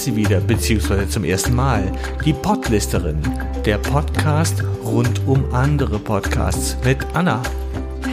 ist 0.00 0.06
sie 0.06 0.16
wieder, 0.16 0.40
beziehungsweise 0.40 1.06
zum 1.10 1.24
ersten 1.24 1.54
Mal. 1.54 1.92
Die 2.24 2.32
Podlisterin, 2.32 3.20
der 3.66 3.76
Podcast 3.76 4.64
rund 4.82 5.20
um 5.26 5.52
andere 5.52 5.98
Podcasts 5.98 6.78
mit 6.82 7.04
Anna. 7.12 7.42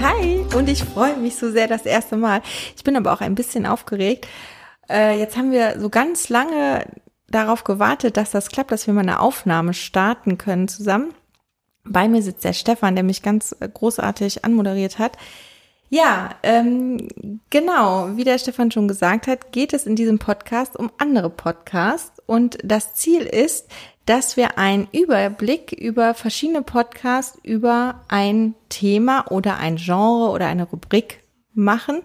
Hi, 0.01 0.45
und 0.53 0.67
ich 0.67 0.83
freue 0.83 1.15
mich 1.15 1.37
so 1.37 1.49
sehr 1.49 1.69
das 1.69 1.85
erste 1.85 2.17
Mal. 2.17 2.41
Ich 2.75 2.83
bin 2.83 2.97
aber 2.97 3.13
auch 3.13 3.21
ein 3.21 3.35
bisschen 3.35 3.65
aufgeregt. 3.65 4.27
Äh, 4.89 5.17
jetzt 5.17 5.37
haben 5.37 5.51
wir 5.51 5.79
so 5.79 5.89
ganz 5.89 6.27
lange 6.27 6.87
darauf 7.29 7.63
gewartet, 7.63 8.17
dass 8.17 8.31
das 8.31 8.49
klappt, 8.49 8.73
dass 8.73 8.85
wir 8.85 8.93
mal 8.93 8.99
eine 8.99 9.21
Aufnahme 9.21 9.73
starten 9.73 10.37
können 10.37 10.67
zusammen. 10.67 11.13
Bei 11.85 12.09
mir 12.09 12.21
sitzt 12.21 12.43
der 12.43 12.51
Stefan, 12.51 12.95
der 12.95 13.05
mich 13.05 13.21
ganz 13.21 13.55
großartig 13.61 14.43
anmoderiert 14.43 14.99
hat. 14.99 15.15
Ja, 15.89 16.31
ähm, 16.43 17.07
genau, 17.49 18.17
wie 18.17 18.25
der 18.25 18.39
Stefan 18.39 18.71
schon 18.71 18.89
gesagt 18.89 19.27
hat, 19.27 19.53
geht 19.53 19.71
es 19.71 19.85
in 19.85 19.95
diesem 19.95 20.19
Podcast 20.19 20.75
um 20.75 20.91
andere 20.97 21.29
Podcasts 21.29 22.21
und 22.25 22.57
das 22.61 22.93
Ziel 22.93 23.21
ist, 23.21 23.67
dass 24.05 24.35
wir 24.35 24.57
einen 24.57 24.87
Überblick 24.91 25.71
über 25.71 26.13
verschiedene 26.13 26.61
Podcasts 26.61 27.39
über 27.43 28.01
ein 28.09 28.53
Thema 28.67 29.31
oder 29.31 29.57
ein 29.57 29.77
Genre 29.77 30.31
oder 30.31 30.47
eine 30.47 30.63
Rubrik 30.63 31.23
machen, 31.53 32.01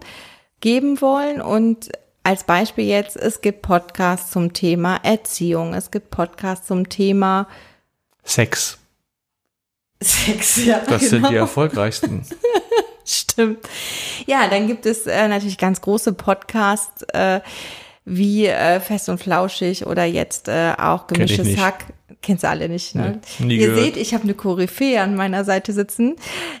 geben 0.61 1.01
wollen 1.01 1.41
und 1.41 1.91
als 2.23 2.45
Beispiel 2.45 2.85
jetzt, 2.85 3.17
es 3.17 3.41
gibt 3.41 3.63
Podcasts 3.63 4.31
zum 4.31 4.53
Thema 4.53 4.95
Erziehung, 5.03 5.73
es 5.73 5.91
gibt 5.91 6.09
Podcasts 6.09 6.67
zum 6.67 6.87
Thema 6.87 7.49
Sex. 8.23 8.77
Sex, 10.01 10.63
ja. 10.65 10.79
Das 10.79 10.99
genau. 10.99 11.09
sind 11.09 11.29
die 11.29 11.35
erfolgreichsten. 11.35 12.25
Stimmt. 13.05 13.59
Ja, 14.25 14.47
dann 14.47 14.67
gibt 14.67 14.85
es 14.85 15.05
äh, 15.05 15.27
natürlich 15.27 15.57
ganz 15.57 15.81
große 15.81 16.13
Podcasts 16.13 17.03
äh, 17.13 17.41
wie 18.05 18.47
äh, 18.47 18.79
Fest 18.79 19.09
und 19.09 19.19
Flauschig 19.19 19.85
oder 19.85 20.05
jetzt 20.05 20.47
äh, 20.47 20.73
auch 20.77 21.07
Kenn 21.07 21.17
Gemischtes 21.17 21.47
nicht. 21.47 21.61
Hack. 21.61 21.85
Kennst 22.21 22.45
du 22.45 22.49
alle 22.49 22.69
nicht, 22.69 22.95
ne? 22.95 23.19
Nee, 23.39 23.55
Ihr 23.57 23.67
gehört. 23.67 23.83
seht, 23.83 23.97
ich 23.97 24.13
habe 24.13 24.23
eine 24.23 24.33
Koryphäe 24.33 25.01
an 25.01 25.15
meiner 25.15 25.43
Seite 25.43 25.73
sitzen. 25.73 26.15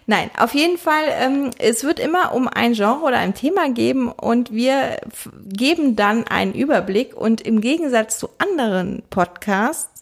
Nein, 0.07 0.29
auf 0.37 0.53
jeden 0.53 0.77
Fall, 0.77 1.05
ähm, 1.21 1.51
es 1.57 1.85
wird 1.85 2.01
immer 2.01 2.33
um 2.33 2.49
ein 2.49 2.73
Genre 2.73 2.99
oder 3.01 3.17
ein 3.17 3.33
Thema 3.33 3.69
geben 3.69 4.11
und 4.11 4.51
wir 4.51 4.97
geben 5.45 5.95
dann 5.95 6.27
einen 6.27 6.53
Überblick 6.53 7.15
und 7.15 7.39
im 7.39 7.61
Gegensatz 7.61 8.19
zu 8.19 8.29
anderen 8.39 9.03
Podcasts, 9.09 9.92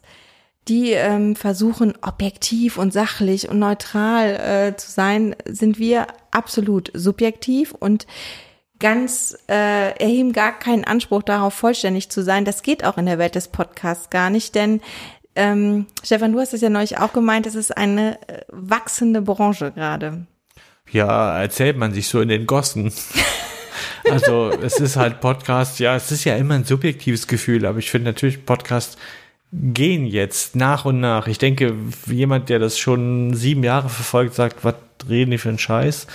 die 0.67 0.91
ähm, 0.91 1.35
versuchen, 1.35 1.93
objektiv 2.01 2.77
und 2.77 2.93
sachlich 2.93 3.49
und 3.49 3.59
neutral 3.59 4.35
äh, 4.35 4.77
zu 4.77 4.91
sein, 4.91 5.35
sind 5.45 5.79
wir 5.79 6.07
absolut 6.31 6.91
subjektiv 6.93 7.71
und 7.71 8.05
ganz 8.79 9.37
äh, 9.47 9.95
erheben 9.97 10.33
gar 10.33 10.57
keinen 10.57 10.83
Anspruch 10.83 11.23
darauf, 11.23 11.53
vollständig 11.53 12.09
zu 12.09 12.23
sein. 12.23 12.45
Das 12.45 12.63
geht 12.63 12.83
auch 12.83 12.97
in 12.97 13.05
der 13.05 13.17
Welt 13.17 13.35
des 13.35 13.47
Podcasts 13.47 14.09
gar 14.09 14.29
nicht, 14.29 14.55
denn 14.55 14.81
ähm, 15.35 15.85
Stefan, 16.03 16.33
du 16.33 16.39
hast 16.39 16.53
es 16.53 16.61
ja 16.61 16.69
neulich 16.69 16.97
auch 16.97 17.13
gemeint, 17.13 17.47
es 17.47 17.55
ist 17.55 17.75
eine 17.77 18.19
äh, 18.27 18.41
wachsende 18.49 19.21
Branche 19.21 19.71
gerade. 19.71 20.25
Ja, 20.89 21.39
erzählt 21.39 21.77
man 21.77 21.93
sich 21.93 22.09
so 22.09 22.19
in 22.21 22.29
den 22.29 22.45
Gossen. 22.45 22.91
Also 24.09 24.49
es 24.49 24.79
ist 24.79 24.95
halt 24.95 25.21
Podcast, 25.21 25.79
ja, 25.79 25.95
es 25.95 26.11
ist 26.11 26.23
ja 26.23 26.35
immer 26.35 26.55
ein 26.55 26.65
subjektives 26.65 27.27
Gefühl, 27.27 27.65
aber 27.65 27.77
ich 27.77 27.91
finde 27.91 28.09
natürlich 28.09 28.45
Podcasts 28.45 28.97
gehen 29.53 30.05
jetzt 30.05 30.55
nach 30.55 30.85
und 30.85 30.99
nach. 30.99 31.27
Ich 31.27 31.37
denke, 31.37 31.73
jemand, 32.07 32.49
der 32.49 32.59
das 32.59 32.77
schon 32.79 33.33
sieben 33.33 33.63
Jahre 33.63 33.89
verfolgt, 33.89 34.33
sagt, 34.33 34.63
was 34.63 34.75
reden 35.09 35.31
die 35.31 35.37
für 35.37 35.49
einen 35.49 35.59
Scheiß? 35.59 36.07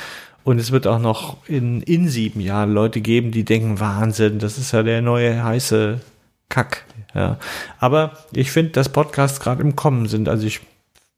Und 0.42 0.58
es 0.58 0.70
wird 0.70 0.86
auch 0.86 1.00
noch 1.00 1.38
in, 1.48 1.82
in 1.82 2.08
sieben 2.08 2.40
Jahren 2.40 2.72
Leute 2.72 3.00
geben, 3.00 3.32
die 3.32 3.44
denken, 3.44 3.80
Wahnsinn, 3.80 4.38
das 4.38 4.58
ist 4.58 4.72
ja 4.72 4.82
der 4.82 5.02
neue 5.02 5.42
heiße 5.42 6.00
Kack. 6.48 6.84
Ja. 7.14 7.38
Aber 7.80 8.12
ich 8.32 8.50
finde, 8.50 8.72
dass 8.72 8.88
Podcasts 8.88 9.40
gerade 9.40 9.62
im 9.62 9.74
Kommen 9.74 10.06
sind. 10.06 10.28
Also 10.28 10.46
ich 10.46 10.60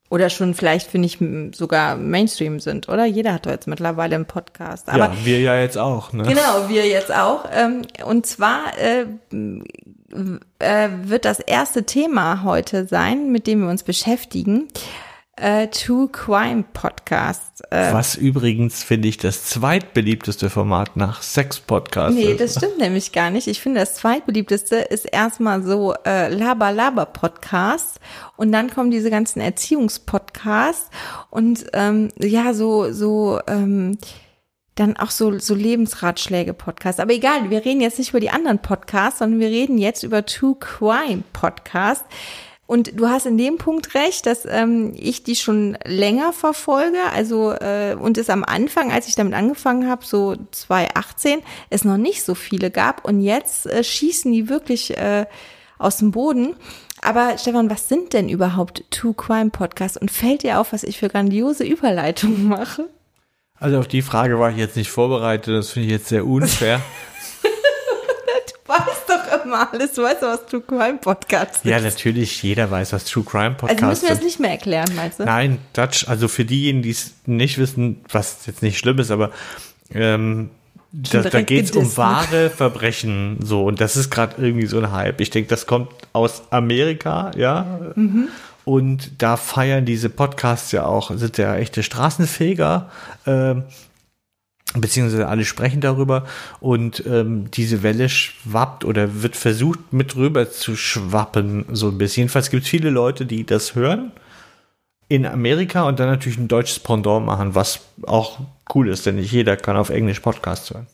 Oder 0.08 0.30
schon 0.30 0.54
vielleicht, 0.54 0.90
finde 0.90 1.06
ich, 1.06 1.18
sogar 1.54 1.96
Mainstream 1.96 2.58
sind, 2.58 2.88
oder? 2.88 3.04
Jeder 3.04 3.34
hat 3.34 3.46
doch 3.46 3.50
jetzt 3.50 3.66
mittlerweile 3.66 4.14
einen 4.14 4.24
Podcast. 4.24 4.88
Aber 4.88 5.12
ja, 5.12 5.12
wir 5.24 5.40
ja 5.40 5.60
jetzt 5.60 5.76
auch. 5.76 6.12
Ne? 6.12 6.22
Genau, 6.22 6.68
wir 6.68 6.86
jetzt 6.86 7.14
auch. 7.14 7.44
Ähm, 7.52 7.82
Und 8.06 8.24
zwar 8.26 8.62
äh, 10.58 10.88
wird 11.02 11.24
das 11.24 11.40
erste 11.40 11.84
Thema 11.84 12.42
heute 12.42 12.86
sein, 12.86 13.30
mit 13.30 13.46
dem 13.46 13.62
wir 13.62 13.68
uns 13.68 13.82
beschäftigen. 13.82 14.68
Äh, 15.40 15.68
True 15.68 16.08
Crime 16.10 16.64
Podcast. 16.72 17.62
Äh, 17.70 17.92
Was 17.92 18.16
übrigens, 18.16 18.82
finde 18.82 19.06
ich, 19.06 19.18
das 19.18 19.44
zweitbeliebteste 19.44 20.50
Format 20.50 20.96
nach 20.96 21.22
Sex-Podcasts 21.22 22.16
nee, 22.16 22.32
ist. 22.32 22.40
das 22.40 22.56
stimmt 22.56 22.78
nämlich 22.78 23.12
gar 23.12 23.30
nicht. 23.30 23.46
Ich 23.46 23.60
finde, 23.60 23.78
das 23.78 23.94
zweitbeliebteste 23.94 24.76
ist 24.76 25.04
erstmal 25.04 25.62
so 25.62 25.94
äh, 26.04 26.28
Laber-Laber-Podcast 26.28 28.00
und 28.36 28.50
dann 28.50 28.70
kommen 28.70 28.90
diese 28.90 29.10
ganzen 29.10 29.40
Erziehungspodcasts 29.40 30.90
und 31.30 31.66
ähm, 31.72 32.08
ja, 32.18 32.52
so, 32.52 32.92
so, 32.92 33.38
ähm, 33.46 33.96
dann 34.78 34.96
auch 34.96 35.10
so, 35.10 35.38
so 35.38 35.54
Lebensratschläge-Podcasts. 35.54 37.00
Aber 37.00 37.12
egal, 37.12 37.50
wir 37.50 37.64
reden 37.64 37.80
jetzt 37.80 37.98
nicht 37.98 38.10
über 38.10 38.20
die 38.20 38.30
anderen 38.30 38.60
Podcasts, 38.60 39.18
sondern 39.18 39.40
wir 39.40 39.48
reden 39.48 39.78
jetzt 39.78 40.02
über 40.02 40.24
True 40.24 40.56
Crime 40.58 41.22
Podcast. 41.32 42.04
Und 42.66 43.00
du 43.00 43.08
hast 43.08 43.24
in 43.24 43.38
dem 43.38 43.56
Punkt 43.56 43.94
recht, 43.94 44.26
dass 44.26 44.44
ähm, 44.44 44.92
ich 44.94 45.22
die 45.22 45.36
schon 45.36 45.78
länger 45.86 46.34
verfolge. 46.34 46.98
Also 47.14 47.52
äh, 47.52 47.96
und 47.98 48.18
es 48.18 48.28
am 48.28 48.44
Anfang, 48.44 48.92
als 48.92 49.08
ich 49.08 49.14
damit 49.14 49.32
angefangen 49.32 49.88
habe, 49.88 50.04
so 50.04 50.36
2018, 50.50 51.40
es 51.70 51.84
noch 51.84 51.96
nicht 51.96 52.22
so 52.22 52.34
viele 52.34 52.70
gab. 52.70 53.06
Und 53.06 53.22
jetzt 53.22 53.66
äh, 53.66 53.82
schießen 53.82 54.30
die 54.30 54.50
wirklich 54.50 54.98
äh, 54.98 55.24
aus 55.78 55.96
dem 55.96 56.10
Boden. 56.10 56.56
Aber 57.00 57.38
Stefan, 57.38 57.70
was 57.70 57.88
sind 57.88 58.12
denn 58.12 58.28
überhaupt 58.28 58.84
True 58.90 59.14
Crime 59.14 59.48
Podcasts? 59.48 59.96
Und 59.96 60.10
fällt 60.10 60.42
dir 60.42 60.60
auf, 60.60 60.74
was 60.74 60.82
ich 60.82 60.98
für 60.98 61.08
grandiose 61.08 61.64
Überleitungen 61.64 62.48
mache? 62.48 62.90
Also 63.60 63.78
auf 63.78 63.88
die 63.88 64.02
Frage 64.02 64.38
war 64.38 64.50
ich 64.50 64.56
jetzt 64.56 64.76
nicht 64.76 64.90
vorbereitet, 64.90 65.54
das 65.54 65.70
finde 65.70 65.86
ich 65.86 65.92
jetzt 65.92 66.08
sehr 66.08 66.26
unfair. 66.26 66.80
Du 68.68 68.74
weißt 68.74 69.08
doch 69.08 69.44
immer 69.44 69.72
alles, 69.72 69.94
du 69.94 70.02
weißt 70.02 70.22
doch, 70.22 70.28
was 70.28 70.46
True 70.46 70.60
Crime 70.60 70.98
Podcasts 71.00 71.62
sind. 71.62 71.70
ja, 71.70 71.80
natürlich, 71.80 72.42
jeder 72.42 72.70
weiß, 72.70 72.92
was 72.92 73.06
True 73.06 73.24
Crime 73.24 73.46
Also 73.46 73.66
Podcasts 73.66 73.82
müssen 73.82 74.02
wir 74.02 74.10
das 74.10 74.22
nicht 74.22 74.40
mehr 74.40 74.50
erklären, 74.50 74.90
meinst 74.94 75.20
du? 75.20 75.24
Nein, 75.24 75.58
Dutch, 75.72 76.06
also 76.06 76.28
für 76.28 76.44
diejenigen, 76.44 76.82
die 76.82 76.90
es 76.90 77.14
nicht 77.24 77.56
wissen, 77.56 78.04
was 78.10 78.44
jetzt 78.46 78.62
nicht 78.62 78.78
schlimm 78.78 78.98
ist, 78.98 79.10
aber 79.10 79.30
ähm, 79.94 80.50
da, 80.92 81.22
da 81.22 81.40
geht 81.40 81.66
es 81.66 81.70
um 81.72 81.84
ne? 81.84 81.96
wahre 81.96 82.50
Verbrechen 82.50 83.38
so 83.42 83.64
und 83.64 83.80
das 83.80 83.96
ist 83.96 84.10
gerade 84.10 84.34
irgendwie 84.38 84.66
so 84.66 84.78
ein 84.78 84.92
Hype. 84.92 85.20
Ich 85.22 85.30
denke, 85.30 85.48
das 85.48 85.66
kommt 85.66 85.88
aus 86.12 86.42
Amerika, 86.50 87.30
ja. 87.36 87.92
Mhm. 87.94 88.28
Und 88.68 89.22
da 89.22 89.38
feiern 89.38 89.86
diese 89.86 90.10
Podcasts 90.10 90.72
ja 90.72 90.84
auch, 90.84 91.10
sind 91.14 91.38
ja 91.38 91.56
echte 91.56 91.82
Straßenfeger, 91.82 92.90
ähm, 93.24 93.62
beziehungsweise 94.74 95.26
alle 95.26 95.46
sprechen 95.46 95.80
darüber 95.80 96.26
und 96.60 97.02
ähm, 97.06 97.50
diese 97.50 97.82
Welle 97.82 98.10
schwappt 98.10 98.84
oder 98.84 99.22
wird 99.22 99.36
versucht 99.36 99.94
mit 99.94 100.16
rüber 100.16 100.50
zu 100.50 100.76
schwappen, 100.76 101.64
so 101.72 101.88
ein 101.88 101.96
bisschen. 101.96 102.24
Jedenfalls 102.24 102.50
gibt 102.50 102.64
es 102.64 102.68
viele 102.68 102.90
Leute, 102.90 103.24
die 103.24 103.46
das 103.46 103.74
hören 103.74 104.12
in 105.08 105.24
Amerika 105.24 105.88
und 105.88 105.98
dann 105.98 106.10
natürlich 106.10 106.36
ein 106.36 106.48
deutsches 106.48 106.78
Pendant 106.78 107.24
machen, 107.24 107.54
was 107.54 107.80
auch 108.06 108.38
cool 108.74 108.90
ist, 108.90 109.06
denn 109.06 109.14
nicht 109.14 109.32
jeder 109.32 109.56
kann 109.56 109.78
auf 109.78 109.88
Englisch 109.88 110.20
Podcasts 110.20 110.74
hören. 110.74 110.86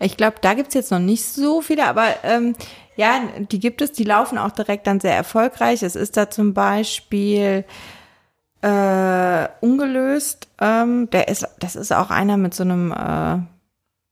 Ich 0.00 0.16
glaube, 0.16 0.38
da 0.40 0.54
gibt's 0.54 0.74
jetzt 0.74 0.90
noch 0.90 0.98
nicht 0.98 1.24
so 1.24 1.62
viele, 1.62 1.86
aber 1.86 2.06
ähm, 2.24 2.56
ja, 2.96 3.20
die 3.38 3.58
gibt 3.58 3.82
es, 3.82 3.92
die 3.92 4.04
laufen 4.04 4.38
auch 4.38 4.52
direkt 4.52 4.86
dann 4.86 5.00
sehr 5.00 5.14
erfolgreich. 5.14 5.82
Es 5.82 5.96
ist 5.96 6.16
da 6.16 6.30
zum 6.30 6.54
Beispiel 6.54 7.64
äh, 8.62 9.48
ungelöst. 9.60 10.48
Ähm, 10.60 11.10
der 11.10 11.28
ist, 11.28 11.46
das 11.60 11.76
ist 11.76 11.92
auch 11.92 12.10
einer 12.10 12.36
mit 12.36 12.54
so 12.54 12.62
einem 12.62 12.92
äh, 12.92 13.38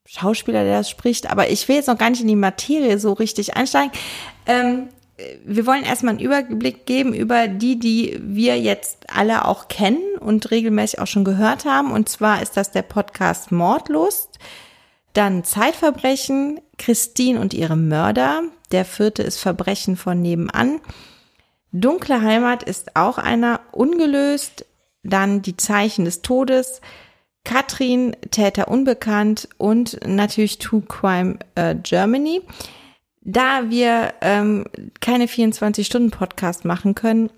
Schauspieler, 0.06 0.64
der 0.64 0.79
das 0.79 0.90
spricht. 0.90 1.31
Aber 1.31 1.49
ich 1.49 1.69
will 1.69 1.76
jetzt 1.76 1.88
noch 1.88 1.99
gar 1.99 2.11
nicht 2.11 2.20
in 2.20 2.29
die 2.29 2.37
Materie 2.37 2.99
so 2.99 3.12
richtig 3.12 3.56
einsteigen. 3.56 3.93
Ähm, 4.46 4.88
wir 5.44 5.67
wollen 5.67 5.85
erstmal 5.85 6.14
einen 6.14 6.25
Überblick 6.25 6.87
geben 6.87 7.14
über 7.14 7.49
die, 7.49 7.78
die 7.78 8.19
wir 8.23 8.58
jetzt 8.58 9.11
alle 9.14 9.44
auch 9.46 9.69
kennen 9.69 10.02
und 10.20 10.50
regelmäßig 10.50 10.99
auch 10.99 11.06
schon 11.06 11.25
gehört 11.25 11.64
haben. 11.64 11.93
Und 11.93 12.08
zwar 12.08 12.43
ist 12.43 12.56
das 12.56 12.73
der 12.73 12.82
Podcast 12.82 13.52
Mordlust. 13.52 14.38
Dann 15.12 15.44
Zeitverbrechen, 15.44 16.61
Christine 16.78 17.40
und 17.40 17.55
ihre 17.55 17.76
Mörder. 17.76 18.43
Der 18.73 18.85
vierte 18.85 19.23
ist 19.23 19.39
Verbrechen 19.39 19.97
von 19.97 20.21
nebenan. 20.21 20.81
Dunkle 21.73 22.23
Heimat 22.23 22.63
ist 22.63 22.97
auch 22.97 23.19
einer 23.19 23.61
ungelöst. 23.73 24.67
Dann 25.03 25.43
die 25.43 25.57
Zeichen 25.57 26.05
des 26.05 26.23
Todes. 26.23 26.81
Katrin, 27.45 28.17
Täter 28.31 28.69
unbekannt 28.69 29.49
und 29.59 29.99
natürlich 30.07 30.59
True 30.59 30.83
Crime 30.87 31.39
äh, 31.55 31.75
Germany. 31.75 32.41
Da 33.21 33.71
wir 33.71 34.15
ähm, 34.21 34.65
keine 35.01 35.27
24-Stunden-Podcast 35.27 36.65
machen 36.65 36.95
können, 36.95 37.31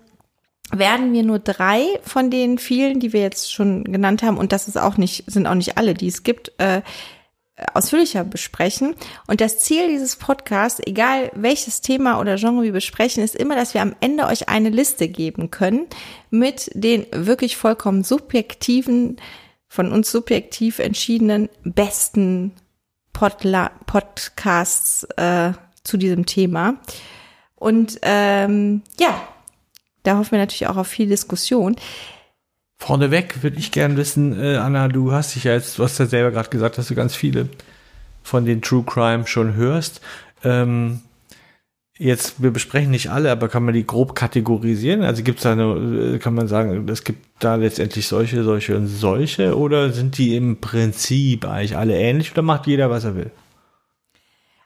werden 0.71 1.13
wir 1.13 1.23
nur 1.23 1.39
drei 1.39 1.85
von 2.01 2.31
den 2.31 2.57
vielen, 2.57 2.99
die 2.99 3.13
wir 3.13 3.21
jetzt 3.21 3.53
schon 3.53 3.83
genannt 3.83 4.23
haben, 4.23 4.37
und 4.37 4.51
das 4.51 4.67
ist 4.67 4.77
auch 4.77 4.97
nicht, 4.97 5.23
sind 5.27 5.45
auch 5.47 5.53
nicht 5.53 5.77
alle, 5.77 5.93
die 5.93 6.07
es 6.07 6.23
gibt, 6.23 6.51
äh, 6.57 6.81
ausführlicher 7.73 8.23
besprechen. 8.23 8.95
Und 9.27 9.41
das 9.41 9.59
Ziel 9.59 9.87
dieses 9.87 10.17
Podcasts, 10.17 10.81
egal 10.85 11.31
welches 11.33 11.81
Thema 11.81 12.19
oder 12.19 12.35
Genre 12.35 12.63
wir 12.63 12.73
besprechen, 12.73 13.23
ist 13.23 13.35
immer, 13.35 13.55
dass 13.55 13.73
wir 13.73 13.81
am 13.81 13.95
Ende 14.01 14.25
euch 14.25 14.49
eine 14.49 14.69
Liste 14.69 15.07
geben 15.07 15.51
können 15.51 15.87
mit 16.29 16.69
den 16.73 17.05
wirklich 17.11 17.55
vollkommen 17.55 18.03
subjektiven, 18.03 19.17
von 19.67 19.91
uns 19.91 20.11
subjektiv 20.11 20.79
entschiedenen 20.79 21.49
besten 21.63 22.51
Podla 23.13 23.71
Podcasts 23.85 25.05
äh, 25.15 25.53
zu 25.83 25.97
diesem 25.97 26.25
Thema. 26.25 26.75
Und 27.55 27.99
ähm, 28.01 28.81
ja, 28.99 29.27
da 30.03 30.17
hoffen 30.17 30.31
wir 30.31 30.39
natürlich 30.39 30.67
auch 30.67 30.77
auf 30.77 30.87
viel 30.87 31.07
Diskussion. 31.07 31.77
Vorneweg 32.77 33.41
würde 33.41 33.57
ich 33.57 33.71
gern 33.71 33.97
wissen, 33.97 34.39
äh, 34.39 34.57
Anna, 34.57 34.87
du 34.87 35.11
hast 35.11 35.35
dich 35.35 35.45
ja 35.45 35.53
jetzt, 35.53 35.79
du 35.79 35.83
hast 35.83 35.97
ja 35.97 36.05
selber 36.05 36.31
gerade 36.31 36.49
gesagt, 36.49 36.77
dass 36.77 36.87
du 36.87 36.95
ganz 36.95 37.15
viele 37.15 37.49
von 38.21 38.45
den 38.45 38.61
True 38.61 38.83
Crime 38.85 39.27
schon 39.27 39.55
hörst. 39.55 40.01
Ähm, 40.43 41.01
jetzt, 41.97 42.41
wir 42.41 42.51
besprechen 42.51 42.91
nicht 42.91 43.09
alle, 43.09 43.31
aber 43.31 43.47
kann 43.47 43.63
man 43.63 43.73
die 43.73 43.87
grob 43.87 44.15
kategorisieren? 44.15 45.03
Also 45.03 45.23
gibt 45.23 45.39
es 45.39 45.43
da 45.43 45.53
eine, 45.53 46.15
äh, 46.15 46.19
kann 46.19 46.33
man 46.33 46.47
sagen, 46.47 46.87
es 46.89 47.03
gibt 47.03 47.25
da 47.39 47.55
letztendlich 47.55 48.07
solche, 48.07 48.43
solche 48.43 48.75
und 48.75 48.87
solche 48.87 49.57
oder 49.57 49.91
sind 49.91 50.17
die 50.17 50.35
im 50.35 50.59
Prinzip 50.59 51.45
eigentlich 51.45 51.77
alle 51.77 51.97
ähnlich 51.97 52.31
oder 52.31 52.41
macht 52.41 52.67
jeder, 52.67 52.89
was 52.89 53.05
er 53.05 53.15
will? 53.15 53.31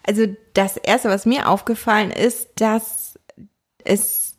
Also 0.03 0.25
das 0.53 0.77
Erste, 0.77 1.09
was 1.09 1.25
mir 1.25 1.47
aufgefallen 1.47 2.09
ist, 2.09 2.49
dass 2.55 3.19
es 3.83 4.37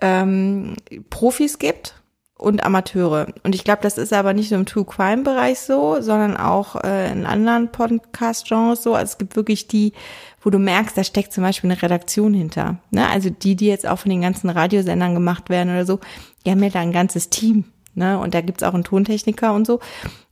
ähm, 0.00 0.74
Profis 1.08 1.58
gibt 1.58 2.01
und 2.42 2.64
Amateure. 2.64 3.28
Und 3.44 3.54
ich 3.54 3.62
glaube, 3.62 3.82
das 3.82 3.98
ist 3.98 4.12
aber 4.12 4.34
nicht 4.34 4.50
nur 4.50 4.60
im 4.60 4.66
True 4.66 4.84
Crime 4.84 5.22
Bereich 5.22 5.60
so, 5.60 6.00
sondern 6.00 6.36
auch 6.36 6.76
äh, 6.82 7.12
in 7.12 7.24
anderen 7.24 7.70
Podcast-Genres 7.70 8.82
so. 8.82 8.94
Also 8.94 9.12
es 9.12 9.18
gibt 9.18 9.36
wirklich 9.36 9.68
die, 9.68 9.92
wo 10.40 10.50
du 10.50 10.58
merkst, 10.58 10.98
da 10.98 11.04
steckt 11.04 11.32
zum 11.32 11.44
Beispiel 11.44 11.70
eine 11.70 11.80
Redaktion 11.80 12.34
hinter. 12.34 12.78
Ne? 12.90 13.08
Also 13.08 13.30
die, 13.30 13.54
die 13.54 13.66
jetzt 13.66 13.86
auch 13.86 14.00
von 14.00 14.10
den 14.10 14.22
ganzen 14.22 14.50
Radiosendern 14.50 15.14
gemacht 15.14 15.50
werden 15.50 15.72
oder 15.72 15.86
so, 15.86 16.00
die 16.44 16.50
haben 16.50 16.62
ja 16.62 16.70
da 16.70 16.80
ein 16.80 16.92
ganzes 16.92 17.30
Team. 17.30 17.64
Ne? 17.94 18.18
Und 18.18 18.34
da 18.34 18.40
gibt's 18.40 18.64
auch 18.64 18.74
einen 18.74 18.84
Tontechniker 18.84 19.54
und 19.54 19.66
so. 19.66 19.78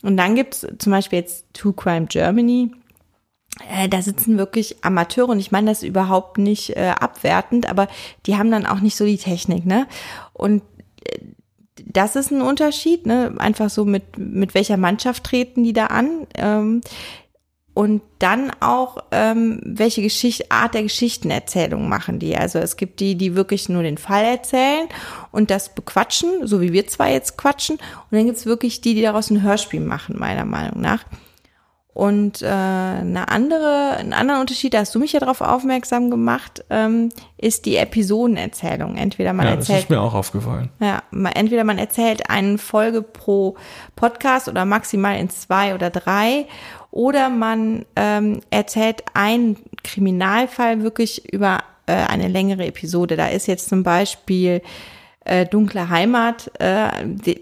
Und 0.03 0.17
dann 0.17 0.35
gibt's 0.35 0.67
zum 0.79 0.91
Beispiel 0.91 1.21
jetzt 1.21 1.47
True 1.55 1.75
Crime 1.75 2.07
Germany. 2.07 2.73
Äh, 3.73 3.89
da 3.89 4.03
sitzen 4.03 4.37
wirklich 4.37 4.83
Amateure 4.83 5.29
und 5.29 5.39
ich 5.39 5.53
meine 5.53 5.71
das 5.71 5.85
überhaupt 5.85 6.39
nicht 6.39 6.77
äh, 6.77 6.93
abwertend, 6.99 7.69
aber 7.69 7.87
die 8.27 8.37
haben 8.37 8.51
dann 8.51 8.67
auch 8.67 8.81
nicht 8.81 8.97
so 8.97 9.05
die 9.05 9.19
Technik, 9.19 9.67
ne? 9.67 9.87
Und 10.33 10.62
äh, 11.05 11.19
das 11.87 12.17
ist 12.17 12.31
ein 12.31 12.43
Unterschied, 12.43 13.06
ne? 13.06 13.35
Einfach 13.38 13.71
so 13.71 13.85
mit, 13.85 14.19
mit 14.19 14.55
welcher 14.55 14.77
Mannschaft 14.77 15.25
treten 15.25 15.65
die 15.65 15.73
da 15.73 15.87
an. 15.87 16.27
Ähm, 16.37 16.81
und 17.73 18.03
dann 18.19 18.50
auch, 18.61 18.99
ähm, 19.12 19.61
welche 19.65 20.03
Geschichte, 20.03 20.50
Art 20.50 20.75
der 20.75 20.82
Geschichtenerzählung 20.82 21.88
machen 21.88 22.19
die. 22.19 22.37
Also 22.37 22.59
es 22.59 22.77
gibt 22.77 23.00
die, 23.00 23.15
die 23.15 23.37
wirklich 23.37 23.69
nur 23.69 23.82
den 23.82 23.97
Fall 23.97 24.25
erzählen 24.25 24.88
und 25.31 25.50
das 25.50 25.75
bequatschen, 25.75 26.47
so 26.47 26.61
wie 26.61 26.73
wir 26.73 26.88
zwei 26.88 27.12
jetzt 27.12 27.38
quatschen. 27.38 27.77
Und 27.77 28.19
dann 28.19 28.26
gibt's 28.26 28.44
wirklich 28.44 28.81
die, 28.81 28.94
die 28.94 29.03
daraus 29.03 29.31
ein 29.31 29.43
Hörspiel 29.43 29.81
machen, 29.81 30.19
meiner 30.19 30.44
Meinung 30.44 30.81
nach. 30.81 31.05
Und 32.00 32.41
äh, 32.41 32.47
eine 32.47 33.29
andere, 33.29 33.99
ein 33.99 34.14
anderer 34.14 34.41
Unterschied, 34.41 34.73
da 34.73 34.79
hast 34.79 34.94
du 34.94 34.99
mich 34.99 35.12
ja 35.12 35.20
darauf 35.20 35.43
aufmerksam 35.43 36.08
gemacht, 36.08 36.64
ähm, 36.70 37.11
ist 37.37 37.67
die 37.67 37.76
Episodenerzählung. 37.76 38.97
Entweder 38.97 39.35
man 39.35 39.44
ja, 39.44 39.52
erzählt. 39.52 39.76
Das 39.76 39.85
ist 39.85 39.91
mir 39.91 40.00
auch 40.00 40.14
aufgefallen. 40.14 40.70
Ja, 40.81 41.02
entweder 41.35 41.62
man 41.64 41.76
erzählt 41.76 42.31
eine 42.31 42.56
Folge 42.56 43.02
pro 43.02 43.55
Podcast 43.97 44.49
oder 44.49 44.64
maximal 44.64 45.19
in 45.19 45.29
zwei 45.29 45.75
oder 45.75 45.91
drei. 45.91 46.47
Oder 46.91 47.29
man 47.29 47.85
ähm, 47.97 48.41
erzählt 48.49 49.05
einen 49.12 49.58
Kriminalfall 49.85 50.82
wirklich 50.82 51.31
über 51.31 51.64
äh, 51.85 51.93
eine 51.93 52.29
längere 52.29 52.64
Episode. 52.64 53.17
Da 53.17 53.26
ist 53.26 53.47
jetzt 53.47 53.69
zum 53.69 53.82
Beispiel 53.82 54.62
äh, 55.26 55.44
Dunkle 55.44 55.91
Heimat, 55.91 56.50
äh, 56.61 56.88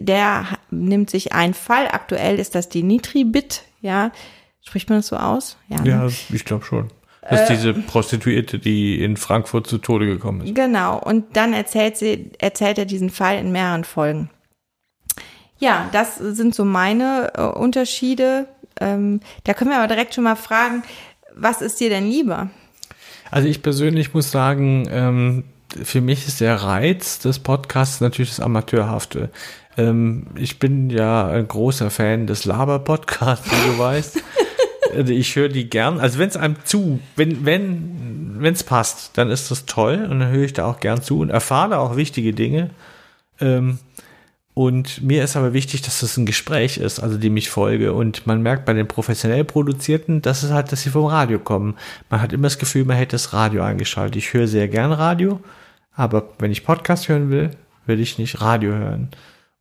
der 0.01 0.47
nimmt 0.73 1.11
sich 1.11 1.33
einen 1.33 1.55
Fall. 1.55 1.87
Aktuell 1.93 2.41
ist 2.41 2.57
das 2.57 2.69
die 2.69 2.83
Nitribit, 2.83 3.63
ja 3.81 4.11
Spricht 4.69 4.91
man 4.91 4.99
das 4.99 5.07
so 5.07 5.17
aus? 5.17 5.57
Ja, 5.69 5.81
ne? 5.81 5.89
ja 5.89 6.07
ich 6.07 6.45
glaube 6.45 6.63
schon. 6.63 6.91
Das 7.23 7.45
ist 7.45 7.51
äh, 7.51 7.55
diese 7.55 7.73
Prostituierte, 7.73 8.59
die 8.59 9.03
in 9.03 9.17
Frankfurt 9.17 9.67
zu 9.67 9.79
Tode 9.79 10.05
gekommen 10.05 10.43
ist. 10.43 10.55
Genau. 10.55 10.99
Und 10.99 11.35
dann 11.39 11.55
erzählt 11.55 11.97
sie, 11.97 12.33
erzählt 12.39 12.77
er 12.77 12.85
diesen 12.85 13.09
Fall 13.09 13.39
in 13.39 13.51
mehreren 13.51 13.85
Folgen. 13.85 14.29
Ja, 15.59 15.89
das 15.91 16.17
sind 16.17 16.55
so 16.55 16.67
meine 16.67 17.33
äh, 17.35 17.45
Unterschiede. 17.45 18.47
Ähm, 18.79 19.21
da 19.45 19.55
können 19.55 19.71
wir 19.71 19.79
aber 19.79 19.89
direkt 19.89 20.15
schon 20.15 20.25
mal 20.25 20.37
fragen, 20.37 20.83
was 21.35 21.63
ist 21.63 21.81
dir 21.81 21.89
denn 21.89 22.07
lieber? 22.07 22.51
Also 23.31 23.49
ich 23.49 23.63
persönlich 23.63 24.13
muss 24.13 24.31
sagen, 24.31 24.87
ähm, 24.91 25.45
für 25.83 26.03
mich 26.03 26.29
ist 26.29 26.43
der 26.43 26.57
Reiz 26.57 27.21
des 27.21 27.39
Podcasts 27.39 28.03
natürlich 28.03 28.33
das 28.33 28.41
Amateurhafte. 28.41 29.31
Ähm, 29.79 30.27
ich 30.35 30.59
bin 30.59 30.91
ja 30.91 31.29
ein 31.29 31.49
großer 31.49 31.91
Fan 31.91 32.27
des 32.27 32.45
Laber-Podcasts, 32.45 33.51
wie 33.51 33.71
du 33.71 33.79
weißt. 33.79 34.23
Also 34.95 35.13
ich 35.13 35.35
höre 35.37 35.49
die 35.49 35.69
gern. 35.69 35.99
Also 36.01 36.19
wenn 36.19 36.29
es 36.29 36.37
einem 36.37 36.57
zu, 36.65 37.01
wenn 37.17 37.45
wenn 37.45 38.37
wenn 38.41 38.55
es 38.55 38.65
passt, 38.65 39.17
dann 39.19 39.31
ist 39.31 39.51
das 39.51 39.67
toll 39.67 40.07
und 40.11 40.21
dann 40.21 40.31
höre 40.31 40.45
ich 40.45 40.53
da 40.53 40.67
auch 40.67 40.81
gern 40.81 41.03
zu 41.03 41.21
und 41.21 41.31
erfahre 41.31 41.79
auch 41.79 41.97
wichtige 41.97 42.33
Dinge. 42.33 42.71
Ähm, 43.41 43.79
und 44.59 45.03
mir 45.03 45.23
ist 45.23 45.37
aber 45.37 45.53
wichtig, 45.53 45.83
dass 45.83 46.01
das 46.01 46.17
ein 46.17 46.27
Gespräch 46.27 46.79
ist, 46.79 46.99
also 46.99 47.17
dem 47.17 47.37
ich 47.37 47.49
folge. 47.49 47.93
Und 47.93 48.27
man 48.27 48.43
merkt 48.43 48.65
bei 48.65 48.73
den 48.73 48.89
professionell 48.89 49.45
produzierten, 49.45 50.21
dass 50.21 50.43
es 50.43 50.51
halt, 50.51 50.73
dass 50.73 50.83
sie 50.83 50.91
vom 50.91 51.07
Radio 51.07 51.39
kommen. 51.39 51.77
Man 52.11 52.21
hat 52.21 52.33
immer 52.33 52.49
das 52.49 52.59
Gefühl, 52.59 52.85
man 52.85 52.97
hätte 52.97 53.15
das 53.15 53.33
Radio 53.33 53.63
eingeschaltet. 53.63 54.17
Ich 54.17 54.33
höre 54.33 54.49
sehr 54.49 54.67
gern 54.67 54.91
Radio, 54.91 55.41
aber 55.93 56.31
wenn 56.41 56.51
ich 56.51 56.65
Podcast 56.65 57.09
hören 57.09 57.31
will, 57.31 57.53
will 57.87 58.01
ich 58.01 58.19
nicht 58.19 58.41
Radio 58.41 58.73
hören. 58.73 59.11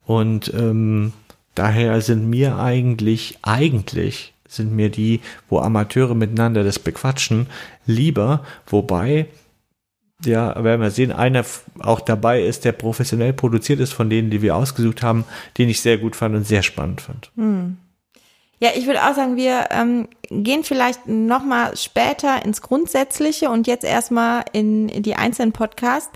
Und 0.04 0.52
ähm, 0.52 1.12
daher 1.54 2.00
sind 2.00 2.28
mir 2.28 2.58
eigentlich, 2.58 3.38
eigentlich 3.42 4.34
sind 4.48 4.72
mir 4.72 4.90
die, 4.90 5.20
wo 5.48 5.60
Amateure 5.60 6.14
miteinander 6.14 6.64
das 6.64 6.78
bequatschen, 6.78 7.46
lieber, 7.86 8.44
wobei 8.66 9.26
ja, 10.24 10.62
werden 10.62 10.80
wir 10.80 10.90
sehen, 10.90 11.12
einer 11.12 11.44
auch 11.78 12.00
dabei 12.00 12.42
ist, 12.42 12.64
der 12.64 12.72
professionell 12.72 13.32
produziert 13.32 13.78
ist 13.78 13.92
von 13.92 14.10
denen, 14.10 14.30
die 14.30 14.42
wir 14.42 14.56
ausgesucht 14.56 15.02
haben, 15.02 15.24
den 15.56 15.68
ich 15.68 15.80
sehr 15.80 15.98
gut 15.98 16.16
fand 16.16 16.34
und 16.34 16.44
sehr 16.44 16.62
spannend 16.62 17.00
fand. 17.00 17.30
Hm. 17.36 17.76
Ja, 18.60 18.70
ich 18.74 18.86
würde 18.86 19.04
auch 19.04 19.14
sagen, 19.14 19.36
wir 19.36 19.68
ähm, 19.70 20.08
gehen 20.30 20.64
vielleicht 20.64 21.06
noch 21.06 21.44
mal 21.44 21.76
später 21.76 22.44
ins 22.44 22.60
Grundsätzliche 22.60 23.50
und 23.50 23.68
jetzt 23.68 23.84
erstmal 23.84 24.44
in, 24.52 24.88
in 24.88 25.04
die 25.04 25.14
einzelnen 25.14 25.52
Podcasts. 25.52 26.10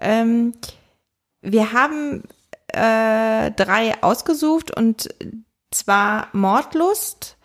Ähm, 0.00 0.52
wir 1.42 1.72
haben 1.72 2.22
äh, 2.68 3.50
drei 3.50 4.00
ausgesucht 4.00 4.76
und 4.76 5.08
zwar 5.72 6.28
Mordlust, 6.32 7.35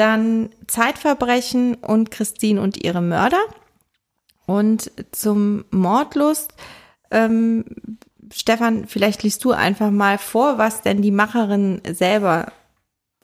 dann 0.00 0.48
Zeitverbrechen 0.66 1.74
und 1.74 2.10
Christine 2.10 2.60
und 2.60 2.82
ihre 2.82 3.02
Mörder. 3.02 3.42
Und 4.46 4.90
zum 5.12 5.64
Mordlust, 5.70 6.54
ähm, 7.10 7.66
Stefan, 8.32 8.86
vielleicht 8.86 9.22
liest 9.22 9.44
du 9.44 9.52
einfach 9.52 9.90
mal 9.90 10.16
vor, 10.16 10.56
was 10.56 10.80
denn 10.80 11.02
die 11.02 11.10
Macherin 11.10 11.82
selber 11.92 12.52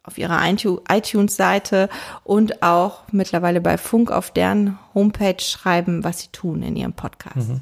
auf 0.03 0.19
ihrer 0.19 0.41
iTunes-Seite 0.49 1.89
und 2.23 2.63
auch 2.63 3.05
mittlerweile 3.11 3.61
bei 3.61 3.79
Funk 3.79 4.13
auf 4.13 4.31
deren 4.31 4.79
Homepage 4.95 5.41
schreiben, 5.41 6.05
was 6.05 6.21
sie 6.21 6.29
tun 6.29 6.63
in 6.63 6.77
ihrem 6.77 6.93
Podcast. 6.93 7.49
Mhm. 7.49 7.61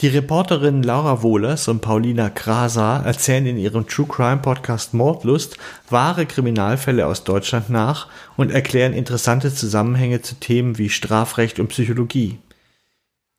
Die 0.00 0.08
Reporterinnen 0.08 0.82
Laura 0.82 1.22
Wohlers 1.22 1.68
und 1.68 1.80
Paulina 1.80 2.28
Kraser 2.28 3.02
erzählen 3.04 3.46
in 3.46 3.56
ihrem 3.56 3.86
True 3.86 4.08
Crime 4.08 4.38
Podcast 4.38 4.92
Mordlust 4.92 5.56
wahre 5.88 6.26
Kriminalfälle 6.26 7.06
aus 7.06 7.22
Deutschland 7.22 7.70
nach 7.70 8.08
und 8.36 8.50
erklären 8.50 8.92
interessante 8.92 9.54
Zusammenhänge 9.54 10.20
zu 10.20 10.34
Themen 10.34 10.78
wie 10.78 10.90
Strafrecht 10.90 11.60
und 11.60 11.68
Psychologie. 11.68 12.38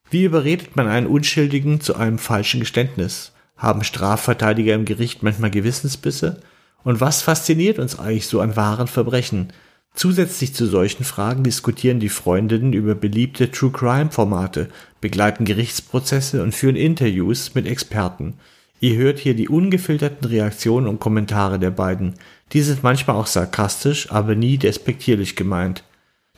Wie 0.10 0.24
überredet 0.24 0.78
man 0.78 0.88
einen 0.88 1.08
Unschuldigen 1.08 1.82
zu 1.82 1.96
einem 1.96 2.20
falschen 2.20 2.62
Geständnis? 2.62 3.34
Haben 3.58 3.84
Strafverteidiger 3.84 4.76
im 4.76 4.86
Gericht 4.86 5.24
manchmal 5.24 5.52
Gewissensbisse? 5.52 6.40
Und 6.86 7.02
was 7.02 7.22
fasziniert 7.22 7.80
uns 7.80 8.00
eigentlich 8.00 8.28
so 8.28 8.40
an 8.40 8.56
wahren 8.56 8.88
Verbrechen? 8.88 9.52
Zusätzlich 9.96 10.54
zu 10.54 10.66
solchen 10.66 11.06
Fragen 11.06 11.44
diskutieren 11.44 12.02
die 12.02 12.10
Freundinnen 12.10 12.74
über 12.74 12.96
beliebte 12.96 13.50
True 13.50 13.72
Crime 13.72 14.12
Formate, 14.12 14.68
begleiten 15.00 15.46
Gerichtsprozesse 15.46 16.44
und 16.44 16.54
führen 16.54 16.76
Interviews 16.76 17.56
mit 17.56 17.66
Experten. 17.66 18.34
Ihr 18.82 18.98
hört 18.98 19.20
hier 19.20 19.36
die 19.36 19.48
ungefilterten 19.48 20.28
Reaktionen 20.28 20.88
und 20.88 21.00
Kommentare 21.00 21.60
der 21.60 21.72
beiden. 21.72 22.16
Die 22.52 22.62
sind 22.62 22.84
manchmal 22.84 23.16
auch 23.16 23.28
sarkastisch, 23.28 24.12
aber 24.12 24.36
nie 24.36 24.58
despektierlich 24.58 25.38
gemeint. 25.38 25.84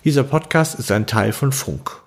Dieser 0.04 0.24
Podcast 0.24 0.78
ist 0.78 0.92
ein 0.92 1.08
Teil 1.08 1.34
von 1.34 1.52
Funk. 1.52 2.04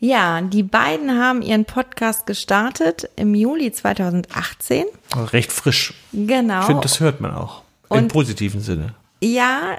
Ja, 0.00 0.40
die 0.40 0.62
beiden 0.64 1.16
haben 1.16 1.42
ihren 1.42 1.64
Podcast 1.64 2.26
gestartet 2.26 3.08
im 3.16 3.34
Juli 3.34 3.70
2018. 3.70 4.86
Recht 5.14 5.52
frisch. 5.52 5.94
Genau. 6.12 6.60
Ich 6.60 6.66
finde, 6.66 6.82
das 6.82 6.98
hört 7.00 7.20
man 7.20 7.34
auch. 7.34 7.62
Im 7.90 8.08
positiven 8.08 8.60
Sinne. 8.60 8.94
Ja, 9.22 9.76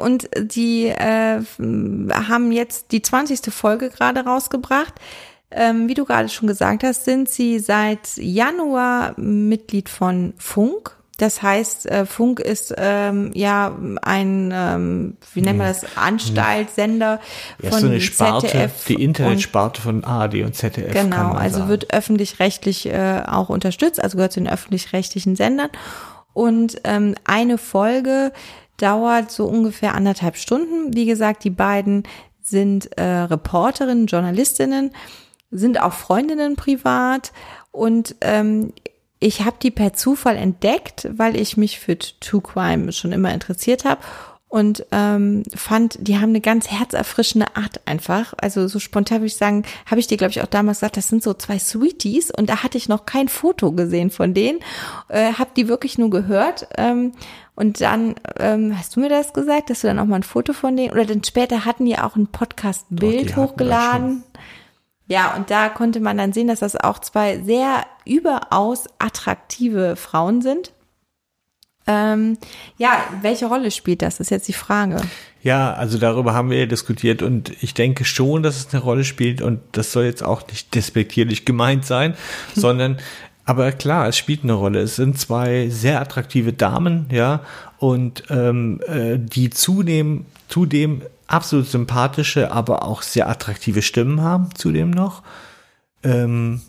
und 0.00 0.28
die 0.38 0.88
äh, 0.88 1.40
haben 1.40 2.52
jetzt 2.52 2.92
die 2.92 3.00
20. 3.00 3.52
Folge 3.52 3.88
gerade 3.88 4.20
rausgebracht. 4.20 4.94
Ähm, 5.50 5.88
wie 5.88 5.94
du 5.94 6.04
gerade 6.04 6.28
schon 6.28 6.48
gesagt 6.48 6.82
hast, 6.82 7.04
sind 7.04 7.28
sie 7.28 7.60
seit 7.60 8.16
Januar 8.16 9.14
Mitglied 9.18 9.88
von 9.88 10.34
Funk. 10.36 10.96
Das 11.16 11.42
heißt, 11.42 11.86
äh, 11.86 12.06
Funk 12.06 12.40
ist 12.40 12.74
ähm, 12.76 13.30
ja 13.34 13.76
ein, 14.02 14.52
ähm, 14.52 15.16
wie 15.32 15.42
nennt 15.42 15.58
man 15.58 15.68
das, 15.68 15.86
Anstaltssender 15.96 17.20
Ja, 17.62 17.70
von 17.70 17.80
so 17.80 17.86
eine 17.86 18.00
Sparte, 18.00 18.48
ZDF 18.48 18.84
die 18.88 18.96
und 18.96 19.02
Internetsparte 19.02 19.80
von 19.80 20.02
ARD 20.02 20.42
und 20.42 20.56
ZDF. 20.56 20.92
Genau, 20.92 21.32
also 21.32 21.58
sagen. 21.58 21.68
wird 21.68 21.94
öffentlich-rechtlich 21.94 22.86
äh, 22.86 23.22
auch 23.24 23.48
unterstützt, 23.48 24.02
also 24.02 24.16
gehört 24.16 24.32
zu 24.32 24.40
den 24.40 24.48
öffentlich-rechtlichen 24.48 25.36
Sendern. 25.36 25.70
Und 26.34 26.80
ähm, 26.84 27.14
eine 27.24 27.56
Folge 27.56 28.32
dauert 28.76 29.30
so 29.30 29.46
ungefähr 29.46 29.94
anderthalb 29.94 30.36
Stunden. 30.36 30.94
Wie 30.94 31.06
gesagt, 31.06 31.44
die 31.44 31.50
beiden 31.50 32.02
sind 32.42 32.96
äh, 32.98 33.02
Reporterinnen, 33.02 34.06
Journalistinnen, 34.06 34.90
sind 35.50 35.80
auch 35.80 35.94
Freundinnen 35.94 36.56
privat 36.56 37.32
und 37.70 38.16
ähm, 38.20 38.72
ich 39.20 39.42
habe 39.42 39.56
die 39.62 39.70
per 39.70 39.94
Zufall 39.94 40.36
entdeckt, 40.36 41.08
weil 41.10 41.36
ich 41.36 41.56
mich 41.56 41.80
für 41.80 41.96
True 41.98 42.42
Crime 42.42 42.92
schon 42.92 43.12
immer 43.12 43.32
interessiert 43.32 43.84
habe 43.84 44.02
und 44.54 44.86
ähm, 44.92 45.42
fand, 45.52 45.98
die 45.98 46.18
haben 46.18 46.28
eine 46.28 46.40
ganz 46.40 46.70
herzerfrischende 46.70 47.56
Art 47.56 47.80
einfach. 47.86 48.34
Also 48.36 48.68
so 48.68 48.78
spontan 48.78 49.18
würde 49.18 49.26
ich 49.26 49.36
sagen, 49.36 49.64
habe 49.84 49.98
ich 49.98 50.06
dir, 50.06 50.16
glaube 50.16 50.30
ich, 50.30 50.42
auch 50.42 50.46
damals 50.46 50.78
gesagt, 50.78 50.96
das 50.96 51.08
sind 51.08 51.24
so 51.24 51.34
zwei 51.34 51.58
Sweeties 51.58 52.30
und 52.30 52.48
da 52.48 52.62
hatte 52.62 52.78
ich 52.78 52.88
noch 52.88 53.04
kein 53.04 53.26
Foto 53.26 53.72
gesehen 53.72 54.12
von 54.12 54.32
denen, 54.32 54.60
äh, 55.08 55.32
habe 55.32 55.50
die 55.56 55.66
wirklich 55.66 55.98
nur 55.98 56.08
gehört. 56.08 56.68
Ähm, 56.78 57.14
und 57.56 57.80
dann 57.80 58.14
ähm, 58.38 58.78
hast 58.78 58.94
du 58.94 59.00
mir 59.00 59.08
das 59.08 59.32
gesagt, 59.32 59.70
dass 59.70 59.80
du 59.80 59.88
dann 59.88 59.98
auch 59.98 60.04
mal 60.04 60.16
ein 60.16 60.22
Foto 60.22 60.52
von 60.52 60.76
denen 60.76 60.92
oder 60.92 61.04
dann 61.04 61.24
später 61.24 61.64
hatten 61.64 61.84
die 61.84 61.98
auch 61.98 62.14
ein 62.14 62.28
Podcast-Bild 62.28 63.34
hochgeladen. 63.34 64.22
Ja, 65.08 65.34
und 65.34 65.50
da 65.50 65.68
konnte 65.68 65.98
man 65.98 66.16
dann 66.16 66.32
sehen, 66.32 66.46
dass 66.46 66.60
das 66.60 66.76
auch 66.76 67.00
zwei 67.00 67.40
sehr 67.40 67.86
überaus 68.04 68.84
attraktive 69.00 69.96
Frauen 69.96 70.42
sind. 70.42 70.73
Ähm, 71.86 72.38
ja, 72.78 72.98
welche 73.22 73.46
Rolle 73.46 73.70
spielt 73.70 74.02
das? 74.02 74.20
Ist 74.20 74.30
jetzt 74.30 74.48
die 74.48 74.54
Frage. 74.54 75.00
Ja, 75.42 75.74
also 75.74 75.98
darüber 75.98 76.32
haben 76.32 76.50
wir 76.50 76.58
ja 76.58 76.66
diskutiert 76.66 77.22
und 77.22 77.52
ich 77.62 77.74
denke 77.74 78.06
schon, 78.06 78.42
dass 78.42 78.56
es 78.56 78.72
eine 78.72 78.82
Rolle 78.82 79.04
spielt 79.04 79.42
und 79.42 79.60
das 79.72 79.92
soll 79.92 80.04
jetzt 80.04 80.24
auch 80.24 80.46
nicht 80.48 80.74
despektierlich 80.74 81.44
gemeint 81.44 81.84
sein, 81.84 82.14
sondern 82.54 82.98
aber 83.44 83.72
klar, 83.72 84.08
es 84.08 84.16
spielt 84.16 84.42
eine 84.42 84.54
Rolle. 84.54 84.80
Es 84.80 84.96
sind 84.96 85.18
zwei 85.18 85.68
sehr 85.68 86.00
attraktive 86.00 86.54
Damen, 86.54 87.06
ja, 87.12 87.40
und 87.78 88.22
ähm, 88.30 88.80
äh, 88.88 89.18
die 89.18 89.50
zudem, 89.50 90.24
zudem 90.48 91.02
absolut 91.26 91.66
sympathische, 91.66 92.50
aber 92.50 92.84
auch 92.84 93.02
sehr 93.02 93.28
attraktive 93.28 93.82
Stimmen 93.82 94.22
haben, 94.22 94.48
zudem 94.54 94.90
noch. 94.90 95.22
Ähm, 96.02 96.62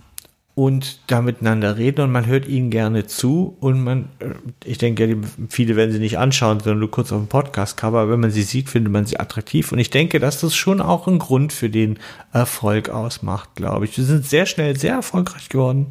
und 0.56 1.00
da 1.08 1.22
miteinander 1.22 1.78
reden 1.78 2.02
und 2.02 2.12
man 2.14 2.26
hört 2.26 2.48
ihnen 2.48 2.70
gerne 2.70 3.06
zu 3.06 3.58
und 3.60 3.84
man, 3.84 4.08
äh, 4.20 4.30
ich 4.64 4.78
denke, 4.78 5.18
viele 5.50 5.76
werden 5.76 5.92
sie 5.92 6.00
nicht 6.00 6.18
anschauen, 6.18 6.62
sondern 6.62 6.80
nur 6.80 6.92
kurz 6.92 7.12
auf 7.12 7.20
dem 7.20 7.28
Podcast-Cover, 7.28 8.00
aber 8.00 8.12
wenn 8.12 8.22
man 8.22 8.32
sie 8.32 8.42
sieht, 8.42 8.70
findet 8.70 8.92
man 8.92 9.06
sie 9.06 9.20
attraktiv 9.20 9.74
und 9.74 9.80
ich 9.80 9.90
denke, 9.90 10.20
dass 10.20 10.40
das 10.40 10.56
schon 10.56 10.80
auch 10.80 11.08
ein 11.08 11.20
Grund 11.20 11.52
für 11.52 11.70
den 11.70 12.00
Erfolg 12.32 12.90
ausmacht, 12.90 13.56
glaube 13.56 13.86
ich. 13.86 13.96
Sie 13.96 14.04
sind 14.06 14.26
sehr 14.26 14.46
schnell 14.46 14.78
sehr 14.78 14.94
erfolgreich 14.94 15.50
geworden 15.50 15.88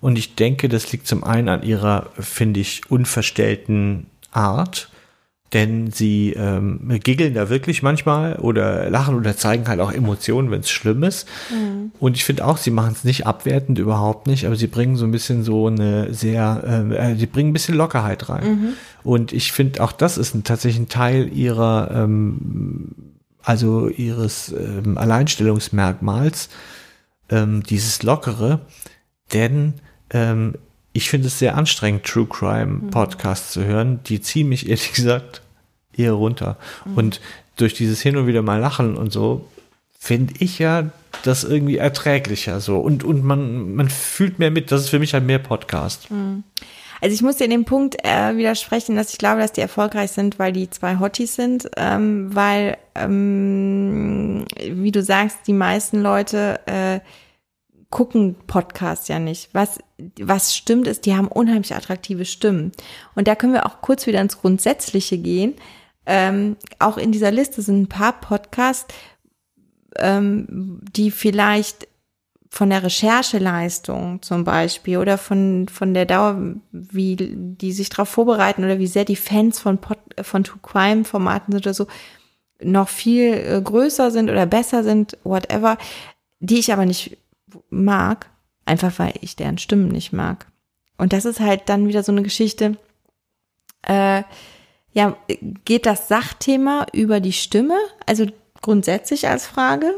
und 0.00 0.18
ich 0.18 0.34
denke, 0.34 0.70
das 0.70 0.90
liegt 0.90 1.06
zum 1.06 1.22
einen 1.22 1.50
an 1.50 1.62
ihrer, 1.62 2.10
finde 2.18 2.60
ich, 2.60 2.90
unverstellten 2.90 4.06
Art, 4.32 4.88
denn 5.54 5.92
sie 5.92 6.32
ähm, 6.32 6.80
giggeln 7.02 7.32
da 7.34 7.48
wirklich 7.48 7.82
manchmal 7.82 8.36
oder 8.36 8.90
lachen 8.90 9.14
oder 9.14 9.36
zeigen 9.36 9.68
halt 9.68 9.78
auch 9.78 9.92
Emotionen, 9.92 10.50
wenn 10.50 10.60
es 10.60 10.70
schlimm 10.70 11.04
ist. 11.04 11.28
Und 12.00 12.16
ich 12.16 12.24
finde 12.24 12.44
auch, 12.44 12.56
sie 12.56 12.72
machen 12.72 12.92
es 12.92 13.04
nicht 13.04 13.26
abwertend, 13.26 13.78
überhaupt 13.78 14.26
nicht, 14.26 14.46
aber 14.46 14.56
sie 14.56 14.66
bringen 14.66 14.96
so 14.96 15.04
ein 15.04 15.12
bisschen 15.12 15.44
so 15.44 15.68
eine 15.68 16.12
sehr, 16.12 16.90
äh, 16.92 17.14
sie 17.14 17.26
bringen 17.26 17.50
ein 17.50 17.52
bisschen 17.52 17.76
Lockerheit 17.76 18.28
rein. 18.28 18.42
Und 19.04 19.32
ich 19.32 19.52
finde 19.52 19.82
auch, 19.82 19.92
das 19.92 20.18
ist 20.18 20.34
ein, 20.34 20.42
tatsächlich 20.42 20.82
ein 20.82 20.88
Teil 20.88 21.32
ihrer, 21.32 21.90
ähm, 21.94 22.90
also 23.42 23.88
ihres 23.88 24.52
ähm, 24.52 24.98
Alleinstellungsmerkmals, 24.98 26.48
ähm, 27.30 27.62
dieses 27.62 28.02
Lockere, 28.02 28.60
denn 29.32 29.74
ähm, 30.10 30.54
ich 30.92 31.10
finde 31.10 31.28
es 31.28 31.38
sehr 31.38 31.56
anstrengend, 31.56 32.04
True 32.04 32.26
Crime 32.26 32.90
Podcasts 32.90 33.52
zu 33.52 33.64
hören. 33.64 34.00
Die 34.06 34.20
ziehen 34.20 34.48
mich 34.48 34.68
ehrlich 34.68 34.92
gesagt 34.92 35.42
eher 35.98 36.12
runter. 36.12 36.56
Und 36.94 37.20
durch 37.56 37.74
dieses 37.74 38.00
hin 38.00 38.16
und 38.16 38.26
wieder 38.26 38.42
mal 38.42 38.58
lachen 38.58 38.96
und 38.96 39.12
so, 39.12 39.48
finde 39.98 40.34
ich 40.38 40.58
ja 40.58 40.90
das 41.22 41.44
irgendwie 41.44 41.78
erträglicher 41.78 42.60
so. 42.60 42.78
Und, 42.78 43.04
und 43.04 43.24
man, 43.24 43.74
man 43.74 43.88
fühlt 43.88 44.38
mehr 44.38 44.50
mit. 44.50 44.70
Das 44.70 44.82
ist 44.82 44.90
für 44.90 44.98
mich 44.98 45.14
halt 45.14 45.24
mehr 45.24 45.38
Podcast. 45.38 46.08
Also 47.00 47.14
ich 47.14 47.22
muss 47.22 47.36
dir 47.36 47.44
in 47.44 47.50
dem 47.50 47.64
Punkt 47.64 47.96
äh, 48.04 48.36
widersprechen, 48.36 48.96
dass 48.96 49.12
ich 49.12 49.18
glaube, 49.18 49.40
dass 49.40 49.52
die 49.52 49.60
erfolgreich 49.60 50.10
sind, 50.10 50.38
weil 50.38 50.52
die 50.52 50.70
zwei 50.70 50.98
Hotties 50.98 51.34
sind, 51.34 51.68
ähm, 51.76 52.34
weil, 52.34 52.76
ähm, 52.94 54.44
wie 54.58 54.92
du 54.92 55.02
sagst, 55.02 55.38
die 55.46 55.52
meisten 55.52 56.02
Leute 56.02 56.60
äh, 56.66 57.00
gucken 57.90 58.36
Podcasts 58.46 59.08
ja 59.08 59.18
nicht. 59.18 59.50
Was, 59.52 59.78
was 60.20 60.56
stimmt 60.56 60.86
ist, 60.86 61.06
die 61.06 61.14
haben 61.14 61.28
unheimlich 61.28 61.74
attraktive 61.74 62.24
Stimmen. 62.24 62.72
Und 63.14 63.28
da 63.28 63.34
können 63.34 63.52
wir 63.52 63.66
auch 63.66 63.80
kurz 63.80 64.06
wieder 64.06 64.20
ins 64.20 64.40
Grundsätzliche 64.40 65.16
gehen. 65.16 65.54
Ähm, 66.06 66.56
auch 66.78 66.98
in 66.98 67.12
dieser 67.12 67.30
Liste 67.30 67.62
sind 67.62 67.82
ein 67.82 67.88
paar 67.88 68.20
Podcasts, 68.20 68.94
ähm, 69.96 70.80
die 70.94 71.10
vielleicht 71.10 71.88
von 72.50 72.70
der 72.70 72.84
Rechercheleistung 72.84 74.22
zum 74.22 74.44
Beispiel 74.44 74.98
oder 74.98 75.18
von, 75.18 75.66
von 75.68 75.92
der 75.92 76.06
Dauer, 76.06 76.54
wie 76.70 77.16
die 77.16 77.72
sich 77.72 77.88
darauf 77.88 78.08
vorbereiten 78.08 78.64
oder 78.64 78.78
wie 78.78 78.86
sehr 78.86 79.04
die 79.04 79.16
Fans 79.16 79.58
von, 79.58 79.78
Pod, 79.78 79.98
von 80.22 80.44
True 80.44 80.60
Crime 80.62 81.04
Formaten 81.04 81.52
sind 81.52 81.66
oder 81.66 81.74
so, 81.74 81.88
noch 82.62 82.88
viel 82.88 83.32
äh, 83.34 83.60
größer 83.60 84.12
sind 84.12 84.30
oder 84.30 84.46
besser 84.46 84.84
sind, 84.84 85.18
whatever, 85.24 85.78
die 86.38 86.58
ich 86.58 86.72
aber 86.72 86.86
nicht 86.86 87.18
mag, 87.70 88.30
einfach 88.64 88.92
weil 88.98 89.14
ich 89.20 89.34
deren 89.34 89.58
Stimmen 89.58 89.88
nicht 89.88 90.12
mag. 90.12 90.46
Und 90.96 91.12
das 91.12 91.24
ist 91.24 91.40
halt 91.40 91.62
dann 91.66 91.88
wieder 91.88 92.04
so 92.04 92.12
eine 92.12 92.22
Geschichte, 92.22 92.76
äh, 93.82 94.22
ja, 94.94 95.16
geht 95.64 95.86
das 95.86 96.08
Sachthema 96.08 96.86
über 96.92 97.20
die 97.20 97.32
Stimme? 97.32 97.76
Also 98.06 98.26
grundsätzlich 98.62 99.28
als 99.28 99.46
Frage? 99.46 99.92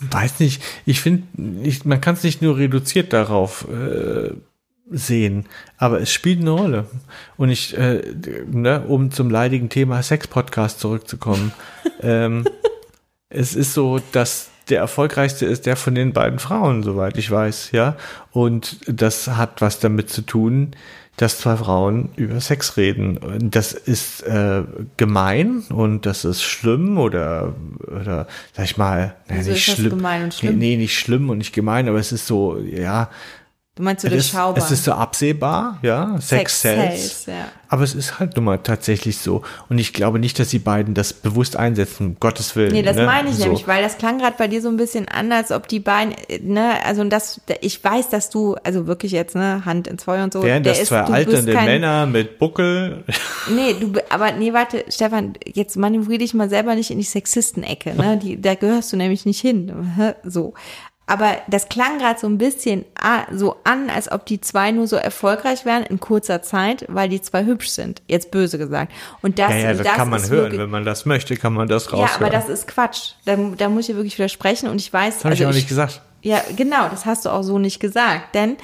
Weiß 0.00 0.40
nicht, 0.40 0.62
ich 0.84 1.00
finde, 1.00 1.26
man 1.84 2.00
kann 2.00 2.14
es 2.14 2.24
nicht 2.24 2.42
nur 2.42 2.58
reduziert 2.58 3.12
darauf 3.12 3.66
äh, 3.68 4.32
sehen, 4.90 5.46
aber 5.78 6.00
es 6.00 6.12
spielt 6.12 6.40
eine 6.40 6.50
Rolle. 6.50 6.86
Und 7.36 7.48
ich, 7.48 7.76
äh, 7.78 8.02
ne, 8.46 8.82
um 8.86 9.10
zum 9.10 9.30
leidigen 9.30 9.68
Thema 9.70 10.02
Sex-Podcast 10.02 10.80
zurückzukommen, 10.80 11.52
ähm, 12.02 12.46
es 13.30 13.54
ist 13.54 13.72
so, 13.72 14.00
dass 14.12 14.50
der 14.68 14.80
erfolgreichste 14.80 15.46
ist 15.46 15.66
der 15.66 15.76
von 15.76 15.94
den 15.94 16.12
beiden 16.12 16.40
Frauen, 16.40 16.82
soweit 16.82 17.16
ich 17.16 17.30
weiß, 17.30 17.70
ja. 17.70 17.96
Und 18.32 18.78
das 18.86 19.28
hat 19.28 19.60
was 19.60 19.78
damit 19.78 20.10
zu 20.10 20.22
tun, 20.22 20.72
dass 21.16 21.38
zwei 21.38 21.56
Frauen 21.56 22.10
über 22.16 22.40
Sex 22.40 22.76
reden. 22.76 23.18
Das 23.50 23.72
ist 23.72 24.22
äh, 24.22 24.62
gemein 24.96 25.62
und 25.70 26.04
das 26.04 26.24
ist 26.24 26.42
schlimm 26.42 26.98
oder, 26.98 27.54
oder 27.86 28.26
sag 28.52 28.66
ich 28.66 28.76
mal, 28.76 29.14
nee, 29.28 29.36
Wieso 29.38 29.50
nicht 29.52 29.64
schlimm? 29.64 30.02
Nee, 30.42 30.50
nee, 30.52 30.76
nicht 30.76 30.98
schlimm 30.98 31.30
und 31.30 31.38
nicht 31.38 31.54
gemein, 31.54 31.88
aber 31.88 31.98
es 31.98 32.12
ist 32.12 32.26
so, 32.26 32.58
ja, 32.58 33.10
Du 33.76 33.82
meinst 33.82 34.00
so 34.00 34.08
es 34.08 34.14
ist, 34.14 34.32
durchschaubar? 34.32 34.64
es 34.64 34.70
ist 34.70 34.84
so 34.84 34.92
absehbar, 34.92 35.78
ja, 35.82 36.18
Sex, 36.18 36.62
Sex 36.62 36.62
sells. 36.62 37.26
ja. 37.26 37.48
Aber 37.68 37.82
es 37.82 37.94
ist 37.94 38.18
halt 38.18 38.36
nun 38.36 38.44
mal 38.46 38.58
tatsächlich 38.58 39.18
so. 39.18 39.42
Und 39.68 39.78
ich 39.78 39.92
glaube 39.92 40.18
nicht, 40.18 40.38
dass 40.38 40.48
die 40.48 40.58
beiden 40.60 40.94
das 40.94 41.12
bewusst 41.12 41.56
einsetzen, 41.56 42.06
um 42.06 42.16
Gottes 42.20 42.54
Willen. 42.56 42.72
Nee, 42.72 42.82
das 42.82 42.96
ne? 42.96 43.04
meine 43.04 43.28
ich 43.28 43.36
so. 43.36 43.42
nämlich, 43.44 43.66
weil 43.66 43.82
das 43.82 43.98
klang 43.98 44.18
gerade 44.18 44.36
bei 44.38 44.48
dir 44.48 44.62
so 44.62 44.68
ein 44.68 44.76
bisschen 44.78 45.08
an, 45.08 45.30
als 45.32 45.50
ob 45.52 45.68
die 45.68 45.80
beiden, 45.80 46.14
ne, 46.42 46.82
also 46.86 47.04
das, 47.04 47.40
ich 47.60 47.82
weiß, 47.82 48.08
dass 48.08 48.30
du, 48.30 48.54
also 48.62 48.86
wirklich 48.86 49.12
jetzt, 49.12 49.34
ne, 49.34 49.64
Hand 49.66 49.88
ins 49.88 50.04
Feuer 50.04 50.24
und 50.24 50.32
so. 50.32 50.42
Wären 50.42 50.62
das 50.62 50.78
ist- 50.78 50.88
zwei 50.88 51.00
alternde 51.02 51.52
kein- 51.52 51.66
Männer 51.66 52.06
mit 52.06 52.38
Buckel? 52.38 53.04
Nee, 53.54 53.74
du, 53.80 53.92
aber 54.08 54.32
nee, 54.32 54.52
warte, 54.54 54.84
Stefan, 54.88 55.34
jetzt 55.44 55.76
manövrier 55.76 56.18
dich 56.18 56.32
mal 56.34 56.48
selber 56.48 56.76
nicht 56.76 56.90
in 56.92 56.98
die 56.98 57.04
Sexisten-Ecke, 57.04 57.94
ne, 57.94 58.16
die, 58.16 58.40
da 58.40 58.54
gehörst 58.54 58.92
du 58.92 58.96
nämlich 58.96 59.26
nicht 59.26 59.40
hin, 59.40 59.72
so. 60.24 60.54
Aber 61.08 61.36
das 61.46 61.68
klang 61.68 61.98
gerade 61.98 62.18
so 62.18 62.26
ein 62.26 62.36
bisschen 62.36 62.84
ah, 63.00 63.26
so 63.32 63.56
an, 63.62 63.90
als 63.90 64.10
ob 64.10 64.26
die 64.26 64.40
zwei 64.40 64.72
nur 64.72 64.88
so 64.88 64.96
erfolgreich 64.96 65.64
wären 65.64 65.84
in 65.84 66.00
kurzer 66.00 66.42
Zeit, 66.42 66.84
weil 66.88 67.08
die 67.08 67.20
zwei 67.22 67.44
hübsch 67.44 67.68
sind. 67.68 68.02
Jetzt 68.08 68.32
böse 68.32 68.58
gesagt. 68.58 68.92
Und 69.22 69.38
das, 69.38 69.50
ja, 69.50 69.56
ja, 69.56 69.74
das, 69.74 69.86
das 69.86 69.94
kann 69.94 70.10
man 70.10 70.20
hören. 70.22 70.30
wirklich, 70.30 70.60
Wenn 70.60 70.70
man 70.70 70.84
das 70.84 71.06
möchte, 71.06 71.36
kann 71.36 71.52
man 71.52 71.68
das 71.68 71.92
raushören. 71.92 72.08
Ja, 72.08 72.16
aber 72.16 72.30
das 72.30 72.48
ist 72.48 72.66
Quatsch. 72.66 73.12
Da, 73.24 73.36
da 73.36 73.68
muss 73.68 73.88
ich 73.88 73.94
wirklich 73.94 74.18
widersprechen 74.18 74.68
und 74.68 74.80
ich 74.80 74.92
weiß, 74.92 75.14
das 75.14 75.24
habe 75.24 75.34
ich 75.34 75.40
also 75.42 75.50
auch 75.50 75.54
nicht 75.54 75.68
gesagt. 75.68 76.02
ja, 76.22 76.42
genau, 76.56 76.88
das 76.88 77.06
hast 77.06 77.24
du 77.24 77.30
auch 77.30 77.42
so 77.42 77.58
nicht 77.60 77.78
gesagt, 77.78 78.34
denn 78.34 78.56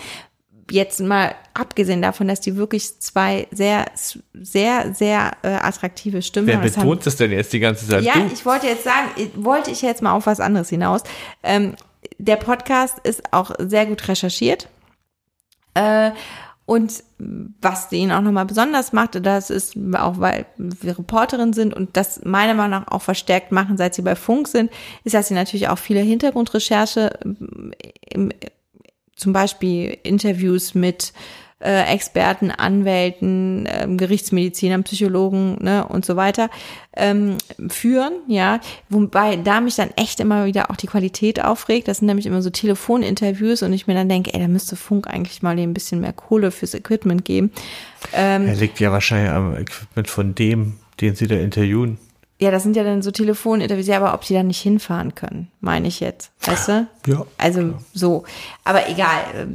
jetzt 0.71 1.01
mal 1.01 1.35
abgesehen 1.55 2.03
davon, 2.03 2.29
dass 2.29 2.41
die 2.41 2.57
wirklich 2.57 2.99
zwei 3.01 3.47
sehr, 3.51 3.87
sehr, 4.33 4.95
sehr 4.95 5.33
äh, 5.43 5.49
attraktive 5.49 6.23
Stimmen 6.23 6.47
Wer 6.47 6.57
haben. 6.57 6.63
Das 6.65 6.77
haben- 6.77 6.85
betont 6.89 7.07
das 7.07 7.17
denn 7.17 7.31
jetzt 7.31 7.53
die 7.53 7.61
ganze 7.61 7.87
Zeit? 7.87 8.03
ja, 8.03 8.15
du? 8.15 8.31
ich 8.33 8.45
wollte 8.47 8.67
jetzt 8.67 8.85
sagen, 8.85 9.09
ich- 9.17 9.31
wollte 9.37 9.71
ich 9.71 9.83
jetzt 9.83 10.03
mal 10.03 10.13
auf 10.13 10.27
was 10.27 10.41
anderes 10.41 10.71
hinaus. 10.71 11.03
Ähm, 11.43 11.75
der 12.23 12.37
Podcast 12.37 12.99
ist 13.01 13.33
auch 13.33 13.51
sehr 13.59 13.87
gut 13.87 14.07
recherchiert. 14.09 14.69
Äh, 15.75 16.13
und 16.65 17.03
was 17.19 17.89
den 17.89 18.13
auch 18.13 18.21
nochmal 18.21 18.47
besonders 18.47 18.93
macht, 18.93 19.27
das 19.27 19.51
ist 19.51 19.77
auch, 19.95 20.21
weil 20.21 20.47
wir 20.57 20.97
Reporterin 20.97 21.53
sind 21.53 21.75
und 21.75 21.97
das 21.97 22.25
meiner 22.25 22.55
Meinung 22.55 22.83
nach 22.83 22.89
auch 22.89 23.03
verstärkt 23.03 23.51
machen, 23.51 23.77
seit 23.77 23.95
sie 23.95 24.03
bei 24.03 24.15
Funk 24.15 24.47
sind, 24.47 24.71
ist, 25.03 25.15
dass 25.15 25.29
sie 25.29 25.35
natürlich 25.35 25.69
auch 25.69 25.79
viele 25.79 26.01
Hintergrundrecherche, 26.01 27.19
ähm, 27.25 27.73
im, 28.09 28.31
zum 29.17 29.33
Beispiel 29.33 29.99
Interviews 30.05 30.75
mit 30.75 31.13
äh, 31.63 31.93
Experten, 31.93 32.51
Anwälten, 32.51 33.69
ähm, 33.71 33.97
Gerichtsmedizinern, 33.97 34.83
Psychologen 34.85 35.57
ne, 35.61 35.87
und 35.87 36.05
so 36.05 36.17
weiter 36.17 36.51
ähm, 36.95 37.39
führen, 37.69 38.13
ja, 38.27 38.61
wobei 38.89 39.37
da 39.37 39.61
mich 39.61 39.77
dann 39.77 39.91
echt 39.97 40.21
immer 40.21 40.45
wieder 40.45 40.71
auch 40.71 40.77
die 40.77 40.87
Qualität 40.87 41.43
aufregt. 41.43 41.89
Das 41.89 41.99
sind 41.99 42.07
nämlich 42.07 42.27
immer 42.27 42.43
so 42.43 42.51
Telefoninterviews 42.51 43.63
und 43.63 43.73
ich 43.73 43.87
mir 43.87 43.95
dann 43.95 44.09
denke, 44.09 44.35
ey, 44.35 44.41
da 44.41 44.49
müsste 44.49 44.77
Funk 44.77 45.07
eigentlich 45.07 45.43
mal 45.43 45.59
ein 45.59 45.75
bisschen 45.75 46.01
mehr 46.01 46.13
Kohle 46.13 46.51
fürs 46.51 46.75
Equipment 46.75 47.25
geben. 47.25 47.51
Ähm, 48.13 48.47
er 48.47 48.57
liegt 48.57 48.81
ja 48.81 48.93
wahrscheinlich 48.93 49.31
am 49.31 49.57
Equipment 49.57 50.09
von 50.09 50.35
dem, 50.35 50.75
den 51.01 51.15
sie 51.15 51.27
da 51.27 51.37
interviewen. 51.37 51.99
ja, 52.39 52.51
das 52.51 52.65
sind 52.65 52.77
ja 52.77 52.85
dann 52.85 53.03
so 53.03 53.11
Telefoninterviews, 53.11 53.87
ja, 53.87 53.97
aber 53.97 54.15
ob 54.15 54.23
die 54.23 54.35
da 54.35 54.43
nicht 54.43 54.61
hinfahren 54.61 55.15
können, 55.15 55.49
meine 55.61 55.89
ich 55.89 56.01
jetzt, 56.01 56.33
weißt 56.41 56.69
du? 56.69 56.87
Ja. 57.07 57.25
Also 57.39 57.75
so. 57.95 58.25
Aber 58.65 58.89
egal. 58.89 59.49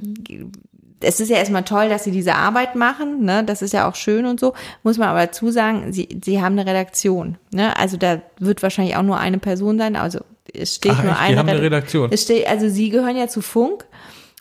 Es 1.00 1.20
ist 1.20 1.30
ja 1.30 1.38
erstmal 1.38 1.64
toll, 1.64 1.90
dass 1.90 2.04
sie 2.04 2.12
diese 2.12 2.34
Arbeit 2.36 2.76
machen, 2.76 3.24
ne? 3.24 3.44
Das 3.44 3.62
ist 3.62 3.74
ja 3.74 3.88
auch 3.88 3.96
schön 3.96 4.26
und 4.26 4.40
so. 4.40 4.54
Muss 4.84 4.98
man 4.98 5.10
aber 5.10 5.26
dazu 5.28 5.52
sagen, 5.52 5.94
sie, 5.94 6.10
sie 6.24 6.42
haben 6.42 6.58
eine 6.58 6.70
Redaktion. 6.70 7.38
Ne? 7.52 7.78
Also 7.78 7.98
da 7.98 8.22
wird 8.40 8.64
wahrscheinlich 8.64 8.96
auch 8.96 9.04
nur 9.04 9.18
eine 9.20 9.38
Person 9.38 9.78
sein. 9.78 9.96
Also 9.96 10.20
es 10.54 10.76
steht 10.76 10.94
Ach, 10.96 11.04
nur 11.04 11.12
echt? 11.12 11.20
Die 11.22 11.26
eine, 11.26 11.38
haben 11.40 11.50
eine 11.50 11.60
Redak- 11.60 11.64
Redaktion? 11.64 12.10
Es 12.12 12.24
steht, 12.24 12.48
also 12.48 12.68
sie 12.68 12.90
gehören 12.90 13.16
ja 13.16 13.28
zu 13.28 13.42
Funk. 13.42 13.86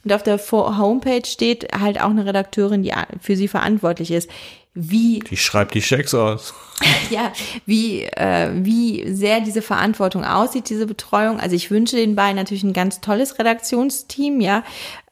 Und 0.04 0.12
auf 0.12 0.22
der 0.22 0.38
Homepage 0.38 1.26
steht 1.26 1.68
halt 1.78 2.00
auch 2.00 2.10
eine 2.10 2.24
Redakteurin, 2.24 2.82
die 2.84 2.92
für 3.20 3.34
sie 3.36 3.48
verantwortlich 3.48 4.12
ist. 4.12 4.30
Wie 4.78 5.20
Die 5.20 5.38
schreibt 5.38 5.72
die 5.74 5.80
Schecks 5.80 6.12
aus. 6.12 6.52
ja, 7.10 7.32
wie, 7.64 8.02
äh, 8.02 8.50
wie 8.52 9.10
sehr 9.14 9.40
diese 9.40 9.62
Verantwortung 9.62 10.22
aussieht, 10.22 10.68
diese 10.68 10.86
Betreuung. 10.86 11.40
Also 11.40 11.56
ich 11.56 11.70
wünsche 11.70 11.96
den 11.96 12.14
beiden 12.14 12.36
natürlich 12.36 12.62
ein 12.62 12.74
ganz 12.74 13.00
tolles 13.00 13.38
Redaktionsteam, 13.38 14.42
ja. 14.42 14.62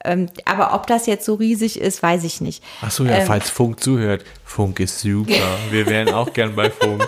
Ähm, 0.03 0.29
aber 0.45 0.75
ob 0.75 0.85
das 0.85 1.07
jetzt 1.07 1.25
so 1.25 1.33
riesig 1.33 1.79
ist, 1.81 2.03
weiß 2.03 2.23
ich 2.25 2.41
nicht. 2.41 2.63
Ach 2.83 2.91
so, 2.91 3.05
ja, 3.05 3.15
Ähm. 3.15 3.25
falls 3.25 3.49
Funk 3.49 3.79
zuhört. 3.81 4.23
Funk 4.43 4.79
ist 4.79 4.99
super. 4.99 5.33
Wir 5.71 5.87
wären 5.87 6.09
auch 6.13 6.31
gern 6.31 6.55
bei 6.55 6.69
Funk. 6.69 7.07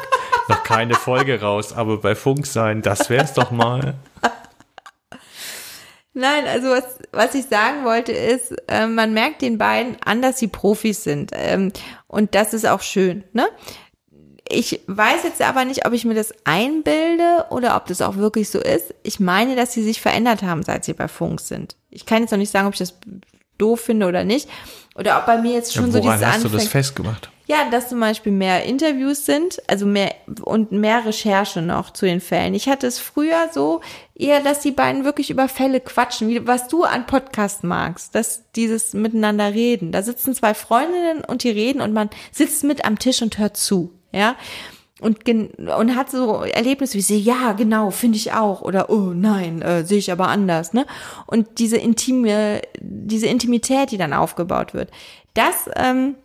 Noch 0.50 0.64
keine 0.64 0.96
Folge 0.96 1.40
raus, 1.40 1.74
aber 1.74 1.98
bei 1.98 2.16
Funk 2.16 2.48
sein, 2.48 2.82
das 2.82 3.12
wär's 3.12 3.34
doch 3.34 3.52
mal. 3.52 3.94
Nein, 6.18 6.48
also 6.48 6.70
was, 6.70 6.98
was 7.12 7.36
ich 7.36 7.46
sagen 7.46 7.86
wollte 7.86 8.12
ist, 8.12 8.52
äh, 8.68 8.88
man 8.88 9.14
merkt 9.14 9.44
den 9.44 9.60
beiden 9.60 9.98
an, 10.04 10.24
dass 10.24 10.40
sie 10.40 10.48
Profis 10.48 11.04
sind. 11.04 11.30
Ähm, 11.36 11.72
und 12.08 12.34
das 12.34 12.56
ist 12.56 12.66
auch 12.66 12.82
schön, 12.82 13.24
ne? 13.34 13.48
Ich 14.50 14.82
weiß 14.88 15.26
jetzt 15.26 15.44
aber 15.44 15.64
nicht, 15.64 15.86
ob 15.86 15.94
ich 15.94 16.06
mir 16.06 16.16
das 16.16 16.34
einbilde 16.44 17.46
oder 17.52 17.76
ob 17.76 17.86
das 17.86 18.02
auch 18.02 18.16
wirklich 18.16 18.50
so 18.50 18.60
ist. 18.60 18.96
Ich 19.03 19.20
meine, 19.20 19.56
dass 19.56 19.74
sie 19.74 19.84
sich 19.84 20.01
verändert 20.01 20.42
haben, 20.42 20.64
seit 20.64 20.86
sie 20.86 20.94
bei 20.94 21.08
Funk 21.08 21.40
sind. 21.40 21.75
Ich 21.92 22.08
kann 22.08 22.24
jetzt 22.24 22.32
noch 22.32 22.40
nicht 22.40 22.51
sagen, 22.51 22.66
ob 22.66 22.74
ich 22.74 22.80
das 22.80 22.96
doof 23.57 23.81
finde 23.81 24.07
oder 24.07 24.24
nicht. 24.24 24.48
Oder 24.96 25.20
ob 25.20 25.25
bei 25.27 25.37
mir 25.37 25.53
jetzt 25.53 25.74
schon 25.74 25.85
Ja, 25.87 25.91
so 25.91 26.00
dieses 26.00 26.25
hast 26.25 26.39
du 26.39 26.43
das 26.50 26.53
anfängt. 26.53 26.72
festgemacht? 26.72 27.29
Ja, 27.46 27.70
dass 27.72 27.87
zum 27.87 28.00
Beispiel 28.01 28.31
mehr 28.33 28.63
Interviews 28.65 29.25
sind, 29.25 29.61
also 29.67 29.85
mehr 29.85 30.13
und 30.41 30.74
mehr 30.74 31.05
Recherche 31.05 31.61
noch 31.61 31.91
zu 31.91 32.05
den 32.05 32.20
Fällen. 32.20 32.53
Ich 32.55 32.67
hatte 32.67 32.87
es 32.87 33.00
früher 33.00 33.50
so 33.53 33.79
eher, 34.15 34.41
dass 34.41 34.59
die 34.59 34.72
beiden 34.72 35.05
wirklich 35.05 35.29
über 35.29 35.48
Fälle 35.48 35.79
quatschen, 35.79 36.27
wie 36.27 36.46
was 36.46 36.67
du 36.67 36.83
an 36.83 37.05
Podcast 37.05 37.63
magst, 37.63 38.15
dass 38.15 38.43
dieses 38.57 38.93
miteinander 38.93 39.53
reden. 39.53 39.93
Da 39.93 40.01
sitzen 40.03 40.33
zwei 40.35 40.53
Freundinnen 40.53 41.24
und 41.24 41.43
die 41.43 41.51
reden 41.51 41.79
und 41.79 41.93
man 41.93 42.09
sitzt 42.33 42.65
mit 42.65 42.83
am 42.83 43.00
Tisch 43.00 43.22
und 43.22 43.37
hört 43.37 43.55
zu, 43.55 43.93
ja. 44.11 44.35
Und, 45.00 45.29
und 45.29 45.96
hat 45.96 46.10
so 46.10 46.42
Erlebnisse 46.42 46.96
wie 46.96 47.01
sie, 47.01 47.20
ja, 47.20 47.53
genau, 47.53 47.92
finde 47.92 48.18
ich 48.18 48.33
auch. 48.33 48.62
Oder, 48.62 48.90
oh 48.90 49.14
nein, 49.14 49.62
äh, 49.62 49.86
sehe 49.86 50.00
ich 50.00 50.12
aber 50.12 50.27
anders, 50.27 50.74
ne? 50.74 50.88
Und 51.27 51.60
diese 51.60 51.77
intime, 51.77 52.62
diese 52.79 53.27
Intimität, 53.27 53.92
die 53.92 53.98
dann 53.98 54.14
aufgebaut 54.14 54.74
wird, 54.74 54.90
das, 55.36 55.70
ähm, 55.75 56.16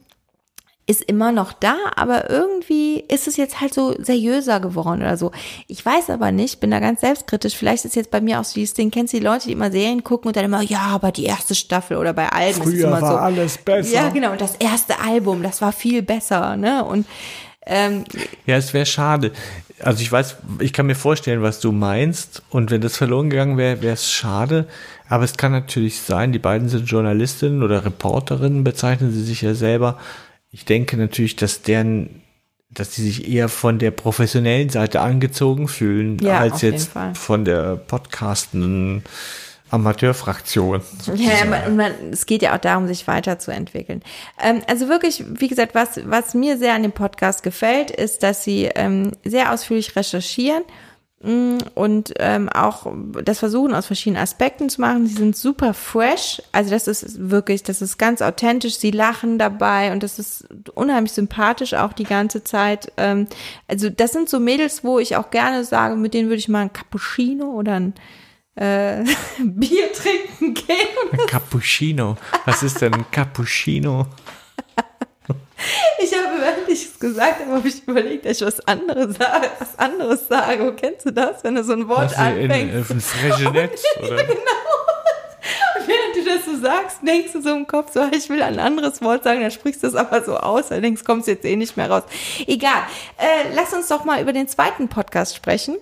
ist 0.86 1.02
immer 1.02 1.30
noch 1.30 1.52
da, 1.52 1.76
aber 1.94 2.28
irgendwie 2.28 3.04
ist 3.08 3.28
es 3.28 3.36
jetzt 3.36 3.60
halt 3.60 3.72
so 3.72 3.94
seriöser 3.98 4.58
geworden 4.58 5.00
oder 5.00 5.16
so. 5.16 5.30
Ich 5.68 5.84
weiß 5.84 6.10
aber 6.10 6.32
nicht, 6.32 6.58
bin 6.58 6.72
da 6.72 6.80
ganz 6.80 7.02
selbstkritisch. 7.02 7.54
Vielleicht 7.56 7.84
ist 7.84 7.94
jetzt 7.94 8.10
bei 8.10 8.20
mir 8.20 8.40
auch 8.40 8.44
so 8.44 8.54
dieses 8.54 8.74
Ding, 8.74 8.90
kennst 8.90 9.12
du 9.12 9.18
die 9.18 9.24
Leute, 9.24 9.46
die 9.46 9.52
immer 9.52 9.70
Serien 9.70 10.02
gucken 10.02 10.28
und 10.28 10.36
dann 10.36 10.44
immer, 10.44 10.60
ja, 10.60 10.80
aber 10.80 11.12
die 11.12 11.24
erste 11.24 11.54
Staffel 11.54 11.96
oder 11.98 12.12
bei 12.12 12.28
Alben 12.28 12.62
ist 12.62 12.74
es 12.74 12.82
immer 12.82 12.98
so. 12.98 13.06
alles 13.06 13.58
besser. 13.58 13.94
Ja, 13.94 14.08
genau, 14.08 14.32
und 14.32 14.40
das 14.40 14.56
erste 14.56 14.98
Album, 15.00 15.42
das 15.44 15.62
war 15.62 15.72
viel 15.72 16.02
besser, 16.02 16.56
ne? 16.56 16.84
Und 16.84 17.06
ähm, 17.66 18.04
Ja, 18.46 18.56
es 18.56 18.74
wäre 18.74 18.86
schade. 18.86 19.32
Also 19.80 20.02
ich 20.02 20.10
weiß, 20.10 20.36
ich 20.60 20.72
kann 20.72 20.86
mir 20.86 20.94
vorstellen, 20.94 21.42
was 21.42 21.60
du 21.60 21.72
meinst. 21.72 22.42
Und 22.50 22.70
wenn 22.70 22.80
das 22.80 22.96
verloren 22.96 23.30
gegangen 23.30 23.56
wäre, 23.56 23.82
wäre 23.82 23.94
es 23.94 24.10
schade. 24.10 24.66
Aber 25.08 25.24
es 25.24 25.36
kann 25.36 25.52
natürlich 25.52 26.00
sein, 26.00 26.32
die 26.32 26.38
beiden 26.38 26.68
sind 26.68 26.88
Journalistinnen 26.88 27.62
oder 27.62 27.84
Reporterinnen, 27.84 28.64
bezeichnen 28.64 29.12
sie 29.12 29.22
sich 29.22 29.42
ja 29.42 29.54
selber. 29.54 29.98
Ich 30.50 30.64
denke 30.64 30.96
natürlich, 30.96 31.36
dass 31.36 31.62
deren, 31.62 32.22
dass 32.70 32.94
sie 32.94 33.02
sich 33.02 33.28
eher 33.28 33.48
von 33.48 33.78
der 33.78 33.90
professionellen 33.90 34.70
Seite 34.70 35.00
angezogen 35.00 35.68
fühlen, 35.68 36.18
Ja, 36.18 36.38
als 36.38 36.62
jetzt 36.62 36.92
von 37.14 37.44
der 37.44 37.76
podcastenden 37.76 39.02
Amateurfraktion. 39.72 40.82
Ja, 41.14 41.46
man, 41.46 41.76
man, 41.76 41.92
es 42.12 42.26
geht 42.26 42.42
ja 42.42 42.54
auch 42.54 42.58
darum, 42.58 42.86
sich 42.86 43.08
weiterzuentwickeln. 43.08 44.02
Ähm, 44.40 44.60
also 44.68 44.88
wirklich, 44.88 45.24
wie 45.26 45.48
gesagt, 45.48 45.74
was, 45.74 46.00
was 46.04 46.34
mir 46.34 46.58
sehr 46.58 46.74
an 46.74 46.82
dem 46.82 46.92
Podcast 46.92 47.42
gefällt, 47.42 47.90
ist, 47.90 48.22
dass 48.22 48.44
sie 48.44 48.64
ähm, 48.74 49.12
sehr 49.24 49.50
ausführlich 49.50 49.96
recherchieren 49.96 50.62
mh, 51.22 51.58
und 51.74 52.12
ähm, 52.18 52.50
auch 52.50 52.86
das 53.24 53.38
versuchen 53.38 53.74
aus 53.74 53.86
verschiedenen 53.86 54.22
Aspekten 54.22 54.68
zu 54.68 54.82
machen. 54.82 55.06
Sie 55.06 55.14
sind 55.14 55.36
super 55.36 55.72
fresh, 55.72 56.42
also 56.52 56.70
das 56.70 56.86
ist 56.86 57.30
wirklich, 57.30 57.62
das 57.62 57.80
ist 57.80 57.96
ganz 57.96 58.20
authentisch. 58.20 58.76
Sie 58.76 58.90
lachen 58.90 59.38
dabei 59.38 59.90
und 59.92 60.02
das 60.02 60.18
ist 60.18 60.46
unheimlich 60.74 61.12
sympathisch 61.12 61.72
auch 61.72 61.94
die 61.94 62.04
ganze 62.04 62.44
Zeit. 62.44 62.92
Ähm, 62.98 63.26
also 63.68 63.88
das 63.88 64.12
sind 64.12 64.28
so 64.28 64.38
Mädels, 64.38 64.84
wo 64.84 64.98
ich 64.98 65.16
auch 65.16 65.30
gerne 65.30 65.64
sage, 65.64 65.96
mit 65.96 66.12
denen 66.12 66.28
würde 66.28 66.40
ich 66.40 66.48
mal 66.50 66.60
ein 66.60 66.72
Cappuccino 66.74 67.46
oder 67.52 67.76
ein 67.80 67.94
äh, 68.54 69.04
Bier 69.38 69.92
trinken 69.92 70.54
gehen. 70.54 70.88
Ein 71.12 71.26
Cappuccino. 71.26 72.16
Was 72.44 72.62
ist 72.62 72.80
denn 72.80 72.94
ein 72.94 73.10
Cappuccino? 73.10 74.06
Ich 76.02 76.12
habe, 76.12 76.40
während 76.40 76.68
ich 76.68 76.86
es 76.86 76.98
gesagt 76.98 77.40
habe, 77.40 77.52
habe 77.52 77.68
ich 77.68 77.86
überlegt, 77.86 78.24
dass 78.24 78.40
ich 78.40 78.46
was 78.46 78.60
anderes 78.66 79.16
sage. 79.16 79.50
Was 79.58 79.78
anderes 79.78 80.28
sage. 80.28 80.74
Kennst 80.74 81.06
du 81.06 81.12
das, 81.12 81.44
wenn 81.44 81.54
du 81.54 81.62
so 81.62 81.72
ein 81.72 81.88
Wort 81.88 82.12
Was 82.16 82.34
in, 82.34 82.50
in, 82.50 82.50
anfängst? 82.50 82.90
ein 82.90 83.00
Fregenet? 83.00 83.80
Oder? 84.02 84.24
Und 85.78 85.88
während 85.88 86.16
du 86.16 86.24
das 86.24 86.44
so 86.44 86.60
sagst, 86.60 86.98
denkst 87.06 87.32
du 87.32 87.42
so 87.42 87.54
im 87.54 87.66
Kopf, 87.66 87.92
so, 87.92 88.04
ich 88.12 88.28
will 88.28 88.42
ein 88.42 88.58
anderes 88.58 89.00
Wort 89.02 89.24
sagen, 89.24 89.40
dann 89.40 89.50
sprichst 89.50 89.82
du 89.82 89.86
es 89.86 89.94
aber 89.94 90.24
so 90.24 90.36
aus, 90.36 90.68
denkst, 90.68 91.04
kommst 91.04 91.28
jetzt 91.28 91.44
eh 91.44 91.56
nicht 91.56 91.76
mehr 91.76 91.90
raus. 91.90 92.04
Egal. 92.46 92.82
Äh, 93.18 93.54
lass 93.54 93.72
uns 93.72 93.88
doch 93.88 94.04
mal 94.04 94.20
über 94.20 94.32
den 94.32 94.48
zweiten 94.48 94.88
Podcast 94.88 95.36
sprechen. 95.36 95.76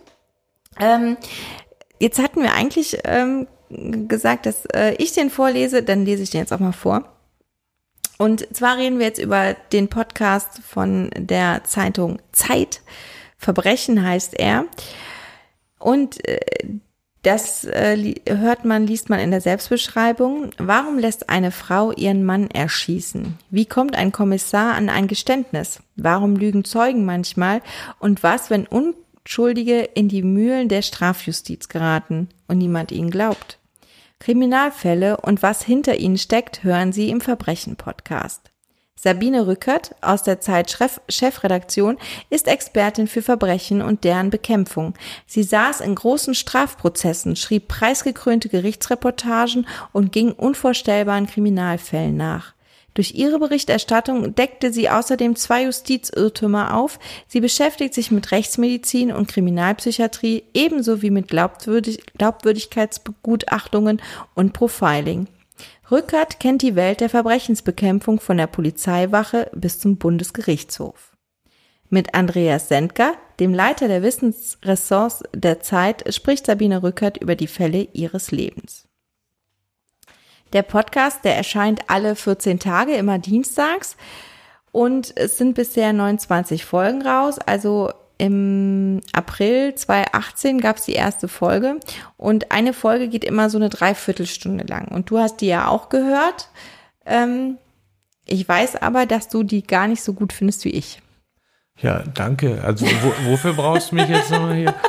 Ähm, 0.78 1.16
jetzt 2.00 2.18
hatten 2.18 2.42
wir 2.42 2.54
eigentlich 2.54 2.98
ähm, 3.04 3.46
gesagt, 4.08 4.46
dass 4.46 4.64
äh, 4.66 4.94
ich 4.98 5.12
den 5.12 5.30
vorlese, 5.30 5.82
dann 5.82 6.04
lese 6.04 6.22
ich 6.22 6.30
den 6.30 6.40
jetzt 6.40 6.52
auch 6.52 6.58
mal 6.58 6.72
vor. 6.72 7.04
Und 8.18 8.54
zwar 8.54 8.76
reden 8.76 8.98
wir 8.98 9.06
jetzt 9.06 9.20
über 9.20 9.54
den 9.72 9.88
Podcast 9.88 10.60
von 10.66 11.10
der 11.16 11.64
Zeitung 11.64 12.20
Zeit. 12.32 12.82
Verbrechen 13.38 14.04
heißt 14.04 14.38
er. 14.38 14.66
Und 15.78 16.26
äh, 16.28 16.40
das 17.22 17.64
äh, 17.64 18.14
hört 18.26 18.64
man, 18.64 18.86
liest 18.86 19.10
man 19.10 19.20
in 19.20 19.30
der 19.30 19.40
Selbstbeschreibung. 19.40 20.50
Warum 20.58 20.98
lässt 20.98 21.28
eine 21.28 21.50
Frau 21.50 21.92
ihren 21.92 22.24
Mann 22.24 22.50
erschießen? 22.50 23.38
Wie 23.50 23.66
kommt 23.66 23.94
ein 23.94 24.12
Kommissar 24.12 24.74
an 24.74 24.88
ein 24.88 25.06
Geständnis? 25.06 25.80
Warum 25.96 26.36
lügen 26.36 26.64
Zeugen 26.64 27.04
manchmal? 27.04 27.60
Und 27.98 28.22
was, 28.22 28.48
wenn 28.50 28.66
Unschuldige 29.24 29.83
in 29.83 30.09
die 30.09 30.22
Mühlen 30.22 30.68
der 30.68 30.83
Strafjustiz 30.83 31.68
geraten 31.68 32.28
und 32.48 32.59
niemand 32.59 32.90
ihnen 32.90 33.11
glaubt? 33.11 33.59
Kriminalfälle 34.18 35.16
und 35.18 35.42
was 35.42 35.62
hinter 35.62 35.96
ihnen 35.96 36.18
steckt, 36.18 36.62
hören 36.62 36.92
Sie 36.92 37.11
im 37.11 37.20
Verbrechen-Podcast. 37.20 38.50
Sabine 39.02 39.46
Rückert 39.46 39.94
aus 40.02 40.24
der 40.24 40.40
Zeit 40.40 40.76
Chefredaktion 41.09 41.96
ist 42.28 42.46
Expertin 42.46 43.06
für 43.06 43.22
Verbrechen 43.22 43.80
und 43.80 44.04
deren 44.04 44.28
Bekämpfung. 44.28 44.92
Sie 45.26 45.42
saß 45.42 45.80
in 45.80 45.94
großen 45.94 46.35
Strafprozessen, 46.35 47.35
schrieb 47.35 47.68
preisgekrönte 47.68 48.50
Gerichtsreportagen 48.50 49.66
und 49.92 50.12
ging 50.12 50.33
unvorstellbaren 50.33 51.26
Kriminalfällen 51.26 52.14
nach. 52.14 52.52
Durch 52.94 53.14
ihre 53.14 53.38
Berichterstattung 53.38 54.35
deckte 54.35 54.72
sie 54.72 54.90
außerdem 54.90 55.37
zwei 55.37 55.64
Justizirrtümer 55.64 56.76
auf. 56.76 56.98
Sie 57.29 57.40
beschäftigt 57.40 57.94
sich 57.94 58.11
mit 58.11 58.33
Rechtsmedizin 58.33 59.12
und 59.12 59.29
Kriminalpsychiatrie 59.29 60.44
ebenso 60.55 61.03
wie 61.03 61.11
mit 61.11 61.29
Glaubwürdig 61.29 62.05
Glaubwürdigkeitsbegutachtungen 62.18 64.03
und 64.35 64.53
Profiling. 64.53 65.29
Rückert 65.90 66.40
kennt 66.40 66.62
die 66.62 66.76
Welt 66.76 67.00
der 67.00 67.11
Verbrechensbekämpfung 67.11 68.20
von 68.20 68.37
der 68.37 68.46
Polizeiwache 68.46 69.50
bis 69.55 69.79
zum 69.81 69.96
Bundesgerichtshof. 69.96 71.16
Mit 71.88 72.14
Andreas 72.14 72.68
Sendker, 72.68 73.14
dem 73.40 73.53
Leiter 73.53 73.88
der 73.88 74.03
Wissensressorts 74.03 75.24
der 75.35 75.61
Zeit, 75.61 76.14
spricht 76.14 76.46
Sabine 76.46 76.85
Rückert 76.85 77.16
über 77.16 77.35
die 77.35 77.48
Fälle 77.48 77.88
ihres 77.92 78.31
Lebens. 78.31 78.89
Der 80.52 80.62
Podcast, 80.62 81.24
der 81.24 81.36
erscheint 81.36 81.82
alle 81.88 82.16
14 82.16 82.58
Tage, 82.58 82.94
immer 82.94 83.18
dienstags. 83.18 83.96
Und 84.72 85.16
es 85.16 85.38
sind 85.38 85.54
bisher 85.54 85.92
29 85.92 86.64
Folgen 86.64 87.02
raus. 87.02 87.38
Also 87.38 87.92
im 88.18 89.00
April 89.12 89.74
2018 89.74 90.60
gab 90.60 90.76
es 90.76 90.84
die 90.84 90.92
erste 90.92 91.26
Folge 91.26 91.80
und 92.18 92.52
eine 92.52 92.74
Folge 92.74 93.08
geht 93.08 93.24
immer 93.24 93.48
so 93.48 93.56
eine 93.56 93.70
Dreiviertelstunde 93.70 94.64
lang. 94.64 94.88
Und 94.88 95.10
du 95.10 95.18
hast 95.18 95.40
die 95.40 95.46
ja 95.46 95.68
auch 95.68 95.88
gehört. 95.88 96.50
Ähm, 97.06 97.56
ich 98.26 98.46
weiß 98.46 98.76
aber, 98.76 99.06
dass 99.06 99.28
du 99.28 99.42
die 99.42 99.62
gar 99.62 99.88
nicht 99.88 100.02
so 100.02 100.12
gut 100.12 100.34
findest 100.34 100.66
wie 100.66 100.70
ich. 100.70 101.00
Ja, 101.80 102.04
danke. 102.14 102.62
Also 102.62 102.84
wo, 102.86 103.30
wofür 103.30 103.54
brauchst 103.54 103.90
du 103.90 103.94
mich 103.94 104.08
jetzt 104.08 104.30
nochmal 104.30 104.54
hier? 104.54 104.74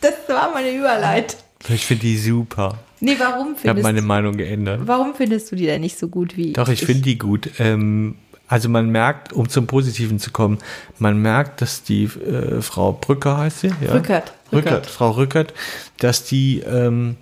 Das 0.00 0.14
war 0.26 0.50
meine 0.54 0.70
Überleitung. 0.70 1.38
Ich 1.68 1.84
finde 1.84 2.02
die 2.02 2.16
super. 2.16 2.78
Nee, 3.02 3.16
warum 3.18 3.46
findest 3.56 3.64
Ich 3.64 3.68
habe 3.68 3.82
meine 3.82 4.00
Meinung 4.00 4.36
geändert. 4.36 4.82
Warum 4.84 5.14
findest 5.14 5.50
du 5.50 5.56
die 5.56 5.66
denn 5.66 5.80
nicht 5.80 5.98
so 5.98 6.08
gut 6.08 6.36
wie 6.36 6.52
Doch, 6.52 6.68
ich, 6.68 6.82
ich? 6.82 6.86
finde 6.86 7.02
die 7.02 7.18
gut. 7.18 7.50
Ähm, 7.58 8.14
also 8.46 8.68
man 8.68 8.90
merkt, 8.90 9.32
um 9.32 9.48
zum 9.48 9.66
Positiven 9.66 10.20
zu 10.20 10.30
kommen, 10.30 10.58
man 10.98 11.20
merkt, 11.20 11.62
dass 11.62 11.82
die 11.82 12.04
äh, 12.04 12.62
Frau 12.62 12.92
Brücker 12.92 13.38
heißt 13.38 13.60
sie, 13.60 13.72
ja? 13.80 13.92
Rückert. 13.92 14.32
Rückert. 14.52 14.52
Rückert, 14.52 14.86
Frau 14.86 15.10
Rückert, 15.10 15.54
dass 15.98 16.22
die 16.24 16.60
ähm, 16.60 17.16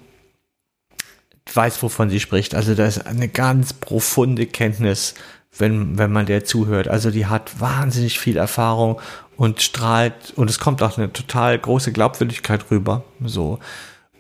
weiß, 1.51 1.83
wovon 1.83 2.11
sie 2.11 2.21
spricht. 2.21 2.55
Also 2.55 2.75
da 2.75 2.85
ist 2.85 3.07
eine 3.07 3.29
ganz 3.29 3.73
profunde 3.73 4.45
Kenntnis, 4.45 5.15
wenn, 5.57 5.97
wenn 5.97 6.13
man 6.13 6.27
der 6.27 6.45
zuhört. 6.45 6.89
Also 6.89 7.11
die 7.11 7.25
hat 7.25 7.59
wahnsinnig 7.59 8.19
viel 8.19 8.37
Erfahrung 8.37 9.01
und 9.39 9.63
strahlt 9.63 10.35
und 10.37 10.51
es 10.51 10.59
kommt 10.59 10.83
auch 10.83 10.99
eine 10.99 11.11
total 11.11 11.59
große 11.59 11.93
Glaubwürdigkeit 11.93 12.71
rüber. 12.71 13.05
So. 13.25 13.61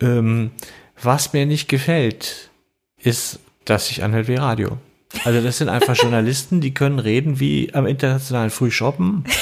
Ähm, 0.00 0.52
was 1.02 1.32
mir 1.32 1.46
nicht 1.46 1.68
gefällt, 1.68 2.50
ist, 2.98 3.38
dass 3.64 3.88
sich 3.88 4.02
anhört 4.02 4.28
wie 4.28 4.36
Radio. 4.36 4.78
Also 5.24 5.40
das 5.40 5.58
sind 5.58 5.68
einfach 5.68 5.96
Journalisten, 6.00 6.60
die 6.60 6.74
können 6.74 6.98
reden 6.98 7.40
wie 7.40 7.72
am 7.74 7.86
internationalen 7.86 8.50
Frühshoppen. 8.50 9.24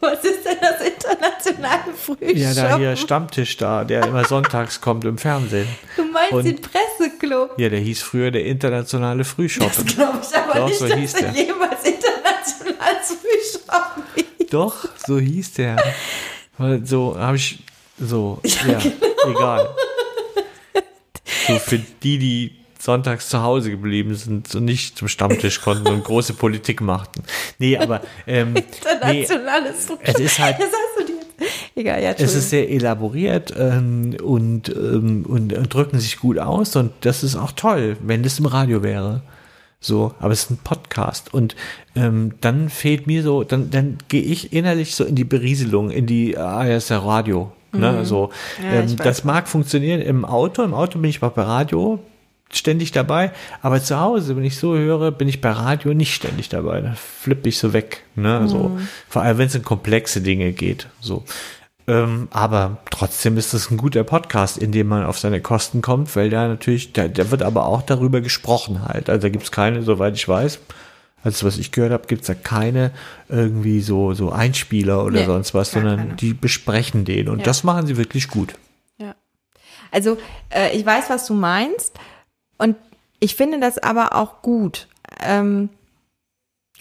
Was 0.00 0.22
ist 0.22 0.44
denn 0.44 0.58
das 0.60 0.80
internationale 0.80 1.92
Frühshoppen? 1.92 2.36
Ja, 2.36 2.54
da 2.54 2.76
hier 2.76 2.94
Stammtisch 2.94 3.56
da, 3.56 3.82
der 3.82 4.06
immer 4.06 4.24
sonntags 4.24 4.80
kommt 4.80 5.04
im 5.04 5.18
Fernsehen. 5.18 5.66
Du 5.96 6.04
meinst 6.04 6.32
Und, 6.32 6.44
den 6.44 6.60
Presseclub? 6.60 7.58
Ja, 7.58 7.68
der 7.68 7.80
hieß 7.80 8.02
früher 8.02 8.30
der 8.30 8.44
internationale 8.44 9.24
Frühshoppen. 9.24 9.86
Das 9.86 9.96
glaube 9.96 10.18
ich 10.22 10.36
aber 10.36 10.54
Doch, 10.54 10.68
nicht, 10.68 10.78
so 10.78 10.86
dass 10.86 10.98
hieß 10.98 11.12
der 11.14 11.32
jemals 11.32 11.84
internationales 11.84 13.16
Frühshoppen 13.20 14.02
hieß. 14.14 14.50
Doch, 14.50 14.88
so 15.04 15.18
hieß 15.18 15.52
der. 15.54 15.82
So 16.82 17.16
habe 17.16 17.36
ich, 17.36 17.60
so, 18.00 18.40
ja, 18.42 18.72
ja 18.72 18.78
genau. 18.78 19.38
egal. 19.38 19.68
So 21.48 21.58
für 21.58 21.78
die, 22.02 22.18
die 22.18 22.58
sonntags 22.78 23.28
zu 23.28 23.42
Hause 23.42 23.70
geblieben 23.70 24.14
sind 24.14 24.54
und 24.54 24.64
nicht 24.64 24.96
zum 24.96 25.08
Stammtisch 25.08 25.60
konnten 25.60 25.88
und 25.88 26.04
große 26.04 26.34
Politik 26.34 26.80
machten. 26.80 27.22
Nee, 27.58 27.76
aber 27.76 28.02
ähm, 28.26 28.54
Internationales 28.54 29.88
nee, 29.88 29.96
es 30.02 30.20
ist 30.20 30.38
halt. 30.38 30.56
Egal, 31.74 32.02
ja, 32.02 32.10
es 32.10 32.34
ist 32.34 32.50
sehr 32.50 32.68
elaboriert 32.68 33.54
ähm, 33.56 34.16
und, 34.22 34.68
ähm, 34.68 35.24
und, 35.28 35.52
und 35.52 35.74
drücken 35.74 36.00
sich 36.00 36.18
gut 36.18 36.38
aus 36.38 36.74
und 36.74 36.92
das 37.02 37.22
ist 37.22 37.36
auch 37.36 37.52
toll, 37.52 37.96
wenn 38.00 38.24
das 38.24 38.40
im 38.40 38.46
Radio 38.46 38.82
wäre. 38.82 39.22
So, 39.80 40.12
aber 40.18 40.32
es 40.32 40.44
ist 40.44 40.50
ein 40.50 40.58
Podcast 40.58 41.32
und 41.32 41.54
ähm, 41.94 42.34
dann 42.40 42.68
fehlt 42.68 43.06
mir 43.06 43.22
so, 43.22 43.44
dann, 43.44 43.70
dann 43.70 43.98
gehe 44.08 44.22
ich 44.22 44.52
innerlich 44.52 44.96
so 44.96 45.04
in 45.04 45.14
die 45.14 45.22
Berieselung, 45.22 45.92
in 45.92 46.06
die 46.06 46.36
ASR 46.36 46.98
Radio. 46.98 47.52
Ne, 47.72 47.92
mhm. 47.92 48.04
so, 48.04 48.30
ja, 48.62 48.80
ähm, 48.80 48.96
das 48.96 49.24
mag 49.24 49.48
funktionieren 49.48 50.00
im 50.00 50.24
Auto. 50.24 50.62
Im 50.62 50.74
Auto 50.74 50.98
bin 50.98 51.10
ich 51.10 51.20
bei 51.20 51.28
Radio, 51.28 51.98
ständig 52.50 52.92
dabei, 52.92 53.32
aber 53.60 53.82
zu 53.82 54.00
Hause, 54.00 54.36
wenn 54.36 54.44
ich 54.44 54.56
so 54.56 54.74
höre, 54.74 55.10
bin 55.10 55.28
ich 55.28 55.40
bei 55.40 55.50
Radio 55.50 55.92
nicht 55.92 56.14
ständig 56.14 56.48
dabei. 56.48 56.80
Da 56.80 56.94
flippe 56.94 57.48
ich 57.48 57.58
so 57.58 57.72
weg. 57.72 58.04
Ne? 58.14 58.40
Mhm. 58.40 58.48
So, 58.48 58.78
vor 59.08 59.22
allem, 59.22 59.38
wenn 59.38 59.48
es 59.48 59.56
um 59.56 59.62
komplexe 59.62 60.20
Dinge 60.20 60.52
geht. 60.52 60.88
So. 61.00 61.24
Ähm, 61.86 62.28
aber 62.30 62.78
trotzdem 62.90 63.38
ist 63.38 63.54
das 63.54 63.70
ein 63.70 63.78
guter 63.78 64.04
Podcast, 64.04 64.58
in 64.58 64.72
dem 64.72 64.88
man 64.88 65.04
auf 65.04 65.18
seine 65.18 65.40
Kosten 65.40 65.80
kommt, 65.80 66.14
weil 66.16 66.28
da 66.28 66.46
natürlich, 66.46 66.92
da, 66.92 67.08
da 67.08 67.30
wird 67.30 67.42
aber 67.42 67.66
auch 67.66 67.82
darüber 67.82 68.20
gesprochen 68.20 68.86
halt. 68.86 69.08
Also 69.08 69.22
da 69.22 69.28
gibt 69.30 69.44
es 69.44 69.50
keine, 69.50 69.82
soweit 69.82 70.14
ich 70.14 70.28
weiß, 70.28 70.60
also 71.24 71.46
was 71.46 71.58
ich 71.58 71.72
gehört 71.72 71.92
habe, 71.92 72.06
gibt 72.06 72.22
es 72.22 72.26
da 72.28 72.34
keine 72.34 72.92
irgendwie 73.28 73.80
so, 73.80 74.14
so 74.14 74.30
Einspieler 74.30 75.04
oder 75.04 75.20
nee, 75.20 75.26
sonst 75.26 75.54
was, 75.54 75.72
sondern 75.72 75.98
keine. 75.98 76.14
die 76.14 76.34
besprechen 76.34 77.04
den 77.04 77.28
und 77.28 77.38
ja. 77.38 77.44
das 77.44 77.64
machen 77.64 77.86
sie 77.86 77.96
wirklich 77.96 78.28
gut. 78.28 78.54
Ja. 78.98 79.14
Also 79.90 80.18
äh, 80.50 80.76
ich 80.76 80.84
weiß, 80.84 81.10
was 81.10 81.26
du 81.26 81.34
meinst. 81.34 81.98
Und 82.56 82.76
ich 83.20 83.34
finde 83.34 83.60
das 83.60 83.78
aber 83.78 84.14
auch 84.14 84.42
gut, 84.42 84.88
ähm, 85.20 85.68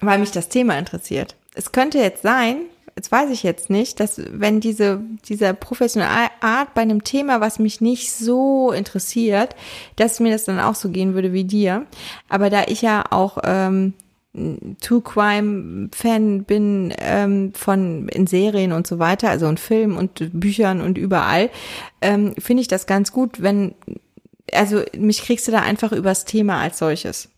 weil 0.02 0.20
mich 0.20 0.32
das 0.32 0.50
Thema 0.50 0.78
interessiert. 0.78 1.36
Es 1.56 1.72
könnte 1.72 1.98
jetzt 1.98 2.22
sein, 2.22 2.62
jetzt 2.96 3.12
weiß 3.12 3.30
ich 3.32 3.44
jetzt 3.44 3.70
nicht, 3.70 4.00
dass 4.00 4.22
wenn 4.32 4.60
diese, 4.60 5.00
dieser 5.28 5.54
professionelle 5.54 6.30
Art 6.42 6.74
bei 6.74 6.82
einem 6.82 7.04
Thema, 7.04 7.42
was 7.42 7.60
mich 7.60 7.82
nicht 7.82 8.12
so 8.12 8.72
interessiert, 8.72 9.56
dass 9.96 10.20
mir 10.20 10.32
das 10.32 10.46
dann 10.46 10.60
auch 10.60 10.76
so 10.76 10.90
gehen 10.90 11.14
würde 11.14 11.34
wie 11.34 11.44
dir. 11.44 11.86
Aber 12.30 12.50
da 12.50 12.64
ich 12.68 12.82
ja 12.82 13.04
auch 13.10 13.38
ähm, 13.44 13.94
True 14.82 15.02
Crime 15.02 15.90
Fan 15.94 16.44
bin 16.44 16.94
ähm, 17.00 17.54
von 17.54 18.08
in 18.10 18.28
Serien 18.28 18.72
und 18.72 18.88
so 18.88 19.00
weiter, 19.00 19.30
also 19.30 19.48
in 19.48 19.58
Filmen 19.58 19.98
und 19.98 20.40
Büchern 20.40 20.82
und 20.82 20.98
überall, 20.98 21.50
ähm, 22.02 22.34
finde 22.38 22.62
ich 22.62 22.68
das 22.68 22.86
ganz 22.86 23.12
gut, 23.12 23.42
wenn 23.42 23.74
also 24.54 24.82
mich 24.98 25.24
kriegst 25.24 25.48
du 25.48 25.52
da 25.52 25.60
einfach 25.60 25.92
übers 25.92 26.26
Thema 26.26 26.60
als 26.62 26.80
solches. 26.80 27.30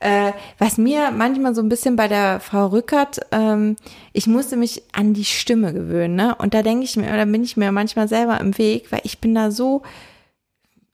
Äh, 0.00 0.32
was 0.58 0.78
mir 0.78 1.10
manchmal 1.10 1.54
so 1.54 1.60
ein 1.60 1.68
bisschen 1.68 1.94
bei 1.94 2.08
der 2.08 2.40
Frau 2.40 2.68
Rückert, 2.68 3.20
ähm, 3.32 3.76
ich 4.14 4.26
musste 4.26 4.56
mich 4.56 4.82
an 4.92 5.12
die 5.12 5.26
Stimme 5.26 5.74
gewöhnen, 5.74 6.14
ne? 6.14 6.34
Und 6.36 6.54
da 6.54 6.62
denke 6.62 6.84
ich 6.84 6.96
mir, 6.96 7.14
da 7.14 7.24
bin 7.26 7.44
ich 7.44 7.58
mir 7.58 7.70
manchmal 7.70 8.08
selber 8.08 8.40
im 8.40 8.56
Weg, 8.56 8.90
weil 8.90 9.02
ich 9.04 9.18
bin 9.18 9.34
da 9.34 9.50
so 9.50 9.82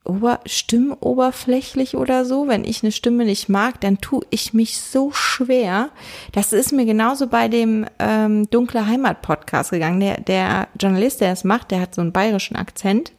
ober, 0.07 0.41
stimmoberflächlich 0.47 1.97
oder 1.97 2.25
so. 2.25 2.49
Wenn 2.49 2.65
ich 2.65 2.83
eine 2.83 2.93
Stimme 2.93 3.25
nicht 3.25 3.49
mag, 3.49 3.81
dann 3.81 3.99
tue 3.99 4.25
ich 4.31 4.55
mich 4.55 4.81
so 4.81 5.13
schwer. 5.13 5.91
Das 6.33 6.53
ist 6.53 6.73
mir 6.73 6.85
genauso 6.85 7.27
bei 7.27 7.49
dem 7.49 7.87
ähm, 7.99 8.49
Dunkle 8.51 8.87
Heimat 8.87 9.23
Podcast 9.23 9.71
gegangen. 9.71 10.01
Der, 10.01 10.21
der 10.21 10.69
Journalist, 10.81 11.21
der 11.21 11.33
es 11.33 11.45
macht, 11.45 11.71
der 11.71 11.81
hat 11.81 11.95
so 11.95 12.01
einen 12.01 12.13
bayerischen 12.13 12.57
Akzent. 12.57 13.13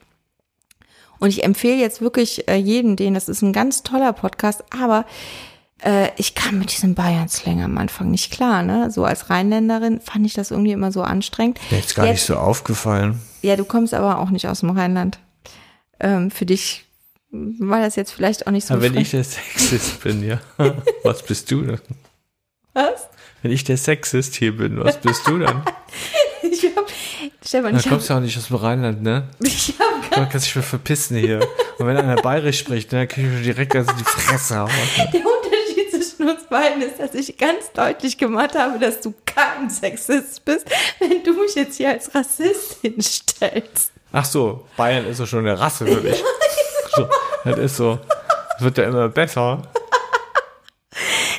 Und 1.20 1.30
ich 1.30 1.44
empfehle 1.44 1.78
jetzt 1.78 2.02
wirklich 2.02 2.48
äh, 2.48 2.56
jeden 2.56 2.96
den, 2.96 3.14
das 3.14 3.28
ist 3.28 3.42
ein 3.42 3.54
ganz 3.54 3.84
toller 3.84 4.14
Podcast, 4.14 4.64
aber 4.70 5.06
äh, 5.84 6.10
ich 6.18 6.36
kam 6.36 6.60
mit 6.60 6.72
diesem 6.72 6.96
Bayern-Slang 6.96 7.64
am 7.64 7.78
Anfang 7.78 8.12
nicht 8.12 8.32
klar, 8.32 8.64
ne? 8.64 8.92
So 8.92 9.06
als 9.06 9.30
Rheinländerin 9.30 10.02
fand 10.02 10.26
ich 10.26 10.34
das 10.34 10.52
irgendwie 10.52 10.72
immer 10.72 10.92
so 10.92 11.02
anstrengend. 11.02 11.60
Mir 11.72 11.80
ist 11.80 11.96
gar 11.96 12.06
jetzt, 12.06 12.14
nicht 12.14 12.26
so 12.26 12.36
aufgefallen. 12.36 13.20
Ja, 13.42 13.56
du 13.56 13.66
kommst 13.66 13.94
aber 13.94 14.20
auch 14.20 14.30
nicht 14.30 14.48
aus 14.48 14.62
dem 14.62 14.72
Rheinland. 14.72 15.20
Ähm, 16.00 16.32
für 16.32 16.46
dich 16.46 16.86
war 17.32 17.82
das 17.82 17.96
jetzt 17.96 18.12
vielleicht 18.12 18.48
auch 18.48 18.52
nicht 18.52 18.68
so. 18.68 18.74
Aber 18.74 18.84
wenn 18.84 18.98
ich 18.98 19.12
der 19.12 19.24
Sexist 19.24 20.02
bin, 20.04 20.24
ja. 20.26 20.40
Was 21.04 21.24
bist 21.24 21.52
du 21.52 21.62
denn? 21.64 21.80
Was? 22.74 23.10
Wenn 23.42 23.52
ich 23.52 23.64
der 23.64 23.78
Sexist 23.78 24.36
hier 24.36 24.56
bin, 24.56 24.80
was 24.84 25.00
bist 25.00 25.28
du 25.28 25.40
dann? 25.40 25.64
ich 26.42 26.64
hab, 26.76 26.86
Stefan, 27.44 27.76
da 27.76 27.82
kommst 27.82 28.10
du 28.10 28.14
auch 28.14 28.20
nicht 28.20 28.38
aus 28.38 28.48
dem 28.48 28.56
Rheinland, 28.58 29.02
ne? 29.02 29.30
Ich 29.40 29.74
hab 29.80 30.12
gar 30.12 30.22
Man 30.22 30.30
kann 30.30 30.42
sich 30.42 30.56
mal 30.56 30.62
verpissen 30.62 31.18
hier. 31.18 31.48
Und 31.78 31.88
wenn 31.88 31.98
einer 31.98 32.22
bayerisch 32.22 32.60
spricht, 32.60 32.92
dann 32.94 33.08
kann 33.08 33.26
ich 33.26 33.32
mir 33.32 33.42
direkt 33.42 33.76
also 33.76 33.92
die 33.94 34.04
Fresse 34.04 34.58
hauen. 34.58 34.70
Der 34.98 35.22
Unterschied 35.22 35.92
zwischen 35.92 36.30
uns 36.30 36.44
beiden 36.50 36.82
ist, 36.82 37.00
dass 37.00 37.14
ich 37.14 37.38
ganz 37.38 37.72
deutlich 37.74 38.18
gemacht 38.18 38.56
habe, 38.56 38.80
dass 38.80 39.02
du 39.02 39.14
kein 39.26 39.70
Sexist 39.70 40.44
bist, 40.46 40.68
wenn 41.00 41.24
du 41.24 41.34
mich 41.34 41.56
jetzt 41.56 41.78
hier 41.78 41.90
als 41.90 42.14
Rassistin 42.14 43.02
stellst. 43.02 43.92
Ach 44.20 44.26
so, 44.26 44.66
Bayern 44.76 45.06
ist 45.06 45.18
so 45.18 45.28
schon 45.28 45.46
eine 45.46 45.60
Rasse 45.60 45.86
für 45.86 46.02
mich. 46.02 46.24
so, 46.96 47.08
das 47.46 47.60
ist 47.60 47.78
so. 47.78 48.00
Das 48.54 48.62
wird 48.64 48.80
ja 48.80 48.86
immer 48.86 49.10
besser. 49.10 49.62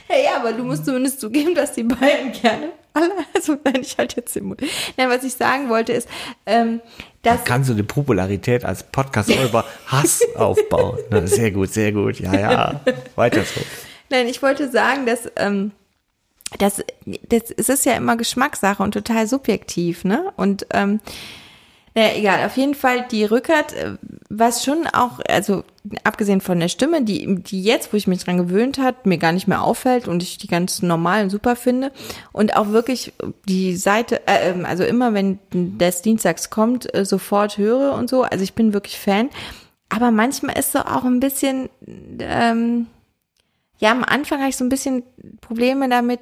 Ja, 0.09 0.37
aber 0.37 0.53
du 0.53 0.62
musst 0.62 0.85
zumindest 0.85 1.21
zugeben, 1.21 1.57
dass 1.57 1.73
die 1.73 1.83
beiden 1.83 2.31
gerne 2.31 2.71
alle, 2.95 3.11
also 3.35 3.57
wenn 3.64 3.83
ich 3.83 3.99
halt 3.99 4.14
jetzt 4.14 4.37
im 4.37 4.45
Mund. 4.45 4.61
Nein, 4.97 5.11
was 5.11 5.25
ich 5.25 5.35
sagen 5.35 5.69
wollte 5.69 5.93
ist, 5.93 6.09
ähm, 6.47 6.81
dass. 7.23 7.45
Kannst 7.45 7.69
du 7.69 7.73
eine 7.73 7.83
Popularität 7.83 8.64
als 8.64 8.85
Podcast 8.85 9.29
über 9.29 9.64
Hass 9.87 10.23
aufbauen? 10.37 10.99
Na, 11.11 11.27
sehr 11.27 11.51
gut, 11.51 11.73
sehr 11.73 11.91
gut. 11.91 12.21
Ja, 12.21 12.35
ja. 12.35 12.81
Weiter 13.17 13.43
so. 13.43 13.61
Nein, 14.09 14.29
ich 14.29 14.41
wollte 14.41 14.71
sagen, 14.71 15.05
dass, 15.05 15.29
ähm, 15.35 15.73
das, 16.59 16.85
das, 17.07 17.51
es 17.57 17.69
ist 17.69 17.85
ja 17.87 17.95
immer 17.95 18.17
Geschmackssache 18.17 18.85
und 18.85 18.93
total 18.93 19.27
subjektiv, 19.27 20.05
ne? 20.05 20.33
Und 20.37 20.64
ähm, 20.73 21.01
naja, 21.98 22.14
egal, 22.14 22.46
auf 22.46 22.56
jeden 22.56 22.76
Fall 22.76 23.08
die 23.11 23.24
Rückert, 23.24 23.72
äh, 23.72 23.96
was 24.30 24.64
schon 24.64 24.87
auch, 24.87 25.18
also 25.28 25.64
abgesehen 26.04 26.40
von 26.40 26.61
der 26.61 26.68
Stimme, 26.68 27.02
die, 27.02 27.42
die 27.42 27.61
jetzt, 27.61 27.92
wo 27.92 27.96
ich 27.96 28.06
mich 28.06 28.22
dran 28.22 28.38
gewöhnt 28.38 28.78
hat, 28.78 29.04
mir 29.04 29.18
gar 29.18 29.32
nicht 29.32 29.48
mehr 29.48 29.64
auffällt 29.64 30.06
und 30.06 30.22
ich 30.22 30.38
die 30.38 30.46
ganz 30.46 30.80
normal 30.80 31.24
und 31.24 31.30
super 31.30 31.56
finde. 31.56 31.90
Und 32.30 32.54
auch 32.54 32.68
wirklich 32.68 33.14
die 33.48 33.74
Seite, 33.74 34.24
äh, 34.28 34.50
ähm, 34.50 34.64
also 34.64 34.84
immer 34.84 35.12
wenn 35.12 35.40
das 35.50 36.00
Dienstags 36.00 36.50
kommt, 36.50 36.94
äh, 36.94 37.04
sofort 37.04 37.58
höre 37.58 37.94
und 37.94 38.08
so. 38.08 38.22
Also 38.22 38.44
ich 38.44 38.54
bin 38.54 38.72
wirklich 38.72 38.96
Fan. 38.96 39.28
Aber 39.88 40.12
manchmal 40.12 40.56
ist 40.56 40.70
so 40.70 40.78
auch 40.78 41.04
ein 41.04 41.18
bisschen, 41.18 41.68
ähm, 42.20 42.87
ja, 43.78 43.90
am 43.90 44.04
Anfang 44.04 44.38
habe 44.38 44.50
ich 44.50 44.56
so 44.56 44.64
ein 44.64 44.68
bisschen 44.68 45.02
Probleme 45.40 45.88
damit, 45.88 46.20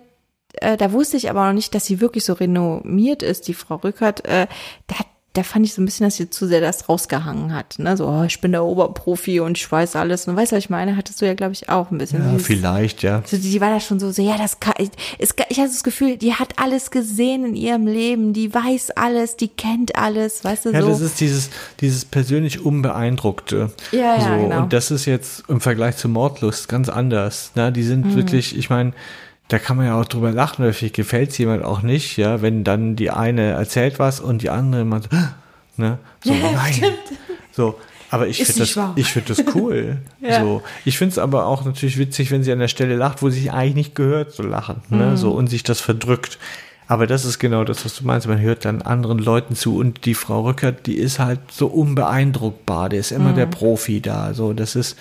äh, 0.54 0.78
da 0.78 0.92
wusste 0.92 1.18
ich 1.18 1.28
aber 1.28 1.46
noch 1.46 1.52
nicht, 1.52 1.74
dass 1.74 1.84
sie 1.84 2.00
wirklich 2.00 2.24
so 2.24 2.32
renommiert 2.32 3.22
ist, 3.22 3.46
die 3.46 3.54
Frau 3.54 3.76
Rückert. 3.76 4.24
Äh, 4.26 4.46
da 4.86 5.00
hat 5.00 5.06
da 5.37 5.42
fand 5.42 5.66
ich 5.66 5.75
so 5.75 5.83
ein 5.83 5.85
bisschen, 5.85 6.07
dass 6.07 6.16
sie 6.16 6.31
zu 6.31 6.46
sehr 6.46 6.61
das 6.61 6.88
rausgehangen 6.88 7.53
hat. 7.55 7.79
Ne? 7.79 7.96
So, 7.96 8.09
oh, 8.09 8.25
ich 8.25 8.40
bin 8.40 8.53
der 8.53 8.64
Oberprofi 8.64 9.40
und 9.40 9.59
ich 9.59 9.70
weiß 9.70 9.94
alles. 9.94 10.27
Und 10.27 10.37
weißt 10.37 10.53
du, 10.53 10.57
was 10.57 10.64
ich 10.64 10.70
meine? 10.70 10.96
Hattest 10.96 11.20
du 11.20 11.27
ja, 11.27 11.35
glaube 11.35 11.53
ich, 11.53 11.68
auch 11.68 11.90
ein 11.90 11.99
bisschen. 11.99 12.22
Ja, 12.22 12.31
dieses, 12.31 12.46
vielleicht, 12.46 13.03
ja. 13.03 13.22
So, 13.27 13.37
die, 13.37 13.51
die 13.51 13.61
war 13.61 13.70
da 13.70 13.81
schon 13.81 14.01
so, 14.01 14.11
so 14.11 14.22
ja, 14.22 14.38
das 14.38 14.61
kann, 14.61 14.75
ich, 14.79 14.90
es, 15.18 15.35
ich 15.49 15.59
hatte 15.59 15.68
das 15.68 15.85
Gefühl, 15.85 16.16
die 16.16 16.35
hat 16.35 16.59
alles 16.59 16.90
gesehen 16.90 17.44
in 17.44 17.55
ihrem 17.55 17.87
Leben, 17.87 18.33
die 18.33 18.53
weiß 18.53 18.92
alles, 18.92 19.37
die 19.37 19.49
kennt 19.49 19.96
alles, 19.96 20.42
weißt 20.42 20.66
du, 20.66 20.70
ja, 20.70 20.81
so. 20.81 20.87
Ja, 20.87 20.92
das 20.92 21.03
ist 21.03 21.20
dieses, 21.20 21.51
dieses 21.81 22.05
persönlich 22.07 22.64
Unbeeindruckte. 22.64 23.72
Ja, 23.92 23.99
ja, 23.99 24.20
so. 24.20 24.42
genau. 24.42 24.62
Und 24.62 24.72
das 24.72 24.90
ist 24.90 25.05
jetzt 25.05 25.44
im 25.49 25.61
Vergleich 25.61 25.96
zu 25.96 26.09
Mordlust 26.09 26.68
ganz 26.68 26.88
anders. 26.88 27.53
Ne? 27.55 27.72
Die 27.72 27.83
sind 27.83 28.07
mhm. 28.07 28.14
wirklich, 28.16 28.57
ich 28.57 28.70
meine, 28.70 28.92
da 29.48 29.59
kann 29.59 29.76
man 29.76 29.87
ja 29.87 30.00
auch 30.00 30.04
drüber 30.06 30.32
lachen, 30.32 30.62
oder 30.64 30.72
vielleicht 30.72 30.96
gefällt 30.96 31.30
es 31.30 31.38
jemand 31.38 31.64
auch 31.64 31.82
nicht, 31.82 32.16
ja, 32.16 32.42
wenn 32.42 32.64
dann 32.64 32.96
die 32.96 33.11
eine 33.11 33.42
erzählt 33.52 33.98
was 33.98 34.20
und 34.20 34.42
die 34.42 34.50
andere 34.50 34.85
man 34.85 35.02
so, 35.02 35.09
ne, 35.76 35.98
so, 36.24 36.32
Ja, 36.32 36.52
nein. 36.52 36.72
stimmt. 36.72 36.94
So, 37.52 37.76
aber 38.11 38.26
ich 38.28 38.38
finde 38.44 38.61
das, 38.61 38.78
ich 38.96 39.12
finde 39.12 39.35
das 39.35 39.54
cool. 39.54 39.98
Ja. 40.20 40.40
So, 40.40 40.62
ich 40.85 40.98
finde 40.98 41.12
es 41.12 41.18
aber 41.18 41.46
auch 41.46 41.64
natürlich 41.64 41.98
witzig, 41.98 42.30
wenn 42.30 42.42
sie 42.42 42.50
an 42.52 42.59
der 42.59 42.68
Stelle 42.68 42.96
lacht, 42.96 43.22
wo 43.22 43.30
sie 43.30 43.40
sich 43.40 43.52
eigentlich 43.52 43.74
nicht 43.74 43.94
gehört 43.94 44.32
zu 44.32 44.42
lachen, 44.42 44.82
Mhm. 44.88 44.98
ne, 44.98 45.16
so 45.16 45.30
und 45.32 45.46
sich 45.48 45.62
das 45.62 45.80
verdrückt. 45.80 46.38
Aber 46.88 47.09
das 47.09 47.24
ist 47.24 47.40
genau 47.40 47.64
das, 47.64 47.85
was 47.85 47.96
du 47.96 48.04
meinst. 48.04 48.28
Man 48.28 48.40
hört 48.40 48.64
dann 48.64 48.80
anderen 48.80 49.18
Leuten 49.18 49.56
zu 49.56 49.76
und 49.76 50.04
die 50.04 50.14
Frau 50.14 50.42
Rückert, 50.42 50.87
die 50.87 50.94
ist 50.96 51.18
halt 51.18 51.40
so 51.50 51.66
unbeeindruckbar. 51.66 52.88
Der 52.88 53.00
ist 53.00 53.11
immer 53.11 53.30
Mhm. 53.32 53.37
der 53.37 53.46
Profi 53.46 54.00
da. 54.00 54.35
So, 54.35 54.52
das 54.52 54.76
ist 54.76 54.96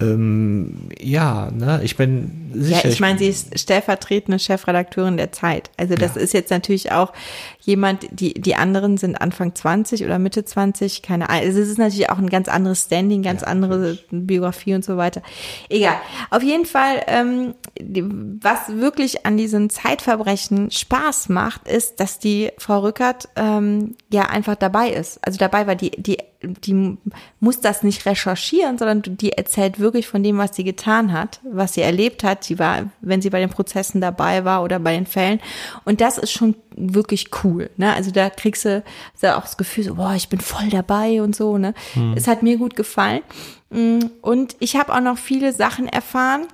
ähm, 0.00 0.88
ja, 1.00 1.50
ne, 1.50 1.80
ich 1.82 1.96
bin 1.96 2.50
sicher. 2.54 2.84
Ja, 2.84 2.90
ich 2.90 3.00
meine, 3.00 3.18
sie 3.18 3.26
ist 3.28 3.58
stellvertretende 3.58 4.38
Chefredakteurin 4.38 5.16
der 5.16 5.32
Zeit. 5.32 5.70
Also 5.76 5.94
das 5.96 6.14
Ja. 6.14 6.20
ist 6.20 6.32
jetzt 6.34 6.50
natürlich 6.50 6.92
auch 6.92 7.12
jemand, 7.60 8.06
die, 8.10 8.34
die 8.34 8.54
anderen 8.54 8.96
sind 8.96 9.20
Anfang 9.20 9.54
20 9.54 10.04
oder 10.04 10.18
Mitte 10.18 10.44
20, 10.44 11.02
keine 11.02 11.28
Ahnung. 11.28 11.42
Also 11.42 11.60
es 11.60 11.68
ist 11.68 11.78
natürlich 11.78 12.10
auch 12.10 12.18
ein 12.18 12.30
ganz 12.30 12.48
anderes 12.48 12.84
Standing, 12.84 13.22
ganz 13.22 13.42
andere 13.42 13.98
Biografie 14.10 14.74
und 14.74 14.84
so 14.84 14.96
weiter. 14.96 15.20
Egal. 15.68 15.96
Auf 16.30 16.42
jeden 16.42 16.64
Fall, 16.64 17.02
ähm, 17.06 17.54
die, 17.78 18.04
was 18.42 18.68
wirklich 18.68 19.26
an 19.26 19.36
diesen 19.36 19.68
Zeitverbrechen 19.68 20.70
Spaß 20.70 21.28
macht, 21.28 21.68
ist, 21.68 22.00
dass 22.00 22.18
die 22.18 22.50
Frau 22.58 22.80
Rückert 22.80 23.28
ähm, 23.36 23.96
ja 24.10 24.22
einfach 24.22 24.54
dabei 24.54 24.90
ist. 24.90 25.18
Also 25.22 25.38
dabei 25.38 25.66
war 25.66 25.74
die, 25.74 25.90
die, 25.90 26.18
die 26.40 26.96
muss 27.40 27.60
das 27.60 27.82
nicht 27.82 28.06
recherchieren, 28.06 28.78
sondern 28.78 29.16
die 29.16 29.32
erzählt 29.32 29.80
wirklich 29.80 30.06
von 30.06 30.22
dem, 30.22 30.38
was 30.38 30.54
sie 30.54 30.62
getan 30.62 31.12
hat, 31.12 31.40
was 31.42 31.74
sie 31.74 31.80
erlebt 31.80 32.22
hat. 32.22 32.44
Sie 32.44 32.60
war, 32.60 32.90
wenn 33.00 33.20
sie 33.20 33.30
bei 33.30 33.40
den 33.40 33.50
Prozessen 33.50 34.00
dabei 34.00 34.44
war 34.44 34.62
oder 34.62 34.78
bei 34.78 34.94
den 34.94 35.06
Fällen. 35.06 35.40
Und 35.84 36.00
das 36.00 36.16
ist 36.16 36.30
schon 36.30 36.54
wirklich 36.76 37.30
cool. 37.42 37.70
Ne? 37.76 37.92
Also 37.92 38.12
da 38.12 38.30
kriegst 38.30 38.64
du 38.64 38.82
auch 39.22 39.42
das 39.42 39.56
Gefühl, 39.56 39.84
so, 39.84 39.96
boah, 39.96 40.14
ich 40.14 40.28
bin 40.28 40.40
voll 40.40 40.68
dabei 40.70 41.22
und 41.22 41.34
so. 41.34 41.58
Ne? 41.58 41.74
Es 42.14 42.28
hat 42.28 42.44
mir 42.44 42.56
gut 42.56 42.76
gefallen. 42.76 43.22
Mm, 43.70 43.98
Und 44.20 44.54
ich 44.60 44.76
habe 44.76 44.94
auch 44.94 45.00
noch 45.00 45.18
viele 45.18 45.52
Sachen 45.52 45.88
erfahren. 45.88 46.46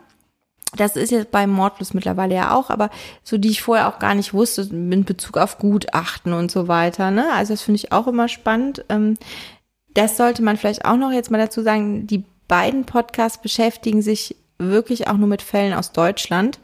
Das 0.77 0.97
ist 0.97 1.11
jetzt 1.11 1.31
beim 1.31 1.51
Mordlos 1.51 1.95
mittlerweile 1.95 2.35
ja 2.35 2.53
auch, 2.53 2.69
aber 2.69 2.91
so 3.23 3.39
die 3.39 3.51
ich 3.51 3.63
vorher 3.63 3.87
auch 3.87 4.01
gar 4.01 4.17
nicht 4.17 4.35
wusste, 4.35 4.63
in 4.63 5.05
Bezug 5.05 5.37
auf 5.37 5.59
Gutachten 5.59 6.33
und 6.33 6.51
so 6.51 6.67
weiter. 6.67 7.13
Ne? 7.13 7.27
Also 7.33 7.53
das 7.53 7.63
finde 7.63 7.77
ich 7.77 7.93
auch 7.93 8.09
immer 8.09 8.27
spannend. 8.27 8.85
Ähm, 8.89 9.17
das 9.95 10.17
sollte 10.17 10.43
man 10.43 10.57
vielleicht 10.57 10.85
auch 10.85 10.97
noch 10.97 11.13
jetzt 11.13 11.31
mal 11.31 11.39
dazu 11.39 11.63
sagen, 11.63 12.07
die 12.07 12.25
beiden 12.49 12.85
Podcasts 12.85 13.41
beschäftigen 13.41 14.03
sich 14.03 14.37
wirklich 14.59 15.09
auch 15.09 15.17
nur 15.17 15.29
mit 15.29 15.43
Fällen 15.43 15.73
aus 15.73 15.93
Deutschland. 15.93 16.59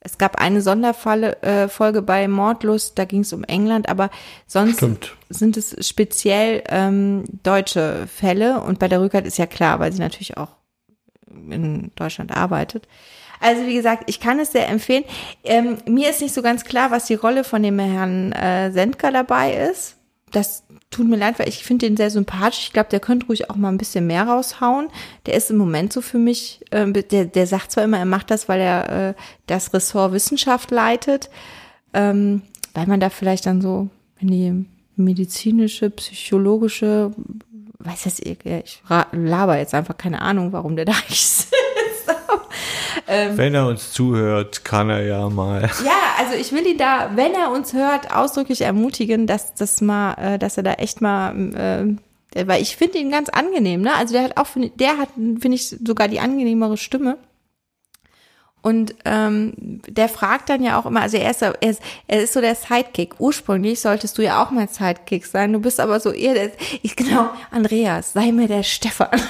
Es 0.00 0.18
gab 0.18 0.40
eine 0.40 0.62
Sonderfolge 0.62 1.40
äh, 1.42 1.68
Folge 1.68 2.02
bei 2.02 2.26
Mordlust, 2.26 2.98
da 2.98 3.04
ging 3.04 3.20
es 3.20 3.32
um 3.32 3.44
England, 3.44 3.88
aber 3.88 4.10
sonst 4.48 4.78
Stimmt. 4.78 5.16
sind 5.28 5.56
es 5.56 5.76
speziell 5.86 6.64
ähm, 6.68 7.22
deutsche 7.44 8.08
Fälle 8.08 8.60
und 8.62 8.80
bei 8.80 8.88
der 8.88 9.00
Rückert 9.00 9.26
ist 9.26 9.38
ja 9.38 9.46
klar, 9.46 9.78
weil 9.78 9.92
sie 9.92 10.00
natürlich 10.00 10.36
auch 10.36 10.56
in 11.28 11.92
Deutschland 11.94 12.36
arbeitet. 12.36 12.88
Also 13.38 13.66
wie 13.66 13.74
gesagt, 13.74 14.04
ich 14.06 14.20
kann 14.20 14.38
es 14.38 14.52
sehr 14.52 14.68
empfehlen. 14.68 15.04
Ähm, 15.44 15.78
mir 15.86 16.10
ist 16.10 16.20
nicht 16.20 16.34
so 16.34 16.42
ganz 16.42 16.64
klar, 16.64 16.90
was 16.90 17.06
die 17.06 17.14
Rolle 17.14 17.44
von 17.44 17.62
dem 17.62 17.78
Herrn 17.78 18.32
äh, 18.32 18.70
Sendker 18.72 19.10
dabei 19.10 19.54
ist. 19.54 19.96
Das 20.30 20.64
tut 20.92 21.08
mir 21.08 21.16
leid, 21.16 21.38
weil 21.38 21.48
ich 21.48 21.64
finde 21.64 21.86
den 21.86 21.96
sehr 21.96 22.10
sympathisch. 22.10 22.66
Ich 22.66 22.72
glaube, 22.72 22.90
der 22.90 23.00
könnte 23.00 23.26
ruhig 23.26 23.50
auch 23.50 23.56
mal 23.56 23.70
ein 23.70 23.78
bisschen 23.78 24.06
mehr 24.06 24.24
raushauen. 24.24 24.88
Der 25.26 25.34
ist 25.34 25.50
im 25.50 25.56
Moment 25.56 25.92
so 25.92 26.00
für 26.00 26.18
mich, 26.18 26.60
äh, 26.70 26.90
der, 26.92 27.24
der 27.24 27.46
sagt 27.46 27.72
zwar 27.72 27.84
immer, 27.84 27.98
er 27.98 28.04
macht 28.04 28.30
das, 28.30 28.48
weil 28.48 28.60
er 28.60 29.08
äh, 29.08 29.14
das 29.46 29.74
Ressort 29.74 30.12
Wissenschaft 30.12 30.70
leitet, 30.70 31.30
ähm, 31.94 32.42
weil 32.74 32.86
man 32.86 33.00
da 33.00 33.10
vielleicht 33.10 33.46
dann 33.46 33.60
so, 33.60 33.88
wenn 34.20 34.28
die 34.28 34.64
medizinische, 34.96 35.90
psychologische, 35.90 37.10
weiß 37.78 38.04
das, 38.04 38.20
ich, 38.20 38.44
ich 38.44 38.82
laber 39.12 39.58
jetzt 39.58 39.74
einfach 39.74 39.96
keine 39.96 40.20
Ahnung, 40.20 40.52
warum 40.52 40.76
der 40.76 40.84
da 40.84 40.92
eigentlich 41.08 41.46
sitzt. 42.94 43.38
Wenn 43.38 43.54
er 43.54 43.66
uns 43.66 43.92
zuhört, 43.92 44.64
kann 44.64 44.90
er 44.90 45.02
ja 45.04 45.28
mal. 45.28 45.62
Ja, 45.84 45.92
also 46.18 46.34
ich 46.34 46.52
will 46.52 46.66
ihn 46.66 46.78
da, 46.78 47.10
wenn 47.14 47.34
er 47.34 47.50
uns 47.50 47.72
hört, 47.72 48.14
ausdrücklich 48.14 48.60
ermutigen, 48.62 49.26
dass 49.26 49.54
das 49.54 49.80
mal, 49.80 50.14
äh, 50.14 50.38
dass 50.38 50.56
er 50.56 50.62
da 50.62 50.74
echt 50.74 51.00
mal, 51.00 51.98
äh, 52.34 52.46
weil 52.46 52.62
ich 52.62 52.76
finde 52.76 52.98
ihn 52.98 53.10
ganz 53.10 53.28
angenehm, 53.28 53.82
ne? 53.82 53.94
Also 53.94 54.14
der 54.14 54.24
hat 54.24 54.36
auch, 54.36 54.46
der 54.76 54.98
hat, 54.98 55.08
finde 55.16 55.54
ich, 55.54 55.68
sogar 55.68 56.08
die 56.08 56.20
angenehmere 56.20 56.76
Stimme. 56.76 57.18
Und 58.64 58.94
ähm, 59.04 59.80
der 59.88 60.08
fragt 60.08 60.48
dann 60.48 60.62
ja 60.62 60.78
auch 60.78 60.86
immer, 60.86 61.00
also 61.02 61.16
er 61.16 61.32
ist, 61.32 61.40
so- 61.40 61.46
er 61.46 61.70
ist, 61.70 61.82
er 62.06 62.22
ist 62.22 62.32
so 62.32 62.40
der 62.40 62.54
Sidekick. 62.54 63.18
Ursprünglich 63.18 63.80
solltest 63.80 64.16
du 64.18 64.22
ja 64.22 64.40
auch 64.40 64.52
mein 64.52 64.68
Sidekick 64.68 65.26
sein. 65.26 65.52
Du 65.52 65.58
bist 65.58 65.80
aber 65.80 65.98
so 65.98 66.12
eher 66.12 66.34
der, 66.34 66.52
ich 66.80 66.94
genau, 66.94 67.28
Andreas, 67.50 68.12
sei 68.12 68.30
mir 68.30 68.46
der 68.46 68.62
Stefan. 68.62 69.20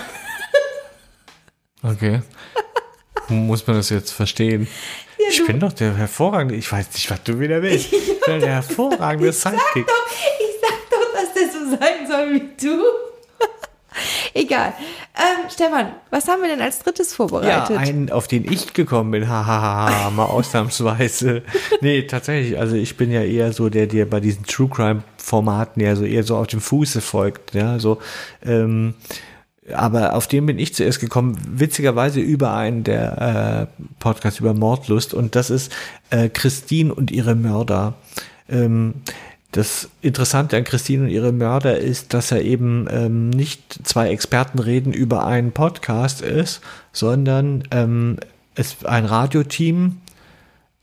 Okay. 1.82 2.20
Muss 3.28 3.66
man 3.66 3.76
das 3.76 3.90
jetzt 3.90 4.10
verstehen? 4.12 4.66
ich 5.30 5.38
du- 5.38 5.46
bin 5.46 5.60
doch 5.60 5.72
der 5.72 5.96
hervorragende, 5.96 6.54
ich 6.56 6.70
weiß 6.70 6.92
nicht, 6.94 7.10
was 7.10 7.22
du 7.22 7.38
wieder 7.40 7.62
willst. 7.62 7.92
Ich 8.22 8.26
bin 8.26 8.40
der 8.40 8.50
hervorragende 8.54 9.32
Sidekick. 9.32 9.84
Ich 9.84 10.60
sag 10.60 10.90
doch, 10.90 11.12
dass 11.12 11.34
der 11.34 11.50
so 11.50 11.70
sein 11.70 12.06
soll 12.08 12.34
wie 12.34 12.66
du. 12.66 12.82
Egal. 14.34 14.72
Ähm, 15.16 15.50
Stefan, 15.50 15.92
was 16.10 16.26
haben 16.28 16.40
wir 16.42 16.48
denn 16.48 16.60
als 16.62 16.78
drittes 16.78 17.10
Ja, 17.10 17.16
vorbereitet? 17.16 17.76
einen, 17.76 18.10
auf 18.10 18.28
den 18.28 18.50
ich 18.50 18.72
gekommen 18.72 19.10
bin, 19.10 19.28
hahaha, 19.28 20.10
mal 20.10 20.24
ausnahmsweise. 20.26 21.42
Nee, 21.80 22.02
tatsächlich, 22.06 22.58
also 22.58 22.76
ich 22.76 22.96
bin 22.96 23.10
ja 23.10 23.22
eher 23.22 23.52
so 23.52 23.68
der, 23.68 23.86
der 23.88 24.04
bei 24.06 24.20
diesen 24.20 24.44
True 24.46 24.68
Crime 24.68 25.02
Formaten 25.18 25.82
ja 25.82 25.96
so 25.96 26.04
eher 26.04 26.22
so 26.22 26.36
auf 26.36 26.46
dem 26.46 26.60
Fuße 26.60 27.00
folgt, 27.00 27.54
ja, 27.54 27.78
so, 27.80 27.98
ähm, 28.46 28.94
aber 29.72 30.14
auf 30.14 30.26
den 30.26 30.46
bin 30.46 30.58
ich 30.58 30.74
zuerst 30.74 31.00
gekommen, 31.00 31.38
witzigerweise 31.48 32.20
über 32.20 32.54
einen 32.54 32.82
der 32.84 33.68
äh, 33.78 33.82
Podcasts 34.00 34.40
über 34.40 34.54
Mordlust 34.54 35.14
und 35.14 35.36
das 35.36 35.50
ist 35.50 35.72
äh, 36.10 36.28
Christine 36.28 36.92
und 36.92 37.10
ihre 37.10 37.34
Mörder. 37.34 37.94
Ähm, 38.48 38.94
das 39.52 39.90
Interessante 40.00 40.56
an 40.56 40.64
Christine 40.64 41.04
und 41.04 41.10
ihre 41.10 41.30
Mörder 41.30 41.78
ist, 41.78 42.14
dass 42.14 42.32
er 42.32 42.42
eben 42.42 42.88
ähm, 42.90 43.30
nicht 43.30 43.86
zwei 43.86 44.08
Experten 44.08 44.58
reden 44.58 44.92
über 44.94 45.26
einen 45.26 45.52
Podcast 45.52 46.22
ist, 46.22 46.62
sondern 46.90 47.62
ähm, 47.70 48.16
es 48.54 48.84
ein 48.84 49.04
Radioteam 49.04 50.00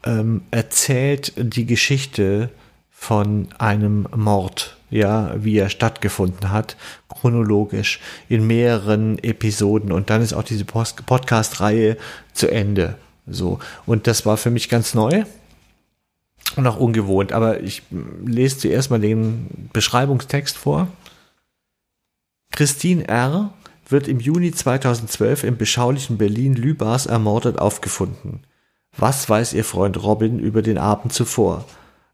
ähm, 0.06 0.42
erzählt 0.52 1.34
die 1.36 1.66
Geschichte 1.66 2.50
von 2.92 3.48
einem 3.58 4.08
Mord, 4.16 4.78
ja, 4.90 5.34
wie 5.38 5.58
er 5.58 5.70
stattgefunden 5.70 6.52
hat, 6.52 6.76
chronologisch 7.10 8.00
in 8.28 8.48
mehreren 8.48 9.20
Episoden 9.20 9.92
und 9.92 10.10
dann 10.10 10.22
ist 10.22 10.34
auch 10.34 10.44
diese 10.44 10.66
Post 10.66 11.06
Podcast-Reihe 11.06 11.98
zu 12.34 12.50
Ende. 12.52 12.96
So. 13.28 13.60
Und 13.86 14.08
das 14.08 14.26
war 14.26 14.38
für 14.38 14.50
mich 14.50 14.70
ganz 14.70 14.94
neu 14.94 15.24
und 16.56 16.68
auch 16.68 16.78
ungewohnt. 16.78 17.32
Aber 17.32 17.62
ich 17.62 17.84
lese 18.26 18.58
zuerst 18.58 18.90
mal 18.90 19.00
den 19.00 19.70
Beschreibungstext 19.74 20.58
vor. 20.58 20.88
Christine 22.52 23.08
R. 23.08 23.54
wird 23.88 24.08
im 24.08 24.20
Juni 24.20 24.52
2012 24.52 25.44
im 25.44 25.58
beschaulichen 25.58 26.18
Berlin 26.18 26.56
Lübars 26.56 27.06
ermordet 27.06 27.60
aufgefunden. 27.60 28.42
Was 28.98 29.30
weiß 29.30 29.54
ihr 29.54 29.64
Freund 29.64 30.02
Robin 30.02 30.40
über 30.40 30.62
den 30.62 30.78
Abend 30.78 31.14
zuvor? 31.14 31.66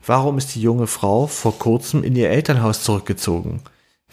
Warum 0.08 0.38
ist 0.38 0.54
die 0.54 0.62
junge 0.62 0.86
Frau 0.86 1.26
vor 1.26 1.58
kurzem 1.58 2.04
in 2.04 2.16
ihr 2.16 2.30
Elternhaus 2.30 2.84
zurückgezogen? 2.84 3.62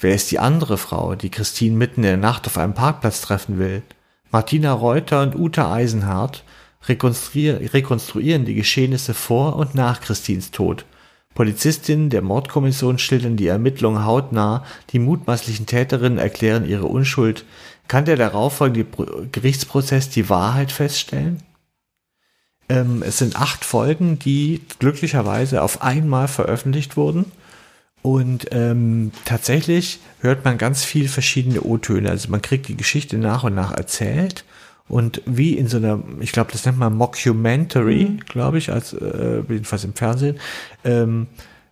Wer 0.00 0.14
ist 0.14 0.30
die 0.30 0.38
andere 0.38 0.78
Frau, 0.78 1.14
die 1.14 1.28
Christine 1.28 1.76
mitten 1.76 2.00
in 2.00 2.04
der 2.04 2.16
Nacht 2.16 2.46
auf 2.46 2.56
einem 2.56 2.72
Parkplatz 2.72 3.20
treffen 3.20 3.58
will? 3.58 3.82
Martina 4.30 4.72
Reuter 4.72 5.20
und 5.20 5.38
Uta 5.38 5.70
Eisenhardt 5.70 6.44
rekonstruieren 6.88 8.44
die 8.46 8.54
Geschehnisse 8.54 9.12
vor 9.12 9.56
und 9.56 9.74
nach 9.74 10.00
Christins 10.00 10.50
Tod. 10.50 10.86
Polizistinnen 11.34 12.08
der 12.08 12.22
Mordkommission 12.22 12.98
schildern 12.98 13.36
die 13.36 13.46
Ermittlungen 13.46 14.06
hautnah, 14.06 14.64
die 14.90 14.98
mutmaßlichen 14.98 15.66
Täterinnen 15.66 16.18
erklären 16.18 16.66
ihre 16.66 16.86
Unschuld. 16.86 17.44
Kann 17.86 18.06
der 18.06 18.16
darauffolgende 18.16 18.86
Gerichtsprozess 19.30 20.08
die 20.08 20.30
Wahrheit 20.30 20.72
feststellen? 20.72 21.42
Ähm, 22.72 23.02
es 23.06 23.18
sind 23.18 23.36
acht 23.36 23.64
Folgen, 23.64 24.18
die 24.18 24.62
glücklicherweise 24.78 25.62
auf 25.62 25.82
einmal 25.82 26.28
veröffentlicht 26.28 26.96
wurden. 26.96 27.26
Und 28.00 28.46
ähm, 28.50 29.12
tatsächlich 29.24 30.00
hört 30.20 30.44
man 30.44 30.58
ganz 30.58 30.82
viel 30.82 31.08
verschiedene 31.08 31.60
O-Töne. 31.60 32.10
Also 32.10 32.30
man 32.30 32.42
kriegt 32.42 32.68
die 32.68 32.76
Geschichte 32.76 33.16
nach 33.18 33.44
und 33.44 33.54
nach 33.54 33.72
erzählt. 33.72 34.44
Und 34.88 35.22
wie 35.24 35.56
in 35.56 35.68
so 35.68 35.76
einer, 35.76 36.02
ich 36.20 36.32
glaube, 36.32 36.50
das 36.50 36.66
nennt 36.66 36.78
man 36.78 36.94
Mockumentary, 36.94 38.06
mhm. 38.06 38.20
glaube 38.20 38.58
ich, 38.58 38.72
als 38.72 38.92
äh, 38.92 39.42
jedenfalls 39.48 39.84
im 39.84 39.94
Fernsehen. 39.94 40.38
Ähm, 40.84 41.28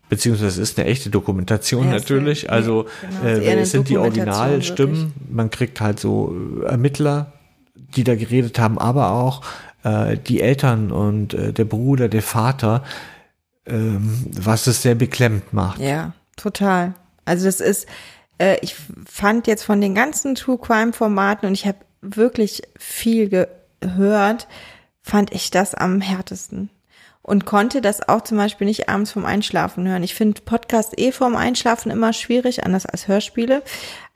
beziehungsweise 0.09 0.49
es 0.49 0.59
ist 0.59 0.79
eine 0.79 0.89
echte 0.89 1.11
Dokumentation 1.11 1.87
ja, 1.87 1.93
natürlich. 1.93 2.45
Ist, 2.45 2.51
also 2.51 2.87
genau, 3.23 3.25
äh, 3.25 3.61
es 3.61 3.73
sind 3.73 3.89
die 3.89 3.99
Originalstimmen. 3.99 5.13
Man 5.31 5.51
kriegt 5.51 5.81
halt 5.81 5.99
so 5.99 6.35
Ermittler, 6.65 7.33
die 7.97 8.05
da 8.05 8.15
geredet 8.15 8.59
haben, 8.59 8.79
aber 8.79 9.11
auch 9.11 9.43
äh, 9.83 10.17
die 10.17 10.41
Eltern 10.41 10.91
und 10.91 11.35
äh, 11.35 11.53
der 11.53 11.65
Bruder, 11.65 12.09
der 12.09 12.23
Vater, 12.23 12.85
ähm, 13.67 14.27
was 14.33 14.67
es 14.67 14.83
sehr 14.83 14.95
beklemmt 14.95 15.53
macht. 15.53 15.81
Ja, 15.81 16.13
total. 16.37 16.95
Also 17.25 17.47
das 17.47 17.61
ist, 17.61 17.87
äh, 18.39 18.57
ich 18.63 18.75
fand 19.07 19.47
jetzt 19.47 19.65
von 19.65 19.81
den 19.81 19.95
ganzen 19.95 20.35
True 20.35 20.59
Crime 20.59 20.93
Formaten 20.93 21.47
und 21.47 21.55
ich 21.55 21.67
habe 21.67 21.79
wirklich 22.01 22.63
viel 22.79 23.29
gehört, 23.29 24.49
fand 25.03 25.33
ich 25.33 25.51
das 25.51 25.75
am 25.75 26.01
härtesten. 26.01 26.71
Und 27.23 27.45
konnte 27.45 27.83
das 27.83 28.09
auch 28.09 28.23
zum 28.23 28.39
Beispiel 28.39 28.67
nicht 28.67 28.89
abends 28.89 29.13
vorm 29.13 29.27
Einschlafen 29.27 29.87
hören. 29.87 30.03
Ich 30.03 30.15
finde 30.15 30.41
Podcast 30.41 30.99
eh 30.99 31.13
vorm 31.13 31.37
Einschlafen 31.37 31.93
immer 31.93 32.15
schwierig, 32.15 32.65
anders 32.65 32.87
als 32.87 33.09
Hörspiele 33.09 33.63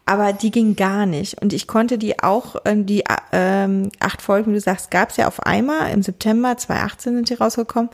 aber 0.07 0.33
die 0.33 0.51
ging 0.51 0.77
gar 0.77 1.07
nicht. 1.07 1.41
Und 1.41 1.53
ich 1.53 1.67
konnte 1.67 1.97
die 1.99 2.23
auch, 2.23 2.57
ähm, 2.65 2.87
die 2.87 3.05
ähm, 3.33 3.91
acht 4.01 4.21
Folgen, 4.21 4.51
wie 4.51 4.57
du 4.57 4.61
sagst, 4.61 4.91
gab's 4.91 5.17
ja 5.17 5.27
auf 5.27 5.41
einmal. 5.41 5.91
Im 5.93 6.03
September 6.03 6.57
2018 6.57 7.15
sind 7.15 7.31
die 7.31 7.35
rausgekommen. 7.35 7.91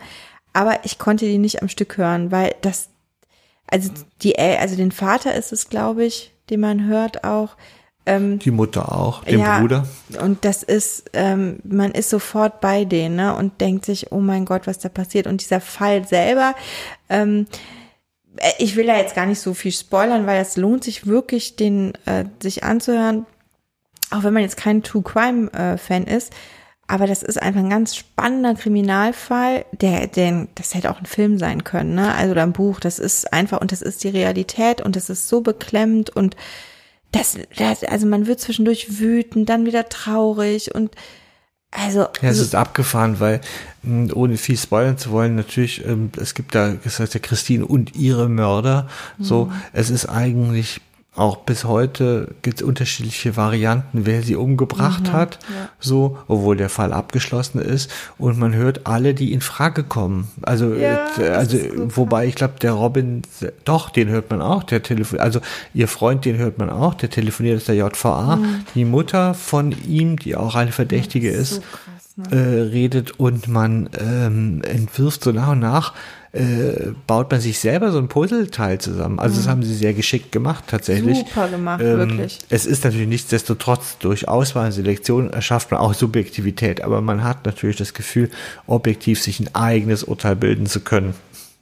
Aber 0.52 0.84
ich 0.84 0.98
konnte 0.98 1.26
die 1.26 1.38
nicht 1.38 1.62
am 1.62 1.68
Stück 1.68 1.96
hören, 1.96 2.32
weil 2.32 2.54
das, 2.62 2.88
also 3.70 3.90
die, 4.22 4.36
also 4.38 4.74
den 4.74 4.90
Vater 4.90 5.34
ist 5.34 5.52
es, 5.52 5.68
glaube 5.68 6.04
ich, 6.04 6.32
den 6.50 6.60
man 6.60 6.86
hört 6.86 7.22
auch. 7.22 7.56
Ähm, 8.06 8.40
die 8.40 8.50
Mutter 8.50 8.90
auch, 8.90 9.22
den 9.22 9.38
ja, 9.38 9.60
Bruder. 9.60 9.86
Und 10.20 10.44
das 10.44 10.64
ist, 10.64 11.10
ähm, 11.12 11.60
man 11.62 11.92
ist 11.92 12.10
sofort 12.10 12.60
bei 12.60 12.84
denen 12.84 13.16
ne, 13.16 13.36
und 13.36 13.60
denkt 13.60 13.84
sich, 13.84 14.10
oh 14.10 14.18
mein 14.18 14.46
Gott, 14.46 14.66
was 14.66 14.78
da 14.78 14.88
passiert. 14.88 15.28
Und 15.28 15.42
dieser 15.42 15.60
Fall 15.60 16.04
selber, 16.08 16.56
ähm, 17.08 17.46
äh, 17.46 17.79
ich 18.58 18.76
will 18.76 18.86
da 18.86 18.96
jetzt 18.96 19.14
gar 19.14 19.26
nicht 19.26 19.40
so 19.40 19.54
viel 19.54 19.72
spoilern, 19.72 20.26
weil 20.26 20.40
es 20.40 20.56
lohnt 20.56 20.84
sich 20.84 21.06
wirklich, 21.06 21.56
den 21.56 21.92
äh, 22.06 22.24
sich 22.40 22.64
anzuhören, 22.64 23.26
auch 24.10 24.22
wenn 24.22 24.34
man 24.34 24.42
jetzt 24.42 24.56
kein 24.56 24.82
True 24.82 25.02
Crime 25.02 25.52
äh, 25.52 25.76
Fan 25.76 26.04
ist. 26.04 26.32
Aber 26.86 27.06
das 27.06 27.22
ist 27.22 27.40
einfach 27.40 27.60
ein 27.60 27.70
ganz 27.70 27.94
spannender 27.94 28.54
Kriminalfall, 28.54 29.64
der, 29.72 30.08
der, 30.08 30.48
das 30.56 30.74
hätte 30.74 30.90
auch 30.90 30.98
ein 30.98 31.06
Film 31.06 31.38
sein 31.38 31.62
können, 31.62 31.94
ne? 31.94 32.12
Also 32.14 32.32
oder 32.32 32.42
ein 32.42 32.52
Buch. 32.52 32.80
Das 32.80 32.98
ist 32.98 33.32
einfach 33.32 33.60
und 33.60 33.70
das 33.70 33.80
ist 33.80 34.02
die 34.02 34.08
Realität 34.08 34.80
und 34.80 34.96
das 34.96 35.08
ist 35.08 35.28
so 35.28 35.40
beklemmt 35.40 36.10
und 36.10 36.34
das, 37.12 37.38
das 37.56 37.84
also 37.84 38.06
man 38.06 38.26
wird 38.26 38.40
zwischendurch 38.40 38.98
wütend, 38.98 39.48
dann 39.48 39.66
wieder 39.66 39.88
traurig 39.88 40.74
und 40.74 40.96
also. 41.70 42.00
Ja, 42.20 42.28
es 42.28 42.38
ist 42.38 42.54
abgefahren, 42.54 43.20
weil, 43.20 43.40
hm, 43.82 44.10
ohne 44.14 44.36
viel 44.36 44.56
spoilern 44.56 44.98
zu 44.98 45.10
wollen, 45.10 45.36
natürlich, 45.36 45.84
ähm, 45.84 46.10
es 46.16 46.34
gibt 46.34 46.54
da, 46.54 46.74
das 46.82 46.98
heißt 46.98 47.14
ja 47.14 47.20
Christine 47.20 47.64
und 47.64 47.94
ihre 47.94 48.28
Mörder. 48.28 48.88
So, 49.18 49.46
mhm. 49.46 49.52
es 49.72 49.90
ist 49.90 50.06
eigentlich 50.06 50.80
auch 51.16 51.38
bis 51.38 51.64
heute 51.64 52.28
gibt 52.42 52.60
es 52.60 52.66
unterschiedliche 52.66 53.36
Varianten, 53.36 54.06
wer 54.06 54.22
sie 54.22 54.36
umgebracht 54.36 55.08
mhm, 55.08 55.12
hat, 55.12 55.38
ja. 55.42 55.68
so, 55.80 56.18
obwohl 56.28 56.56
der 56.56 56.68
Fall 56.68 56.92
abgeschlossen 56.92 57.60
ist. 57.60 57.90
Und 58.16 58.38
man 58.38 58.54
hört 58.54 58.86
alle, 58.86 59.12
die 59.12 59.32
in 59.32 59.40
Frage 59.40 59.82
kommen. 59.82 60.30
Also, 60.42 60.72
ja, 60.72 61.08
äh, 61.18 61.30
also 61.30 61.58
wobei 61.96 62.26
ich 62.26 62.36
glaube, 62.36 62.54
der 62.62 62.72
Robin, 62.72 63.22
doch, 63.64 63.90
den 63.90 64.08
hört 64.08 64.30
man 64.30 64.40
auch, 64.40 64.62
der 64.62 64.84
telefoniert, 64.84 65.24
also 65.24 65.40
ihr 65.74 65.88
Freund, 65.88 66.24
den 66.24 66.38
hört 66.38 66.58
man 66.58 66.70
auch, 66.70 66.94
der 66.94 67.10
telefoniert 67.10 67.56
ist 67.56 67.66
der 67.66 67.74
JVA. 67.74 68.36
Mhm. 68.36 68.64
Die 68.76 68.84
Mutter 68.84 69.34
von 69.34 69.74
ihm, 69.88 70.16
die 70.16 70.36
auch 70.36 70.54
eine 70.54 70.70
Verdächtige 70.70 71.30
ist, 71.30 71.56
so 71.56 71.60
krass, 71.60 72.30
ne? 72.30 72.36
äh, 72.36 72.60
redet 72.70 73.18
und 73.18 73.48
man 73.48 73.90
ähm, 73.98 74.62
entwirft 74.62 75.24
so 75.24 75.32
nach 75.32 75.48
und 75.48 75.58
nach 75.58 75.92
äh, 76.32 76.92
baut 77.06 77.30
man 77.30 77.40
sich 77.40 77.58
selber 77.58 77.90
so 77.90 77.98
ein 77.98 78.08
Puzzleteil 78.08 78.80
zusammen. 78.80 79.18
Also 79.18 79.36
das 79.36 79.46
mhm. 79.46 79.50
haben 79.50 79.62
sie 79.64 79.74
sehr 79.74 79.94
geschickt 79.94 80.30
gemacht 80.30 80.64
tatsächlich. 80.68 81.18
Super 81.18 81.48
gemacht, 81.48 81.80
ähm, 81.82 81.98
wirklich. 81.98 82.38
Es 82.50 82.66
ist 82.66 82.84
natürlich 82.84 83.08
nichtsdestotrotz 83.08 83.98
durch 83.98 84.28
Auswahl 84.28 84.66
und 84.66 84.72
Selektion 84.72 85.32
erschafft 85.32 85.72
man 85.72 85.80
auch 85.80 85.94
Subjektivität, 85.94 86.82
aber 86.82 87.00
man 87.00 87.24
hat 87.24 87.46
natürlich 87.46 87.76
das 87.76 87.94
Gefühl, 87.94 88.30
objektiv 88.66 89.20
sich 89.20 89.40
ein 89.40 89.54
eigenes 89.54 90.04
Urteil 90.04 90.36
bilden 90.36 90.66
zu 90.66 90.80
können. 90.80 91.14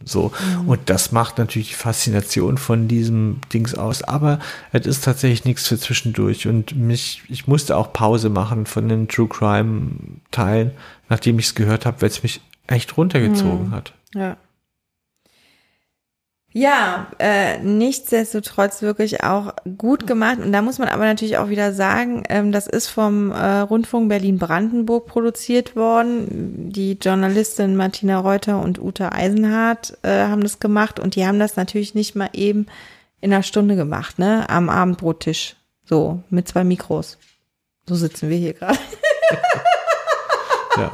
So. 0.05 0.33
Mhm. 0.61 0.69
Und 0.69 0.81
das 0.91 1.13
macht 1.13 1.39
natürlich 1.39 1.69
die 1.69 1.75
Faszination 1.75 2.59
von 2.59 2.89
diesem 2.89 3.41
Dings 3.53 3.75
aus. 3.75 4.03
Aber 4.03 4.39
es 4.73 4.87
ist 4.87 5.05
tatsächlich 5.05 5.45
nichts 5.45 5.67
für 5.67 5.79
zwischendurch. 5.79 6.47
Und 6.47 6.77
mich, 6.77 7.23
ich 7.29 7.47
musste 7.49 7.77
auch 7.77 7.93
Pause 7.93 8.29
machen 8.29 8.67
von 8.67 8.89
den 8.89 9.09
True 9.09 9.29
Crime 9.29 9.91
Teilen, 10.31 10.73
nachdem 11.09 11.39
ich 11.39 11.47
es 11.47 11.55
gehört 11.55 11.85
habe, 11.85 12.01
weil 12.03 12.11
es 12.11 12.23
mich 12.23 12.41
echt 12.67 12.97
runtergezogen 12.97 13.69
mhm. 13.69 13.71
hat. 13.73 13.93
Ja. 14.15 14.37
Ja, 16.53 17.09
äh, 17.19 17.59
nichtsdestotrotz 17.59 18.81
wirklich 18.81 19.23
auch 19.23 19.53
gut 19.77 20.07
gemacht. 20.07 20.39
Und 20.39 20.51
da 20.51 20.63
muss 20.63 20.79
man 20.79 20.89
aber 20.89 21.05
natürlich 21.05 21.37
auch 21.37 21.51
wieder 21.51 21.75
sagen, 21.75 22.23
ähm, 22.31 22.53
das 22.53 22.67
ist 22.67 22.89
vom 22.89 23.31
äh, 23.31 23.61
Rundfunk 23.61 24.09
Berlin-Brandenburg 24.09 25.07
produziert 25.07 25.77
worden. 25.77 26.71
Die 26.73 26.93
Journalistin 26.93 27.77
Martina 27.77 28.19
Reuter 28.19 28.63
und 28.63 28.81
Uta 28.81 29.11
Eisenhardt 29.11 29.99
äh, 30.03 30.09
haben 30.09 30.43
das 30.43 30.59
gemacht 30.59 30.99
und 30.99 31.17
die 31.17 31.27
haben 31.27 31.39
das 31.39 31.57
natürlich 31.57 31.95
nicht 31.95 32.17
mal 32.17 32.31
eben 32.33 32.67
in 33.21 33.33
einer 33.33 33.43
Stunde 33.43 33.77
gemacht, 33.77 34.19
ne? 34.19 34.49
Am 34.49 34.71
Abendbrottisch. 34.71 35.57
So, 35.85 36.23
mit 36.31 36.49
zwei 36.49 36.65
Mikros. 36.65 37.19
So 37.87 37.95
sitzen 37.95 38.31
wir 38.31 38.37
hier 38.37 38.55
gerade. 38.55 38.79
ja. 40.77 40.93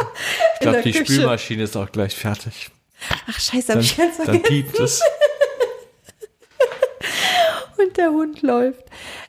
Ich 0.55 0.61
glaube, 0.61 0.83
die 0.83 0.93
Küche. 0.93 1.12
Spülmaschine 1.12 1.62
ist 1.64 1.77
auch 1.77 1.90
gleich 1.93 2.14
fertig. 2.14 2.71
Ach, 3.29 3.38
scheiße, 3.38 3.73
hab 3.73 3.81
ich 3.81 3.97
ganz 3.97 4.17
vergessen. 4.17 4.43
Dann 4.43 4.43
piept 4.43 4.79
es. 4.81 5.01
und 7.79 7.97
der 7.97 8.11
Hund 8.11 8.43
läuft. 8.43 8.85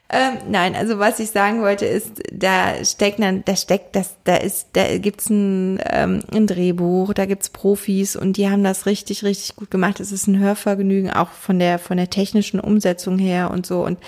Ähm, 0.08 0.38
nein, 0.48 0.76
also 0.76 0.98
was 0.98 1.18
ich 1.18 1.30
sagen 1.30 1.62
wollte 1.62 1.84
ist, 1.84 2.22
da 2.32 2.84
steckt 2.84 3.18
dann, 3.18 3.44
da 3.44 3.56
steckt 3.56 3.96
das, 3.96 4.16
da 4.24 4.36
ist, 4.36 4.68
da 4.74 4.98
gibt's 4.98 5.28
ein, 5.30 5.80
ähm, 5.90 6.22
ein 6.32 6.46
Drehbuch, 6.46 7.12
da 7.12 7.26
gibt's 7.26 7.50
Profis 7.50 8.14
und 8.14 8.36
die 8.36 8.48
haben 8.48 8.62
das 8.62 8.86
richtig, 8.86 9.24
richtig 9.24 9.56
gut 9.56 9.70
gemacht. 9.70 9.98
Es 9.98 10.12
ist 10.12 10.28
ein 10.28 10.38
Hörvergnügen, 10.38 11.10
auch 11.10 11.30
von 11.30 11.58
der, 11.58 11.78
von 11.78 11.96
der 11.96 12.10
technischen 12.10 12.60
Umsetzung 12.60 13.18
her 13.18 13.50
und 13.50 13.66
so. 13.66 13.84
Und 13.84 13.98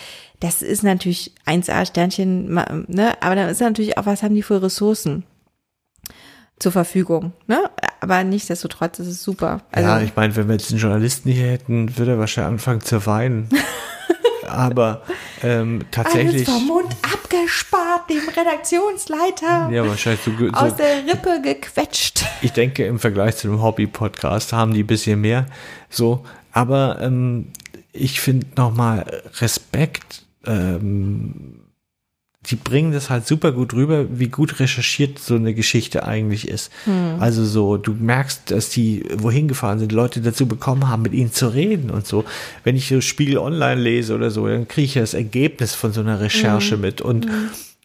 das 0.41 0.63
ist 0.63 0.85
natürlich 0.85 1.33
1A 1.47 1.85
Sternchen, 1.85 2.55
ne? 2.87 3.21
Aber 3.21 3.35
dann 3.35 3.49
ist 3.49 3.61
natürlich 3.61 3.99
auch, 3.99 4.07
was 4.07 4.23
haben 4.23 4.37
die 4.37 4.43
für 4.43 4.63
Ressourcen? 4.63 5.25
zur 6.59 6.73
Verfügung. 6.73 7.33
Ne? 7.47 7.59
Aber 8.01 8.25
nichtsdestotrotz 8.25 8.99
ist 8.99 9.07
es 9.07 9.23
super. 9.23 9.63
Also, 9.73 9.89
ja, 9.89 10.01
ich 10.01 10.17
meine, 10.17 10.35
wenn 10.37 10.49
wir 10.49 10.55
jetzt 10.55 10.71
einen 10.71 10.81
Journalisten 10.81 11.31
hier 11.31 11.47
hätten, 11.47 11.97
würde 11.97 12.13
er 12.13 12.19
wahrscheinlich 12.19 12.53
anfangen 12.53 12.81
zu 12.81 13.07
weinen. 13.07 13.49
aber 14.49 15.03
ähm, 15.43 15.83
tatsächlich. 15.91 16.49
Alles 16.49 16.59
vom 16.59 16.67
Mund 16.67 16.97
abgespart, 17.03 18.11
dem 18.11 18.29
Redaktionsleiter. 18.29 19.71
Ja, 19.71 19.87
wahrscheinlich 19.87 20.23
so, 20.23 20.33
so 20.37 20.49
aus 20.53 20.77
der 20.77 21.07
Rippe 21.07 21.41
gequetscht. 21.43 22.25
Ich 22.43 22.53
denke, 22.53 22.87
im 22.87 22.99
Vergleich 22.99 23.37
zu 23.37 23.49
dem 23.49 23.63
Hobby-Podcast 23.63 24.53
haben 24.53 24.75
die 24.75 24.83
ein 24.83 24.87
bisschen 24.87 25.21
mehr. 25.21 25.47
So, 25.91 26.25
aber 26.53 26.99
ähm, 27.01 27.53
ich 27.93 28.21
finde 28.21 28.47
nochmal 28.57 29.23
Respekt. 29.41 30.25
Ähm, 30.47 31.61
die 32.51 32.57
bringen 32.57 32.93
das 32.93 33.11
halt 33.11 33.27
super 33.27 33.53
gut 33.53 33.75
rüber, 33.75 34.07
wie 34.11 34.29
gut 34.29 34.59
recherchiert 34.59 35.19
so 35.19 35.35
eine 35.35 35.55
Geschichte 35.55 36.07
eigentlich 36.07 36.49
ist. 36.49 36.73
Also 37.21 37.45
so, 37.45 37.77
du 37.77 37.93
merkst, 37.93 38.51
dass 38.51 38.71
die 38.71 39.05
wohin 39.17 39.49
gefahren 39.49 39.79
sind, 39.79 39.93
Leute 39.93 40.21
dazu 40.21 40.47
bekommen 40.47 40.89
haben, 40.89 41.03
mit 41.03 41.13
ihnen 41.13 41.33
zu 41.33 41.49
reden 41.49 41.91
und 41.91 42.07
so. 42.07 42.25
Wenn 42.65 42.77
ich 42.77 42.89
so 42.89 43.01
Spiegel 43.01 43.39
Online 43.39 43.81
lese 43.81 44.15
oder 44.15 44.31
so, 44.31 44.47
dann 44.49 44.67
kriege 44.67 44.87
ich 44.87 44.95
ja 44.95 45.03
das 45.03 45.15
Ergebnis 45.15 45.75
von 45.75 45.93
so 45.93 46.01
einer 46.01 46.21
Recherche 46.21 46.77
mit. 46.77 47.01
Und, 47.01 47.27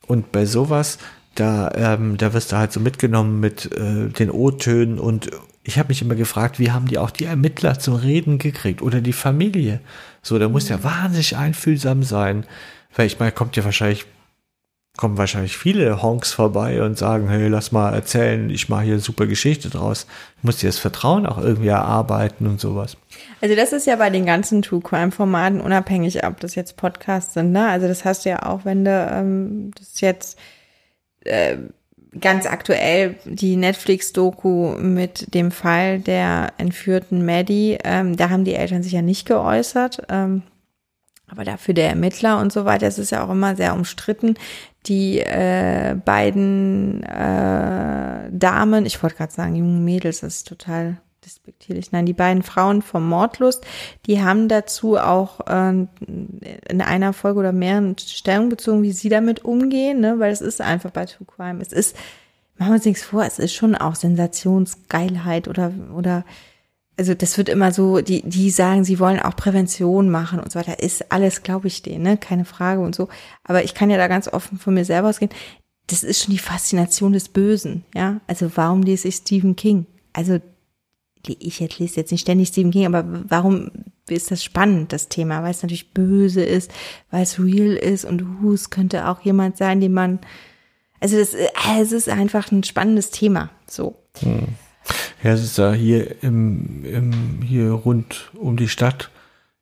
und 0.07 0.31
bei 0.31 0.45
sowas, 0.45 0.97
da, 1.35 1.71
ähm, 1.75 2.17
da 2.17 2.33
wirst 2.33 2.51
du 2.51 2.57
halt 2.57 2.71
so 2.71 2.79
mitgenommen 2.79 3.39
mit 3.39 3.71
äh, 3.71 4.09
den 4.09 4.31
O-Tönen 4.31 4.99
und 4.99 5.29
ich 5.63 5.79
habe 5.79 5.89
mich 5.89 6.01
immer 6.01 6.15
gefragt, 6.15 6.59
wie 6.59 6.71
haben 6.71 6.87
die 6.87 6.97
auch 6.97 7.09
die 7.09 7.25
Ermittler 7.25 7.79
zum 7.79 7.95
Reden 7.95 8.37
gekriegt 8.37 8.81
oder 8.81 8.99
die 8.99 9.13
Familie? 9.13 9.79
So, 10.21 10.37
da 10.37 10.49
muss 10.49 10.69
ja 10.69 10.83
wahnsinnig 10.83 11.37
einfühlsam 11.37 12.03
sein. 12.03 12.45
Weil 12.95 13.07
ich 13.07 13.19
meine, 13.19 13.31
kommt 13.31 13.55
ja 13.55 13.63
wahrscheinlich, 13.63 14.05
kommen 14.95 15.17
wahrscheinlich 15.17 15.57
viele 15.57 16.03
Honks 16.03 16.33
vorbei 16.33 16.83
und 16.83 16.97
sagen, 16.97 17.27
hey, 17.27 17.47
lass 17.47 17.71
mal 17.71 17.93
erzählen, 17.93 18.49
ich 18.51 18.69
mache 18.69 18.83
hier 18.83 18.93
eine 18.93 19.01
super 19.01 19.25
Geschichte 19.25 19.69
draus. 19.69 20.05
Du 20.41 20.47
musst 20.47 20.61
dir 20.61 20.67
das 20.67 20.77
Vertrauen 20.77 21.25
auch 21.25 21.39
irgendwie 21.39 21.69
erarbeiten 21.69 22.45
und 22.45 22.61
sowas. 22.61 22.95
Also 23.41 23.55
das 23.55 23.73
ist 23.73 23.87
ja 23.87 23.95
bei 23.95 24.11
den 24.11 24.25
ganzen 24.25 24.61
True 24.61 24.81
Crime 24.81 25.11
Formaten 25.11 25.61
unabhängig, 25.61 26.23
ob 26.25 26.39
das 26.39 26.53
jetzt 26.53 26.77
Podcasts 26.77 27.33
sind, 27.33 27.51
ne? 27.51 27.69
Also 27.69 27.87
das 27.87 28.05
hast 28.05 28.25
du 28.25 28.29
ja 28.29 28.43
auch, 28.43 28.65
wenn 28.65 28.85
du 28.85 28.91
ähm, 28.91 29.71
das 29.79 29.99
jetzt 30.01 30.37
äh, 31.21 31.57
ganz 32.19 32.45
aktuell 32.45 33.15
die 33.25 33.55
Netflix-Doku 33.55 34.75
mit 34.77 35.33
dem 35.33 35.49
Fall 35.49 35.99
der 35.99 36.53
entführten 36.59 37.25
Maddie, 37.25 37.79
ähm, 37.83 38.15
da 38.15 38.29
haben 38.29 38.45
die 38.45 38.53
Eltern 38.53 38.83
sich 38.83 38.91
ja 38.91 39.01
nicht 39.01 39.25
geäußert. 39.25 40.03
Ähm, 40.09 40.43
aber 41.33 41.45
dafür 41.45 41.73
der 41.73 41.89
Ermittler 41.89 42.39
und 42.39 42.53
so 42.53 42.63
weiter, 42.63 42.85
es 42.85 42.99
ist 42.99 43.09
ja 43.09 43.25
auch 43.25 43.31
immer 43.31 43.55
sehr 43.55 43.73
umstritten. 43.73 44.35
Die 44.85 45.19
äh, 45.19 45.95
beiden 46.05 47.01
äh, 47.01 48.29
Damen, 48.31 48.85
ich 48.85 49.01
wollte 49.01 49.15
gerade 49.15 49.33
sagen, 49.33 49.55
jungen 49.55 49.83
Mädels, 49.83 50.19
das 50.19 50.35
ist 50.35 50.47
total 50.47 50.97
despektierlich. 51.25 51.91
Nein, 51.91 52.05
die 52.05 52.13
beiden 52.13 52.43
Frauen 52.43 52.83
vom 52.83 53.09
Mordlust, 53.09 53.65
die 54.05 54.21
haben 54.21 54.47
dazu 54.47 54.97
auch 54.97 55.39
äh, 55.47 55.69
in 55.69 56.81
einer 56.81 57.13
Folge 57.13 57.39
oder 57.39 57.51
mehreren 57.51 57.97
Stellung 57.97 58.49
bezogen, 58.49 58.83
wie 58.83 58.91
sie 58.91 59.09
damit 59.09 59.43
umgehen, 59.43 60.01
ne? 60.01 60.19
weil 60.19 60.31
es 60.31 60.41
ist 60.41 60.61
einfach 60.61 60.91
bei 60.91 61.05
True 61.05 61.25
Crime. 61.25 61.61
Es 61.63 61.73
ist, 61.73 61.95
machen 62.59 62.73
wir 62.73 62.75
uns 62.75 62.85
nichts 62.85 63.03
vor, 63.03 63.23
es 63.23 63.39
ist 63.39 63.55
schon 63.55 63.73
auch 63.73 63.95
Sensationsgeilheit 63.95 65.47
oder, 65.47 65.71
oder 65.95 66.25
also 66.97 67.13
das 67.13 67.37
wird 67.37 67.49
immer 67.49 67.71
so, 67.71 68.01
die, 68.01 68.21
die 68.21 68.49
sagen, 68.51 68.83
sie 68.83 68.99
wollen 68.99 69.19
auch 69.19 69.35
Prävention 69.35 70.09
machen 70.09 70.39
und 70.39 70.51
so 70.51 70.59
weiter. 70.59 70.79
Ist 70.79 71.11
alles, 71.11 71.41
glaube 71.43 71.67
ich, 71.67 71.81
denen, 71.81 72.03
ne? 72.03 72.17
Keine 72.17 72.45
Frage 72.45 72.81
und 72.81 72.93
so. 72.93 73.09
Aber 73.43 73.63
ich 73.63 73.73
kann 73.73 73.89
ja 73.89 73.97
da 73.97 74.07
ganz 74.07 74.27
offen 74.27 74.57
von 74.59 74.73
mir 74.73 74.85
selber 74.85 75.09
ausgehen. 75.09 75.31
Das 75.87 76.03
ist 76.03 76.23
schon 76.23 76.33
die 76.33 76.39
Faszination 76.39 77.13
des 77.13 77.29
Bösen, 77.29 77.83
ja. 77.95 78.21
Also 78.27 78.51
warum 78.55 78.83
lese 78.83 79.07
ich 79.07 79.15
Stephen 79.15 79.55
King? 79.55 79.87
Also 80.13 80.39
ich 81.25 81.59
lese 81.79 81.95
jetzt 81.95 82.11
nicht 82.11 82.21
ständig 82.21 82.49
Stephen 82.49 82.71
King, 82.71 82.85
aber 82.85 83.05
warum 83.27 83.71
ist 84.09 84.29
das 84.29 84.43
spannend, 84.43 84.93
das 84.93 85.09
Thema? 85.09 85.41
Weil 85.41 85.51
es 85.51 85.63
natürlich 85.63 85.93
böse 85.93 86.43
ist, 86.43 86.71
weil 87.09 87.23
es 87.23 87.39
real 87.39 87.75
ist 87.75 88.05
und 88.05 88.21
uh, 88.43 88.53
es 88.53 88.69
könnte 88.69 89.07
auch 89.07 89.21
jemand 89.21 89.57
sein, 89.57 89.79
den 89.79 89.93
man, 89.93 90.19
also 90.99 91.17
das, 91.17 91.33
äh, 91.33 91.47
es 91.79 91.91
ist 91.91 92.09
einfach 92.09 92.51
ein 92.51 92.63
spannendes 92.63 93.09
Thema, 93.09 93.49
so. 93.67 93.95
Hm. 94.19 94.47
Ja, 95.23 95.31
es 95.31 95.43
ist 95.43 95.57
ja 95.57 95.71
hier 95.73 96.21
im, 96.23 96.83
im 96.83 97.41
hier 97.41 97.71
rund 97.71 98.31
um 98.33 98.57
die 98.57 98.67
Stadt 98.67 99.09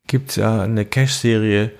gibt's 0.07 0.35
ja 0.35 0.61
eine 0.61 0.85
Cash-Serie 0.85 1.71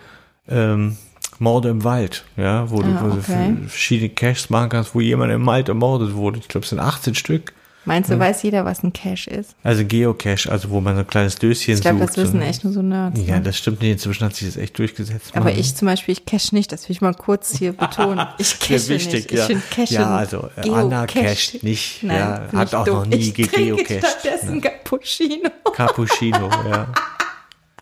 ähm, 0.48 0.98
Morde 1.40 1.70
im 1.70 1.84
Wald, 1.84 2.24
ja, 2.38 2.70
wo 2.70 2.82
Ah, 2.82 2.84
du 2.84 3.02
wo 3.02 3.08
du 3.16 3.20
okay. 3.20 3.58
verschiedene 3.68 4.10
Caches 4.10 4.50
machen 4.52 4.70
kannst, 4.70 4.94
wo 4.94 5.02
jemand 5.02 5.32
im 5.32 5.46
Wald 5.46 5.70
ermordet 5.70 6.14
wurde. 6.14 6.38
Ich 6.40 6.48
glaube, 6.48 6.64
es 6.64 6.70
sind 6.70 6.80
18 6.80 7.16
Stück. 7.16 7.54
Meinst 7.84 8.12
du, 8.12 8.20
weiß 8.20 8.44
jeder, 8.44 8.64
was 8.64 8.84
ein 8.84 8.94
Cache 8.94 9.30
ist? 9.32 9.56
Also 9.64 9.84
Geocache, 9.84 10.52
also 10.52 10.70
wo 10.70 10.82
man 10.82 10.94
so 10.96 11.00
ein 11.02 11.08
kleines 11.08 11.36
Döschen 11.38 11.74
Ich 11.74 11.82
glaube, 11.82 11.98
sucht. 12.00 12.10
das 12.10 12.18
wissen 12.18 12.42
echt 12.44 12.64
nur 12.64 12.72
so 12.74 12.84
Nerds. 12.84 13.20
Ja, 13.26 13.38
ne? 13.38 13.42
das 13.42 13.58
stimmt 13.58 13.82
nicht. 13.82 13.92
Inzwischen 13.94 14.24
hat 14.26 14.36
sich 14.36 14.48
das 14.48 14.58
echt 14.58 14.78
durchgesetzt. 14.78 15.32
Aber 15.36 15.46
Mann. 15.46 15.58
ich 15.60 15.76
zum 15.76 15.88
Beispiel, 15.88 16.12
ich 16.12 16.26
cache 16.26 16.54
nicht, 16.54 16.72
das 16.72 16.88
will 16.88 16.94
ich 16.96 17.02
mal 17.02 17.16
kurz 17.16 17.58
hier 17.58 17.74
betonen. 17.78 18.28
Ich 18.38 18.50
Sehr 18.50 18.78
cache 18.78 18.88
wichtig, 18.90 19.14
nicht. 19.14 19.32
ja. 19.32 19.40
Ich 19.40 19.46
finde 19.48 19.64
Cache 19.72 19.94
Ja, 19.96 20.16
also, 20.16 20.50
äh, 20.58 20.70
Anna 20.70 21.08
cached 21.08 21.64
nicht, 21.64 22.04
ja, 22.04 22.42
find 22.50 22.60
hat 22.62 22.68
ich 22.68 22.76
auch 22.76 22.86
doof. 22.86 22.96
noch 23.00 23.06
nie 23.08 23.16
ich 23.16 23.34
trinke 23.34 23.50
gegeocached, 23.76 24.06
stattdessen 24.06 24.62
Cappuccino. 24.62 25.50
Cappuccino, 25.74 26.50
ja. 26.70 26.88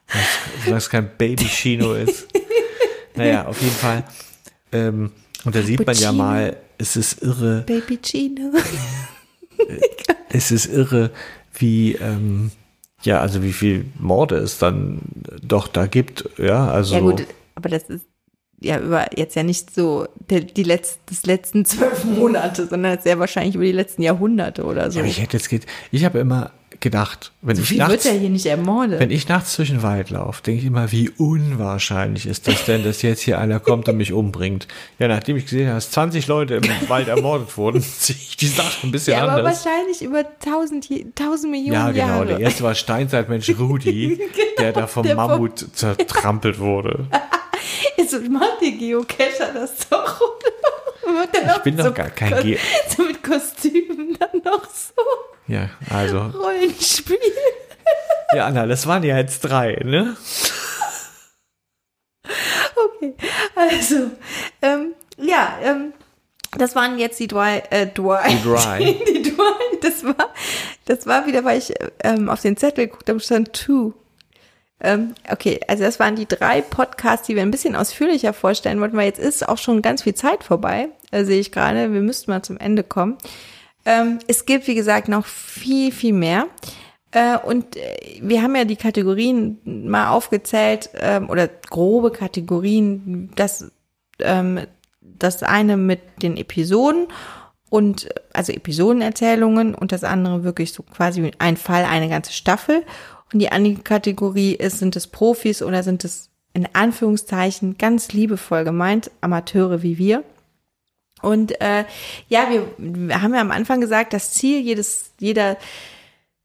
Was, 0.07 0.71
was 0.71 0.89
kein 0.89 1.09
Baby-Chino 1.17 1.93
ist. 1.95 2.27
Naja, 3.15 3.45
auf 3.47 3.61
jeden 3.61 3.75
Fall. 3.75 4.03
Ähm, 4.71 5.11
und 5.43 5.53
da 5.55 5.61
sieht 5.61 5.85
man 5.85 5.95
ja 5.97 6.11
mal, 6.13 6.55
es 6.77 6.95
ist 6.95 7.21
irre, 7.21 7.63
Baby 7.67 7.97
Chino. 8.01 8.51
es 10.29 10.51
ist 10.51 10.65
irre, 10.67 11.11
wie, 11.53 11.95
ähm, 11.95 12.51
ja, 13.01 13.21
also 13.21 13.43
wie 13.43 13.53
viel 13.53 13.85
Morde 13.97 14.37
es 14.37 14.59
dann 14.59 14.99
doch 15.41 15.67
da 15.67 15.87
gibt, 15.87 16.29
ja, 16.37 16.69
also. 16.69 16.95
Ja 16.95 17.01
gut, 17.01 17.25
aber 17.55 17.69
das 17.69 17.83
ist 17.83 18.05
ja 18.61 18.79
über 18.79 19.17
jetzt 19.17 19.35
ja 19.35 19.43
nicht 19.43 19.73
so 19.73 20.07
der, 20.29 20.41
die 20.41 20.63
letzt, 20.63 20.99
des 21.09 21.25
letzten 21.25 21.65
zwölf 21.65 22.03
Monate, 22.03 22.67
sondern 22.67 22.99
sehr 22.99 23.19
wahrscheinlich 23.19 23.55
über 23.55 23.65
die 23.65 23.71
letzten 23.71 24.01
Jahrhunderte 24.01 24.65
oder 24.65 24.91
so. 24.91 24.99
Ja, 24.99 25.05
ich 25.05 25.21
hätte 25.21 25.37
jetzt 25.37 25.49
geht, 25.49 25.65
ich 25.91 26.05
habe 26.05 26.19
immer 26.19 26.51
gedacht, 26.81 27.31
wenn 27.41 27.55
so 27.55 27.61
ich 27.61 27.67
viel 27.69 27.77
nachts, 27.77 27.91
wird 28.05 28.15
ja 28.15 28.19
hier 28.19 28.29
nicht 28.29 28.45
ermordet. 28.45 28.99
wenn 28.99 29.11
ich 29.11 29.27
nachts 29.27 29.55
durch 29.55 29.69
den 29.69 29.83
Wald 29.83 30.09
laufe, 30.09 30.41
denke 30.43 30.61
ich 30.61 30.67
immer, 30.67 30.91
wie 30.91 31.09
unwahrscheinlich 31.09 32.25
ist 32.25 32.47
das 32.47 32.65
denn, 32.65 32.83
dass 32.83 33.01
jetzt 33.01 33.21
hier 33.21 33.39
einer 33.39 33.59
kommt 33.59 33.89
und 33.89 33.97
mich 33.97 34.13
umbringt. 34.13 34.67
Ja, 34.97 35.07
nachdem 35.07 35.35
ich 35.37 35.45
gesehen 35.45 35.67
habe, 35.67 35.75
dass 35.77 35.91
20 35.91 36.27
Leute 36.27 36.55
im 36.55 36.63
Wald 36.89 37.07
ermordet 37.07 37.57
wurden, 37.57 37.81
sehe 37.99 38.15
ich 38.15 38.37
die 38.37 38.47
Sache 38.47 38.87
ein 38.87 38.91
bisschen 38.91 39.13
ja, 39.17 39.23
aber 39.23 39.33
anders. 39.33 39.65
wahrscheinlich 39.65 40.01
über 40.01 40.23
tausend, 40.39 40.87
Je- 40.89 41.05
tausend 41.15 41.51
Millionen 41.51 41.73
Ja, 41.73 41.91
genau. 41.91 42.07
Jahre. 42.07 42.25
Der 42.27 42.39
erste 42.39 42.63
war 42.63 42.75
Steinzeitmensch 42.75 43.49
Rudi, 43.59 44.19
der 44.57 44.73
da 44.73 44.87
vom 44.87 45.03
der 45.03 45.15
Mammut 45.15 45.65
zertrampelt 45.73 46.59
wurde. 46.59 47.07
So 48.09 48.17
macht 48.31 48.61
die 48.61 48.75
Geocacher 48.77 49.53
das 49.53 49.87
doch. 49.89 50.19
Dann 50.19 50.53
Ich 51.55 51.61
bin 51.63 51.77
doch 51.77 51.85
so 51.85 51.93
gar 51.93 52.09
kein 52.09 52.41
Ge 52.43 52.57
So 52.95 53.03
mit 53.03 53.23
Kostümen 53.23 54.17
dann 54.19 54.41
noch 54.43 54.69
so 54.69 55.01
Ja, 55.47 55.69
also. 55.89 56.19
Rollenspiel. 56.19 57.17
Ja, 58.35 58.45
Anna, 58.45 58.67
das 58.67 58.85
waren 58.85 59.01
ja 59.01 59.17
jetzt 59.17 59.39
drei, 59.41 59.81
ne? 59.83 60.15
Okay, 62.75 63.15
also, 63.55 64.11
ähm, 64.61 64.93
ja, 65.17 65.57
ähm, 65.63 65.93
das 66.57 66.75
waren 66.75 66.99
jetzt 66.99 67.19
die 67.19 67.27
drei, 67.27 67.63
äh, 67.71 67.87
drei. 67.87 68.29
Die 68.29 68.43
drei. 68.43 68.79
die 69.07 69.35
drei, 69.35 69.77
das 69.81 70.03
war, 70.03 70.33
das 70.85 71.07
war 71.07 71.25
wieder, 71.25 71.43
weil 71.43 71.57
ich 71.57 71.73
ähm, 72.03 72.29
auf 72.29 72.41
den 72.41 72.57
Zettel 72.57 72.85
geguckt 72.85 73.09
habe, 73.09 73.19
stand 73.19 73.53
two. 73.53 73.93
Ähm, 74.81 75.13
okay, 75.29 75.59
also 75.67 75.83
das 75.83 75.99
waren 75.99 76.15
die 76.15 76.27
drei 76.27 76.61
Podcasts, 76.61 77.27
die 77.27 77.35
wir 77.35 77.41
ein 77.41 77.51
bisschen 77.51 77.75
ausführlicher 77.75 78.33
vorstellen 78.33 78.79
wollten, 78.79 78.95
weil 78.95 79.07
jetzt 79.07 79.19
ist 79.19 79.47
auch 79.47 79.57
schon 79.57 79.81
ganz 79.81 80.03
viel 80.03 80.15
Zeit 80.15 80.43
vorbei, 80.43 80.89
äh, 81.11 81.25
sehe 81.25 81.39
ich 81.39 81.51
gerade. 81.51 81.91
Wir 81.93 82.01
müssten 82.01 82.31
mal 82.31 82.41
zum 82.41 82.57
Ende 82.57 82.83
kommen. 82.83 83.17
Ähm, 83.85 84.19
es 84.27 84.45
gibt, 84.45 84.67
wie 84.67 84.75
gesagt, 84.75 85.09
noch 85.09 85.25
viel, 85.25 85.91
viel 85.91 86.13
mehr. 86.13 86.47
Äh, 87.11 87.37
und 87.37 87.75
äh, 87.75 88.19
wir 88.21 88.41
haben 88.41 88.55
ja 88.55 88.63
die 88.63 88.77
Kategorien 88.77 89.59
mal 89.65 90.09
aufgezählt, 90.09 90.89
ähm, 90.93 91.29
oder 91.29 91.47
grobe 91.47 92.11
Kategorien, 92.11 93.31
das, 93.35 93.71
das 95.01 95.43
eine 95.43 95.77
mit 95.77 96.01
den 96.21 96.35
Episoden 96.35 97.07
und 97.69 98.09
also 98.33 98.51
Episodenerzählungen 98.51 99.75
und 99.75 99.93
das 99.93 100.03
andere 100.03 100.43
wirklich 100.43 100.73
so 100.73 100.83
quasi 100.83 101.31
ein 101.39 101.55
Fall, 101.55 101.85
eine 101.85 102.09
ganze 102.09 102.33
Staffel. 102.33 102.83
Und 103.31 103.39
die 103.39 103.51
andere 103.51 103.75
Kategorie 103.75 104.53
ist, 104.53 104.79
sind 104.79 104.95
es 104.95 105.07
Profis 105.07 105.61
oder 105.61 105.83
sind 105.83 106.03
es 106.03 106.29
in 106.53 106.67
Anführungszeichen 106.73 107.77
ganz 107.77 108.11
liebevoll 108.11 108.63
gemeint, 108.63 109.11
Amateure 109.21 109.83
wie 109.83 109.97
wir. 109.97 110.23
Und 111.21 111.59
äh, 111.61 111.85
ja, 112.27 112.47
wir, 112.49 112.67
wir 112.77 113.21
haben 113.21 113.33
ja 113.33 113.41
am 113.41 113.51
Anfang 113.51 113.81
gesagt, 113.81 114.13
das 114.13 114.31
Ziel 114.31 114.61
jedes, 114.61 115.11
jeder, 115.19 115.57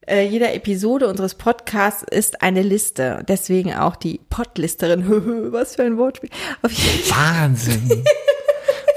äh, 0.06 0.26
jeder 0.26 0.52
Episode 0.52 1.08
unseres 1.08 1.36
Podcasts 1.36 2.02
ist 2.02 2.42
eine 2.42 2.62
Liste. 2.62 3.24
Deswegen 3.26 3.74
auch 3.74 3.96
die 3.96 4.20
Podlisterin. 4.28 5.06
Was 5.52 5.76
für 5.76 5.84
ein 5.84 5.96
Wortspiel. 5.96 6.30
Wahnsinn. 6.62 7.88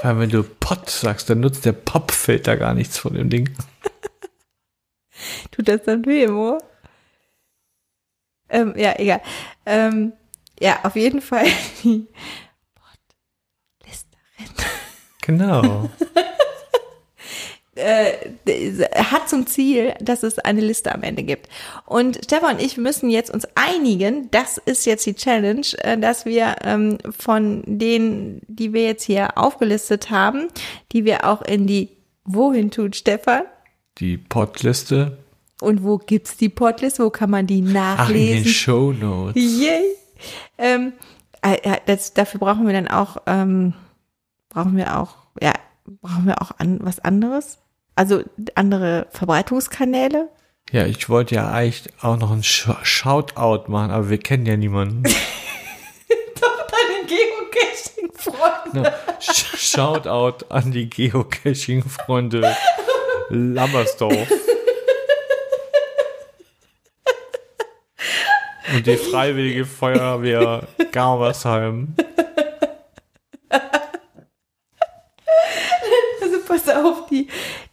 Vor 0.00 0.10
allem, 0.10 0.20
wenn 0.20 0.30
du 0.30 0.42
Pott 0.42 0.90
sagst, 0.90 1.30
dann 1.30 1.40
nutzt 1.40 1.64
der 1.64 1.72
Popfilter 1.72 2.56
gar 2.56 2.74
nichts 2.74 2.98
von 2.98 3.14
dem 3.14 3.30
Ding. 3.30 3.50
Tut 5.50 5.66
das 5.66 5.82
dann 5.84 6.06
weh 6.06 6.28
Ohr? 6.28 6.62
Ähm, 8.48 8.74
ja, 8.76 8.98
egal. 8.98 9.20
Ähm, 9.66 10.12
ja, 10.60 10.80
auf 10.82 10.96
jeden 10.96 11.20
Fall 11.20 11.46
die 11.84 12.06
Podlisterin. 13.78 14.70
Genau. 15.22 15.90
äh, 17.78 18.12
hat 18.94 19.28
zum 19.28 19.46
Ziel, 19.46 19.94
dass 20.00 20.22
es 20.22 20.38
eine 20.38 20.60
Liste 20.60 20.94
am 20.94 21.02
Ende 21.02 21.22
gibt. 21.22 21.48
Und 21.86 22.18
Stefan 22.24 22.56
und 22.56 22.62
ich 22.62 22.76
müssen 22.76 23.10
jetzt 23.10 23.30
uns 23.30 23.46
einigen, 23.54 24.30
das 24.30 24.58
ist 24.58 24.84
jetzt 24.86 25.06
die 25.06 25.14
Challenge, 25.14 25.66
äh, 25.78 25.98
dass 25.98 26.24
wir 26.24 26.56
ähm, 26.64 26.98
von 27.16 27.62
denen, 27.66 28.42
die 28.48 28.72
wir 28.72 28.84
jetzt 28.84 29.04
hier 29.04 29.38
aufgelistet 29.38 30.10
haben, 30.10 30.48
die 30.92 31.04
wir 31.04 31.24
auch 31.24 31.42
in 31.42 31.66
die 31.66 31.90
Wohin 32.24 32.70
tut 32.70 32.96
Stefan? 32.96 33.42
Die 33.98 34.18
Podliste. 34.18 35.18
Und 35.60 35.82
wo 35.82 35.98
gibt's 35.98 36.36
die 36.36 36.48
Podliste? 36.48 37.04
Wo 37.04 37.10
kann 37.10 37.30
man 37.30 37.46
die 37.46 37.62
nachlesen? 37.62 37.98
Ach, 37.98 38.38
in 38.38 38.44
den 38.44 38.52
Show 38.52 38.92
Notes. 38.92 39.42
Yay. 39.42 39.82
Ähm, 40.56 40.92
äh, 41.42 41.76
das, 41.86 42.14
dafür 42.14 42.40
brauchen 42.40 42.66
wir 42.66 42.72
dann 42.72 42.88
auch, 42.88 43.18
ähm, 43.26 43.74
brauchen 44.48 44.76
wir 44.76 44.98
auch, 44.98 45.16
ja, 45.40 45.52
brauchen 45.84 46.26
wir 46.26 46.42
auch 46.42 46.52
an, 46.58 46.78
was 46.82 47.00
anderes? 47.00 47.58
Also 47.94 48.22
andere 48.54 49.06
Verbreitungskanäle? 49.10 50.28
Ja, 50.70 50.86
ich 50.86 51.08
wollte 51.08 51.34
ja 51.36 51.50
eigentlich 51.50 51.92
auch 52.02 52.16
noch 52.16 52.30
ein 52.30 52.42
Sh 52.42 52.68
Shoutout 52.82 53.70
machen, 53.70 53.90
aber 53.90 54.10
wir 54.10 54.18
kennen 54.18 54.46
ja 54.46 54.56
niemanden. 54.56 55.02
Doch, 56.40 56.66
deine 56.68 57.06
Geocaching-Freunde. 57.08 58.94
Sh 59.18 59.56
Shoutout 59.56 60.44
an 60.50 60.70
die 60.70 60.90
Geocaching-Freunde 60.90 62.54
Lammersdorf. 63.30 64.28
Und 68.74 68.86
die 68.86 68.96
Freiwillige 68.96 69.64
Feuerwehr 69.64 70.68
Garmersheim. 70.92 71.94
Also 76.20 76.40
pass 76.46 76.68
auf, 76.68 77.06
die, 77.06 77.28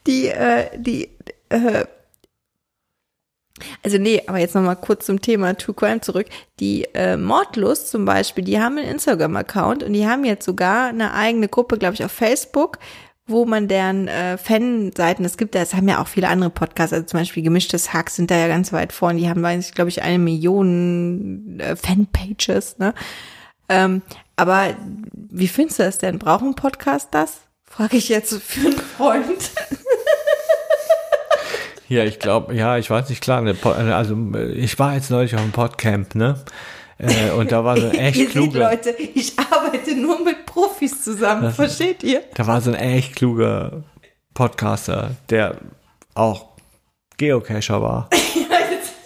die, 0.07 0.27
äh, 0.27 0.69
die, 0.77 1.09
äh, 1.49 1.85
also 3.83 3.97
nee, 3.97 4.21
aber 4.27 4.39
jetzt 4.39 4.55
nochmal 4.55 4.75
kurz 4.75 5.05
zum 5.05 5.21
Thema 5.21 5.55
True 5.55 5.75
Crime 5.75 6.01
zurück. 6.01 6.27
Die 6.59 6.85
äh, 6.93 7.17
Mordlust 7.17 7.89
zum 7.89 8.05
Beispiel, 8.05 8.43
die 8.43 8.59
haben 8.59 8.77
einen 8.77 8.89
Instagram-Account 8.89 9.83
und 9.83 9.93
die 9.93 10.07
haben 10.07 10.25
jetzt 10.25 10.45
sogar 10.45 10.87
eine 10.87 11.13
eigene 11.13 11.47
Gruppe, 11.47 11.77
glaube 11.77 11.95
ich, 11.95 12.03
auf 12.03 12.11
Facebook, 12.11 12.79
wo 13.27 13.45
man 13.45 13.67
deren 13.67 14.07
äh, 14.07 14.37
Fanseiten, 14.37 15.25
es 15.25 15.37
gibt, 15.37 15.55
das 15.55 15.73
haben 15.73 15.87
ja 15.87 16.01
auch 16.01 16.07
viele 16.07 16.27
andere 16.27 16.49
Podcasts, 16.49 16.93
also 16.93 17.05
zum 17.05 17.19
Beispiel 17.19 17.43
Gemischtes 17.43 17.93
Hack 17.93 18.09
sind 18.09 18.29
da 18.29 18.37
ja 18.37 18.47
ganz 18.47 18.71
weit 18.71 18.93
vorne, 18.93 19.19
die 19.19 19.29
haben, 19.29 19.41
weiß 19.41 19.67
ich, 19.67 19.73
glaube 19.73 19.89
ich, 19.89 20.03
eine 20.03 20.19
Million 20.19 21.59
äh, 21.59 21.75
Fanpages, 21.75 22.77
ne? 22.77 22.93
Ähm, 23.67 24.03
aber 24.35 24.75
wie 25.13 25.47
findest 25.47 25.79
du 25.79 25.83
das 25.83 25.97
denn? 25.97 26.19
Brauchen 26.19 26.53
Podcast 26.53 27.09
das? 27.11 27.39
Frage 27.63 27.97
ich 27.97 28.09
jetzt 28.09 28.35
für 28.43 28.67
einen 28.67 28.77
Freund. 28.77 29.51
Ja, 31.87 32.03
ich 32.03 32.17
glaube, 32.19 32.55
ja, 32.55 32.77
ich 32.77 32.89
weiß 32.89 33.09
nicht, 33.09 33.21
klar, 33.21 33.45
also 33.45 34.17
ich 34.55 34.79
war 34.79 34.95
jetzt 34.95 35.11
neulich 35.11 35.35
auf 35.35 35.41
dem 35.41 35.51
Podcamp, 35.51 36.15
ne? 36.15 36.43
Äh, 36.97 37.29
und 37.31 37.51
da 37.51 37.63
war 37.63 37.79
so 37.79 37.87
ein 37.87 37.95
echt. 37.99 38.33
Seht, 38.33 38.53
Leute, 38.53 38.89
ich 38.91 39.37
arbeite 39.37 39.95
nur 39.95 40.23
mit 40.23 40.44
Profis 40.55 41.03
zusammen, 41.03 41.43
das, 41.43 41.55
versteht 41.57 42.01
ihr? 42.01 42.23
Da 42.33 42.47
war 42.47 42.61
so 42.61 42.71
ein 42.71 42.77
echt 42.77 43.17
kluger 43.17 43.83
Podcaster, 44.33 45.11
der 45.29 45.57
auch 46.13 46.45
Geocacher 47.17 47.81
war. 47.81 48.09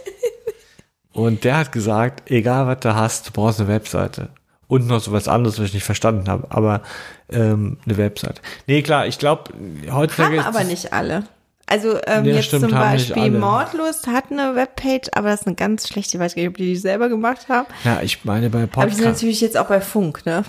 und 1.11 1.43
der 1.43 1.57
hat 1.57 1.71
gesagt, 1.71 2.29
egal 2.29 2.67
was 2.67 2.81
du 2.81 2.93
hast, 2.93 3.27
du 3.27 3.31
brauchst 3.31 3.59
eine 3.59 3.67
Webseite. 3.67 4.29
Und 4.67 4.85
noch 4.85 4.99
so 4.99 5.11
was 5.11 5.27
anderes, 5.27 5.57
was 5.57 5.69
ich 5.69 5.73
nicht 5.73 5.83
verstanden 5.83 6.29
habe, 6.29 6.45
aber 6.51 6.83
ähm, 7.31 7.79
eine 7.83 7.97
Webseite. 7.97 8.43
Nee, 8.67 8.83
klar, 8.83 9.07
ich 9.07 9.17
glaube, 9.17 9.51
heutzutage. 9.91 10.43
Haben 10.43 10.55
aber 10.55 10.63
nicht 10.63 10.93
alle. 10.93 11.23
Also 11.65 11.97
ähm, 12.05 12.25
ja, 12.25 12.35
jetzt 12.35 12.45
stimmt, 12.45 12.69
zum 12.69 12.71
Beispiel 12.71 13.31
Mordlust 13.31 14.05
hat 14.05 14.25
eine 14.29 14.55
Webpage, 14.55 15.09
aber 15.13 15.29
das 15.29 15.41
ist 15.41 15.47
eine 15.47 15.55
ganz 15.55 15.87
schlechte, 15.87 16.17
ich 16.17 16.21
weiß 16.21 16.35
nicht, 16.35 16.47
ob 16.47 16.57
die 16.57 16.65
die 16.65 16.75
selber 16.75 17.09
gemacht 17.09 17.49
haben. 17.49 17.65
Ja, 17.83 18.01
ich 18.03 18.23
meine 18.23 18.51
bei 18.51 18.67
Podcast. 18.67 18.77
Aber 18.77 18.89
die 18.89 18.95
sind 18.95 19.05
natürlich 19.05 19.41
jetzt 19.41 19.57
auch 19.57 19.67
bei 19.67 19.81
Funk, 19.81 20.27
ne? 20.27 20.43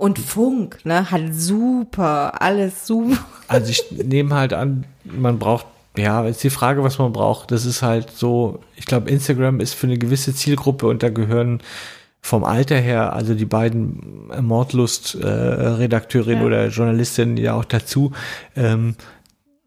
Und 0.00 0.18
Funk, 0.18 0.78
ne, 0.84 1.10
hat 1.10 1.34
super, 1.34 2.40
alles 2.40 2.86
super. 2.86 3.18
Also 3.48 3.70
ich 3.70 3.84
nehme 3.90 4.34
halt 4.34 4.54
an, 4.54 4.86
man 5.04 5.38
braucht, 5.38 5.66
ja, 5.94 6.24
ist 6.24 6.42
die 6.42 6.48
Frage, 6.48 6.82
was 6.82 6.98
man 6.98 7.12
braucht. 7.12 7.50
Das 7.50 7.66
ist 7.66 7.82
halt 7.82 8.10
so, 8.10 8.60
ich 8.76 8.86
glaube, 8.86 9.10
Instagram 9.10 9.60
ist 9.60 9.74
für 9.74 9.86
eine 9.86 9.98
gewisse 9.98 10.34
Zielgruppe 10.34 10.86
und 10.86 11.02
da 11.02 11.10
gehören 11.10 11.60
vom 12.22 12.44
Alter 12.44 12.76
her, 12.76 13.12
also 13.12 13.34
die 13.34 13.44
beiden 13.44 14.30
Mordlust-Redakteurinnen 14.40 16.38
äh, 16.38 16.40
ja. 16.40 16.46
oder 16.46 16.68
Journalistinnen 16.68 17.36
ja 17.36 17.52
auch 17.52 17.66
dazu. 17.66 18.12
Ähm, 18.56 18.94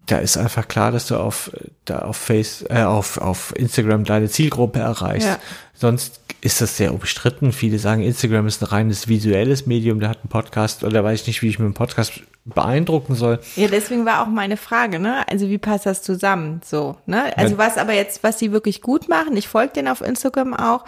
da 0.08 0.18
ist 0.18 0.38
einfach 0.38 0.68
klar, 0.68 0.92
dass 0.92 1.08
du 1.08 1.18
auf, 1.18 1.52
da 1.86 2.00
auf 2.00 2.18
Face, 2.18 2.66
äh, 2.70 2.82
auf, 2.82 3.20
auf 3.20 3.54
Instagram 3.56 4.04
deine 4.04 4.30
Zielgruppe 4.30 4.80
erreichst. 4.80 5.28
Ja. 5.28 5.38
Sonst 5.74 6.21
ist 6.41 6.61
das 6.61 6.78
sehr 6.78 6.93
umstritten. 6.93 7.51
Viele 7.51 7.80
sagen, 7.80 8.03
Instagram 8.03 8.47
ist 8.47 8.61
ein 8.61 8.67
reines 8.67 9.07
visuelles 9.07 9.65
Medium, 9.65 9.99
der 9.99 10.09
hat 10.09 10.19
einen 10.19 10.30
Podcast 10.30 10.84
oder 10.84 11.03
weiß 11.03 11.21
ich 11.21 11.28
nicht, 11.28 11.41
wie 11.41 11.47
ich 11.47 11.59
mit 11.59 11.65
dem 11.65 11.74
Podcast 11.74 12.21
beeindrucken 12.45 13.15
soll. 13.15 13.39
Ja, 13.55 13.67
deswegen 13.69 14.05
war 14.05 14.21
auch 14.21 14.28
meine 14.28 14.57
Frage, 14.57 14.99
ne? 14.99 15.28
Also 15.30 15.47
wie 15.47 15.57
passt 15.57 15.86
das 15.86 16.01
zusammen? 16.01 16.61
So, 16.63 16.97
ne? 17.05 17.36
Also 17.38 17.53
ja. 17.53 17.57
was 17.57 17.78
aber 17.78 17.93
jetzt, 17.93 18.24
was 18.24 18.39
sie 18.39 18.51
wirklich 18.51 18.82
gut 18.82 19.07
machen, 19.07 19.38
ich 19.38 19.47
folge 19.47 19.74
denen 19.74 19.88
auf 19.88 20.01
Instagram 20.01 20.53
auch, 20.53 20.84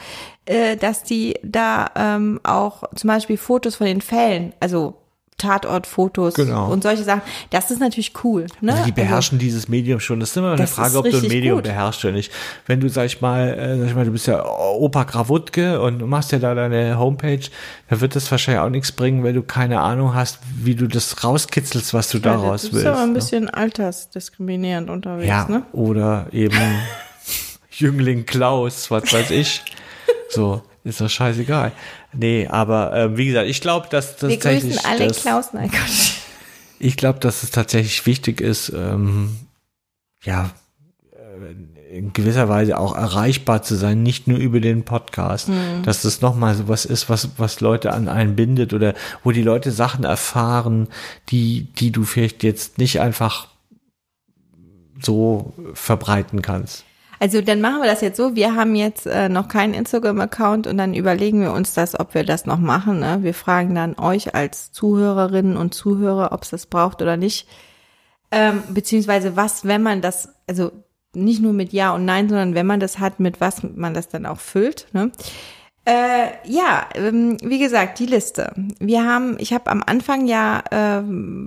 äh, 0.45 0.75
dass 0.75 1.03
die 1.03 1.39
da 1.43 1.89
ähm, 1.95 2.41
auch 2.43 2.83
zum 2.95 3.07
Beispiel 3.07 3.37
Fotos 3.37 3.77
von 3.77 3.87
den 3.87 4.01
Fällen, 4.01 4.53
also 4.59 4.95
Tatortfotos 5.37 6.35
genau. 6.35 6.71
und 6.71 6.83
solche 6.83 7.03
Sachen. 7.03 7.21
Das 7.49 7.69
ist 7.69 7.81
natürlich 7.81 8.13
cool. 8.23 8.47
Ne? 8.61 8.71
Also 8.71 8.85
die 8.85 8.93
beherrschen 8.93 9.35
also, 9.35 9.45
dieses 9.45 9.67
Medium 9.67 9.99
schon. 9.99 10.21
Das 10.21 10.29
ist 10.29 10.37
immer 10.37 10.53
eine 10.53 10.65
Frage, 10.65 10.97
ob 10.97 11.09
du 11.09 11.17
ein 11.17 11.27
Medium 11.27 11.57
gut. 11.57 11.65
beherrschst 11.65 12.05
oder 12.05 12.13
nicht. 12.13 12.31
Wenn 12.67 12.79
du, 12.79 12.87
sag 12.87 13.07
ich 13.07 13.19
mal, 13.19 13.49
äh, 13.49 13.77
sag 13.79 13.87
ich 13.87 13.95
mal, 13.95 14.05
du 14.05 14.11
bist 14.11 14.27
ja 14.27 14.45
Opa 14.45 15.03
Grawutke 15.03 15.81
und 15.81 15.99
du 15.99 16.07
machst 16.07 16.31
ja 16.31 16.39
da 16.39 16.55
deine 16.55 16.97
Homepage, 16.97 17.41
dann 17.89 17.99
wird 17.99 18.15
das 18.15 18.31
wahrscheinlich 18.31 18.61
auch 18.61 18.69
nichts 18.69 18.93
bringen, 18.93 19.25
wenn 19.25 19.35
du 19.35 19.43
keine 19.43 19.81
Ahnung 19.81 20.13
hast, 20.13 20.39
wie 20.55 20.75
du 20.75 20.87
das 20.87 21.21
rauskitzelst, 21.21 21.93
was 21.93 22.09
du 22.09 22.17
ja, 22.19 22.23
daraus 22.23 22.63
willst. 22.63 22.73
Du 22.73 22.75
bist 22.77 22.87
aber 22.87 23.01
ein 23.01 23.09
ne? 23.09 23.15
bisschen 23.15 23.49
altersdiskriminierend 23.49 24.89
unterwegs, 24.89 25.27
ja, 25.27 25.47
ne? 25.49 25.63
Oder 25.73 26.27
eben 26.31 26.57
Jüngling 27.71 28.25
Klaus, 28.25 28.89
was 28.89 29.11
weiß 29.11 29.31
ich. 29.31 29.63
So, 30.29 30.61
ist 30.85 31.01
doch 31.01 31.09
scheißegal. 31.09 31.71
Nee, 32.13 32.47
aber 32.47 32.93
äh, 32.93 33.17
wie 33.17 33.25
gesagt, 33.25 33.49
ich 33.49 33.59
glaube, 33.59 33.87
dass 33.89 34.17
das 34.17 34.29
Wir 34.29 34.37
grüßen 34.37 34.77
alle 34.85 35.07
dass, 35.07 35.21
Klaus, 35.21 35.51
nein 35.51 35.69
Gott. 35.69 36.13
Ich 36.79 36.95
glaube, 36.95 37.19
dass 37.19 37.41
es 37.41 37.49
tatsächlich 37.49 38.05
wichtig 38.05 38.39
ist, 38.39 38.69
ähm, 38.69 39.35
ja, 40.23 40.51
äh, 41.11 41.97
in 41.97 42.13
gewisser 42.13 42.49
Weise 42.49 42.77
auch 42.77 42.95
erreichbar 42.95 43.63
zu 43.63 43.75
sein, 43.75 44.03
nicht 44.03 44.27
nur 44.27 44.37
über 44.37 44.59
den 44.59 44.83
Podcast, 44.83 45.49
mhm. 45.49 45.81
dass 45.83 46.03
das 46.03 46.21
nochmal 46.21 46.53
so 46.53 46.67
was 46.67 46.85
ist, 46.85 47.09
was, 47.09 47.29
was 47.37 47.61
Leute 47.61 47.91
an 47.91 48.07
einen 48.07 48.35
bindet 48.35 48.73
oder 48.73 48.93
wo 49.23 49.31
die 49.31 49.43
Leute 49.43 49.71
Sachen 49.71 50.03
erfahren, 50.03 50.87
die, 51.29 51.63
die 51.79 51.91
du 51.91 52.03
vielleicht 52.03 52.43
jetzt 52.43 52.77
nicht 52.77 53.01
einfach 53.01 53.47
so 55.01 55.53
verbreiten 55.73 56.41
kannst. 56.41 56.84
Also 57.19 57.41
dann 57.41 57.61
machen 57.61 57.81
wir 57.81 57.89
das 57.89 58.01
jetzt 58.01 58.17
so. 58.17 58.35
Wir 58.35 58.55
haben 58.55 58.75
jetzt 58.75 59.05
äh, 59.05 59.29
noch 59.29 59.47
keinen 59.47 59.73
Instagram-Account 59.73 60.67
und 60.67 60.77
dann 60.77 60.93
überlegen 60.93 61.41
wir 61.41 61.53
uns 61.53 61.73
das, 61.73 61.99
ob 61.99 62.13
wir 62.13 62.23
das 62.23 62.45
noch 62.45 62.59
machen. 62.59 62.99
Ne? 62.99 63.19
Wir 63.21 63.33
fragen 63.33 63.75
dann 63.75 63.97
euch 63.97 64.35
als 64.35 64.71
Zuhörerinnen 64.71 65.57
und 65.57 65.73
Zuhörer, 65.73 66.31
ob 66.31 66.43
es 66.43 66.49
das 66.49 66.65
braucht 66.65 67.01
oder 67.01 67.17
nicht. 67.17 67.47
Ähm, 68.31 68.63
beziehungsweise 68.69 69.35
was, 69.35 69.65
wenn 69.65 69.83
man 69.83 70.01
das, 70.01 70.29
also 70.47 70.71
nicht 71.13 71.41
nur 71.41 71.53
mit 71.53 71.71
Ja 71.71 71.93
und 71.93 72.05
Nein, 72.05 72.27
sondern 72.27 72.55
wenn 72.55 72.65
man 72.65 72.79
das 72.79 72.99
hat, 72.99 73.19
mit 73.19 73.39
was 73.39 73.63
man 73.63 73.93
das 73.93 74.09
dann 74.09 74.25
auch 74.25 74.39
füllt. 74.39 74.87
Ne? 74.91 75.11
Äh, 75.87 76.29
ja, 76.45 76.87
ähm, 76.95 77.37
wie 77.43 77.59
gesagt, 77.59 77.99
die 77.99 78.07
Liste. 78.07 78.51
Wir 78.79 79.05
haben, 79.05 79.35
ich 79.37 79.53
habe 79.53 79.69
am 79.69 79.83
Anfang 79.85 80.25
ja 80.25 80.63
äh, 80.71 81.03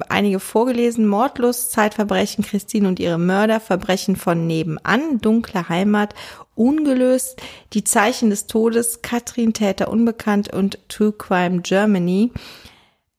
einige 0.09 0.39
vorgelesen: 0.39 1.09
Mordlust, 1.09 1.73
Zeitverbrechen, 1.73 2.45
Christine 2.45 2.87
und 2.87 3.01
ihre 3.01 3.19
Mörder, 3.19 3.59
Verbrechen 3.59 4.15
von 4.15 4.47
nebenan, 4.47 5.21
dunkle 5.21 5.69
Heimat, 5.69 6.15
ungelöst, 6.55 7.43
die 7.73 7.83
Zeichen 7.83 8.31
des 8.31 8.47
Todes, 8.47 9.03
Katrin 9.03 9.55
Täter 9.55 9.89
unbekannt 9.89 10.53
und 10.53 10.79
True 10.89 11.13
Crime 11.13 11.63
Germany. 11.63 12.31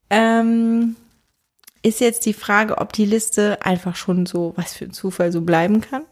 Ähm, 0.09 0.95
ist 1.82 1.99
jetzt 1.99 2.26
die 2.26 2.34
Frage, 2.34 2.78
ob 2.78 2.93
die 2.93 3.05
Liste 3.05 3.57
einfach 3.65 3.97
schon 3.97 4.26
so, 4.26 4.53
was 4.55 4.74
für 4.74 4.86
ein 4.86 4.93
Zufall 4.93 5.34
so 5.34 5.41
bleiben 5.41 5.82
kann, 5.82 6.03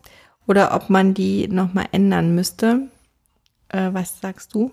oder 0.48 0.76
ob 0.76 0.90
man 0.90 1.14
die 1.14 1.48
nochmal 1.48 1.86
ändern 1.94 2.36
müsste. 2.36 2.90
Äh, 3.70 3.90
was 3.94 4.20
sagst 4.20 4.54
du? 4.54 4.72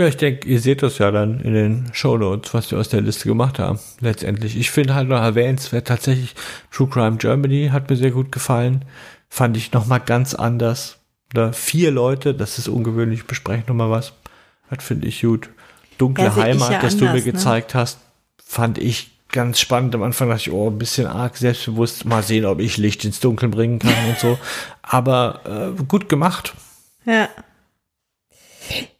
Ja, 0.00 0.06
ich 0.06 0.16
denke, 0.16 0.48
ihr 0.48 0.60
seht 0.60 0.82
das 0.82 0.96
ja 0.96 1.10
dann 1.10 1.40
in 1.40 1.52
den 1.52 1.90
Show 1.92 2.16
Notes, 2.16 2.54
was 2.54 2.70
wir 2.70 2.78
aus 2.78 2.88
der 2.88 3.02
Liste 3.02 3.28
gemacht 3.28 3.58
haben. 3.58 3.78
Letztendlich. 4.00 4.56
Ich 4.56 4.70
finde 4.70 4.94
halt 4.94 5.10
noch 5.10 5.20
erwähnenswert 5.20 5.88
tatsächlich 5.88 6.34
True 6.72 6.88
Crime 6.88 7.18
Germany 7.18 7.68
hat 7.70 7.90
mir 7.90 7.96
sehr 7.96 8.10
gut 8.10 8.32
gefallen. 8.32 8.86
Fand 9.28 9.58
ich 9.58 9.72
nochmal 9.72 10.00
ganz 10.00 10.34
anders. 10.34 10.96
Da 11.34 11.52
vier 11.52 11.90
Leute, 11.90 12.32
das 12.32 12.58
ist 12.58 12.66
ungewöhnlich, 12.66 13.26
besprechen 13.26 13.64
nochmal 13.66 13.90
was. 13.90 14.14
Das 14.70 14.82
finde 14.82 15.06
ich 15.06 15.20
gut. 15.20 15.50
Dunkle 15.98 16.24
ja, 16.24 16.36
Heimat, 16.36 16.70
ja 16.70 16.80
das 16.80 16.96
du 16.96 17.04
mir 17.04 17.12
ne? 17.12 17.22
gezeigt 17.22 17.74
hast, 17.74 17.98
fand 18.42 18.78
ich 18.78 19.10
ganz 19.28 19.60
spannend. 19.60 19.94
Am 19.94 20.02
Anfang 20.02 20.30
dachte 20.30 20.40
ich, 20.40 20.50
oh, 20.50 20.70
ein 20.70 20.78
bisschen 20.78 21.08
arg 21.08 21.36
selbstbewusst. 21.36 22.06
Mal 22.06 22.22
sehen, 22.22 22.46
ob 22.46 22.60
ich 22.60 22.78
Licht 22.78 23.04
ins 23.04 23.20
Dunkeln 23.20 23.50
bringen 23.50 23.78
kann 23.80 23.92
und 24.08 24.18
so. 24.18 24.38
Aber 24.80 25.74
äh, 25.78 25.82
gut 25.82 26.08
gemacht. 26.08 26.54
Ja. 27.04 27.28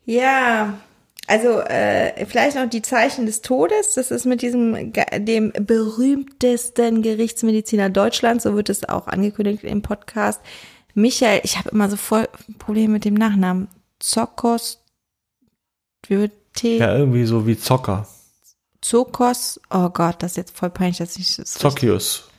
Ja, 0.04 0.74
also 1.30 1.60
äh, 1.60 2.26
vielleicht 2.26 2.56
noch 2.56 2.68
die 2.68 2.82
Zeichen 2.82 3.24
des 3.24 3.40
Todes. 3.40 3.94
Das 3.94 4.10
ist 4.10 4.26
mit 4.26 4.42
diesem 4.42 4.92
dem 4.92 5.52
berühmtesten 5.52 7.02
Gerichtsmediziner 7.02 7.88
Deutschlands, 7.88 8.42
so 8.42 8.56
wird 8.56 8.68
es 8.68 8.88
auch 8.88 9.06
angekündigt 9.06 9.62
im 9.62 9.80
Podcast. 9.80 10.40
Michael, 10.94 11.40
ich 11.44 11.56
habe 11.56 11.70
immer 11.70 11.88
so 11.88 11.96
voll 11.96 12.28
Probleme 12.58 12.94
mit 12.94 13.04
dem 13.04 13.14
Nachnamen. 13.14 13.68
Zokos. 14.00 14.82
Ja, 16.78 16.96
irgendwie 16.98 17.24
so 17.24 17.46
wie 17.46 17.56
Zocker. 17.56 18.08
Zokos. 18.80 19.60
Oh 19.70 19.88
Gott, 19.90 20.16
das 20.24 20.32
ist 20.32 20.36
jetzt 20.36 20.56
voll 20.56 20.70
peinlich, 20.70 20.98
dass 20.98 21.16
ich 21.16 21.36
das. 21.36 21.54
Zokius. 21.54 22.29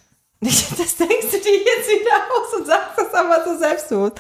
Das 0.77 0.95
denkst 0.95 1.31
du 1.31 1.37
dir 1.37 1.57
jetzt 1.59 1.87
wieder 1.87 2.17
aus 2.33 2.59
und 2.59 2.65
sagst 2.65 2.97
das 2.97 3.13
aber 3.13 3.43
so 3.45 3.57
selbstbewusst. 3.59 4.19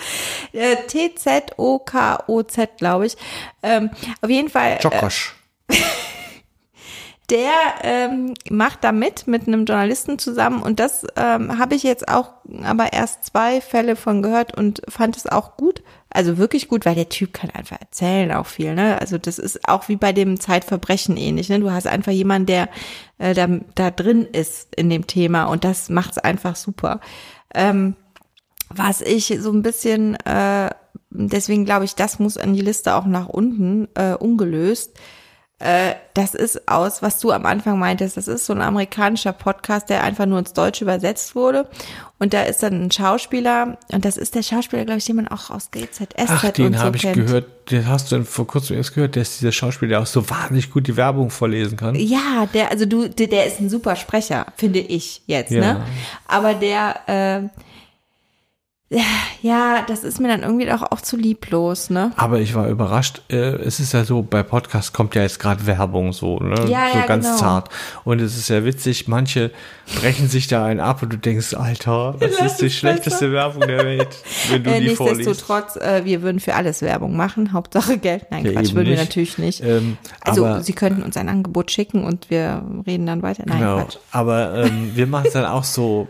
Äh, 0.53 0.75
T-Z-O-K-O-Z, 0.87 2.77
glaube 2.77 3.07
ich. 3.07 3.17
Ähm, 3.63 3.89
auf 4.21 4.29
jeden 4.29 4.49
Fall. 4.49 4.77
Jokosch. 4.81 5.33
Äh, 5.67 5.77
der 7.31 7.51
ähm, 7.81 8.35
macht 8.49 8.83
da 8.83 8.91
mit, 8.91 9.25
mit 9.25 9.47
einem 9.47 9.65
Journalisten 9.65 10.19
zusammen 10.19 10.61
und 10.61 10.79
das 10.79 11.07
ähm, 11.15 11.57
habe 11.57 11.75
ich 11.75 11.83
jetzt 11.83 12.07
auch 12.07 12.33
aber 12.63 12.93
erst 12.93 13.25
zwei 13.25 13.61
Fälle 13.61 13.95
von 13.95 14.21
gehört 14.21 14.55
und 14.55 14.81
fand 14.89 15.15
es 15.15 15.27
auch 15.27 15.55
gut, 15.55 15.81
also 16.13 16.37
wirklich 16.37 16.67
gut, 16.67 16.85
weil 16.85 16.95
der 16.95 17.09
Typ 17.09 17.33
kann 17.33 17.49
einfach 17.49 17.79
erzählen 17.79 18.31
auch 18.33 18.45
viel, 18.45 18.75
ne? 18.75 18.99
Also 18.99 19.17
das 19.17 19.39
ist 19.39 19.67
auch 19.67 19.87
wie 19.87 19.95
bei 19.95 20.11
dem 20.11 20.39
Zeitverbrechen 20.39 21.15
ähnlich, 21.17 21.49
ne? 21.49 21.59
Du 21.59 21.71
hast 21.71 21.87
einfach 21.87 22.11
jemanden, 22.11 22.47
der 22.47 22.69
äh, 23.17 23.33
da, 23.33 23.47
da 23.75 23.91
drin 23.91 24.25
ist 24.25 24.75
in 24.75 24.89
dem 24.89 25.07
Thema 25.07 25.45
und 25.45 25.63
das 25.63 25.89
macht's 25.89 26.17
einfach 26.17 26.55
super. 26.55 26.99
Ähm, 27.53 27.95
was 28.69 29.01
ich 29.01 29.37
so 29.39 29.51
ein 29.51 29.61
bisschen, 29.61 30.15
äh, 30.25 30.69
deswegen 31.09 31.65
glaube 31.65 31.85
ich, 31.85 31.95
das 31.95 32.19
muss 32.19 32.37
an 32.37 32.53
die 32.53 32.61
Liste 32.61 32.95
auch 32.95 33.05
nach 33.05 33.27
unten 33.27 33.87
äh, 33.95 34.13
ungelöst 34.13 34.97
äh, 35.61 35.95
das 36.13 36.33
ist 36.33 36.67
aus, 36.67 37.01
was 37.01 37.19
du 37.19 37.31
am 37.31 37.45
Anfang 37.45 37.77
meintest, 37.77 38.17
das 38.17 38.27
ist 38.27 38.45
so 38.45 38.53
ein 38.53 38.61
amerikanischer 38.61 39.31
Podcast, 39.31 39.89
der 39.89 40.03
einfach 40.03 40.25
nur 40.25 40.39
ins 40.39 40.53
Deutsche 40.53 40.83
übersetzt 40.83 41.35
wurde. 41.35 41.67
Und 42.19 42.33
da 42.33 42.43
ist 42.43 42.63
dann 42.63 42.85
ein 42.85 42.91
Schauspieler, 42.91 43.77
und 43.91 44.03
das 44.03 44.17
ist 44.17 44.35
der 44.35 44.43
Schauspieler, 44.43 44.85
glaube 44.85 44.97
ich, 44.97 45.05
den 45.05 45.15
man 45.15 45.27
auch 45.27 45.49
aus 45.49 45.69
GZSZ 45.71 46.09
Ach, 46.27 46.49
den 46.51 46.73
so 46.73 46.79
habe 46.79 46.97
ich 46.97 47.03
gehört, 47.13 47.45
den 47.71 47.87
hast 47.87 48.11
du 48.11 48.23
vor 48.25 48.47
kurzem 48.47 48.77
erst 48.77 48.93
gehört, 48.95 49.15
der 49.15 49.21
ist 49.21 49.39
dieser 49.39 49.51
Schauspieler, 49.51 49.89
der 49.89 49.99
auch 50.01 50.07
so 50.07 50.29
wahnsinnig 50.29 50.71
gut 50.71 50.87
die 50.87 50.97
Werbung 50.97 51.29
vorlesen 51.29 51.77
kann. 51.77 51.95
Ja, 51.95 52.47
der, 52.53 52.71
also 52.71 52.85
du, 52.85 53.07
der, 53.07 53.27
der 53.27 53.45
ist 53.45 53.59
ein 53.59 53.69
super 53.69 53.95
Sprecher, 53.95 54.47
finde 54.57 54.79
ich 54.79 55.21
jetzt, 55.27 55.51
Ja. 55.51 55.61
ne? 55.61 55.85
Aber 56.27 56.53
der, 56.53 56.95
äh, 57.07 57.61
ja, 59.41 59.83
das 59.87 60.03
ist 60.03 60.19
mir 60.19 60.27
dann 60.27 60.43
irgendwie 60.43 60.69
auch, 60.71 60.81
auch 60.91 60.99
zu 60.99 61.15
lieblos, 61.15 61.89
ne? 61.89 62.11
Aber 62.17 62.39
ich 62.39 62.55
war 62.55 62.67
überrascht. 62.67 63.21
Äh, 63.29 63.35
es 63.37 63.79
ist 63.79 63.93
ja 63.93 64.03
so, 64.03 64.21
bei 64.21 64.43
Podcasts 64.43 64.91
kommt 64.91 65.15
ja 65.15 65.21
jetzt 65.21 65.39
gerade 65.39 65.65
Werbung 65.65 66.11
so, 66.11 66.39
ne? 66.39 66.55
Ja, 66.69 66.89
so 66.91 66.99
ja, 66.99 67.05
ganz 67.05 67.25
genau. 67.25 67.37
zart. 67.37 67.69
Und 68.03 68.19
es 68.19 68.35
ist 68.37 68.49
ja 68.49 68.65
witzig, 68.65 69.07
manche 69.07 69.51
brechen 69.99 70.27
sich 70.27 70.47
da 70.47 70.65
einen 70.65 70.81
ab 70.81 71.01
und 71.03 71.13
du 71.13 71.17
denkst, 71.17 71.53
Alter, 71.53 72.15
das 72.19 72.31
ist 72.41 72.57
die 72.57 72.65
es 72.65 72.75
schlechteste 72.75 73.31
Werbung 73.31 73.61
der 73.65 73.85
Welt, 73.85 74.09
wenn 74.49 74.63
du 74.63 74.69
Äh, 74.71 74.81
die 74.81 74.89
vorliest. 74.89 75.19
nichtsdestotrotz, 75.19 75.77
äh, 75.77 76.03
wir 76.03 76.21
würden 76.21 76.41
für 76.41 76.55
alles 76.55 76.81
Werbung 76.81 77.15
machen. 77.15 77.53
Hauptsache 77.53 77.97
Geld. 77.97 78.25
Nein, 78.29 78.45
Ja, 78.45 78.51
Quatsch, 78.51 78.73
würden 78.73 78.89
wir 78.89 78.97
nicht. 78.97 79.07
natürlich 79.09 79.37
nicht. 79.37 79.63
Ähm, 79.63 79.97
Also, 80.19 80.45
aber, 80.45 80.63
Sie 80.63 80.73
könnten 80.73 81.01
uns 81.01 81.15
ein 81.15 81.29
Angebot 81.29 81.71
schicken 81.71 82.03
und 82.03 82.29
wir 82.29 82.63
reden 82.85 83.05
dann 83.05 83.21
weiter. 83.23 83.43
Nein, 83.45 83.59
genau, 83.59 83.77
Quatsch. 83.77 83.97
aber 84.11 84.65
ähm, 84.65 84.91
wir 84.95 85.07
machen 85.07 85.27
es 85.27 85.33
dann 85.33 85.45
auch 85.45 85.63
so 85.63 86.09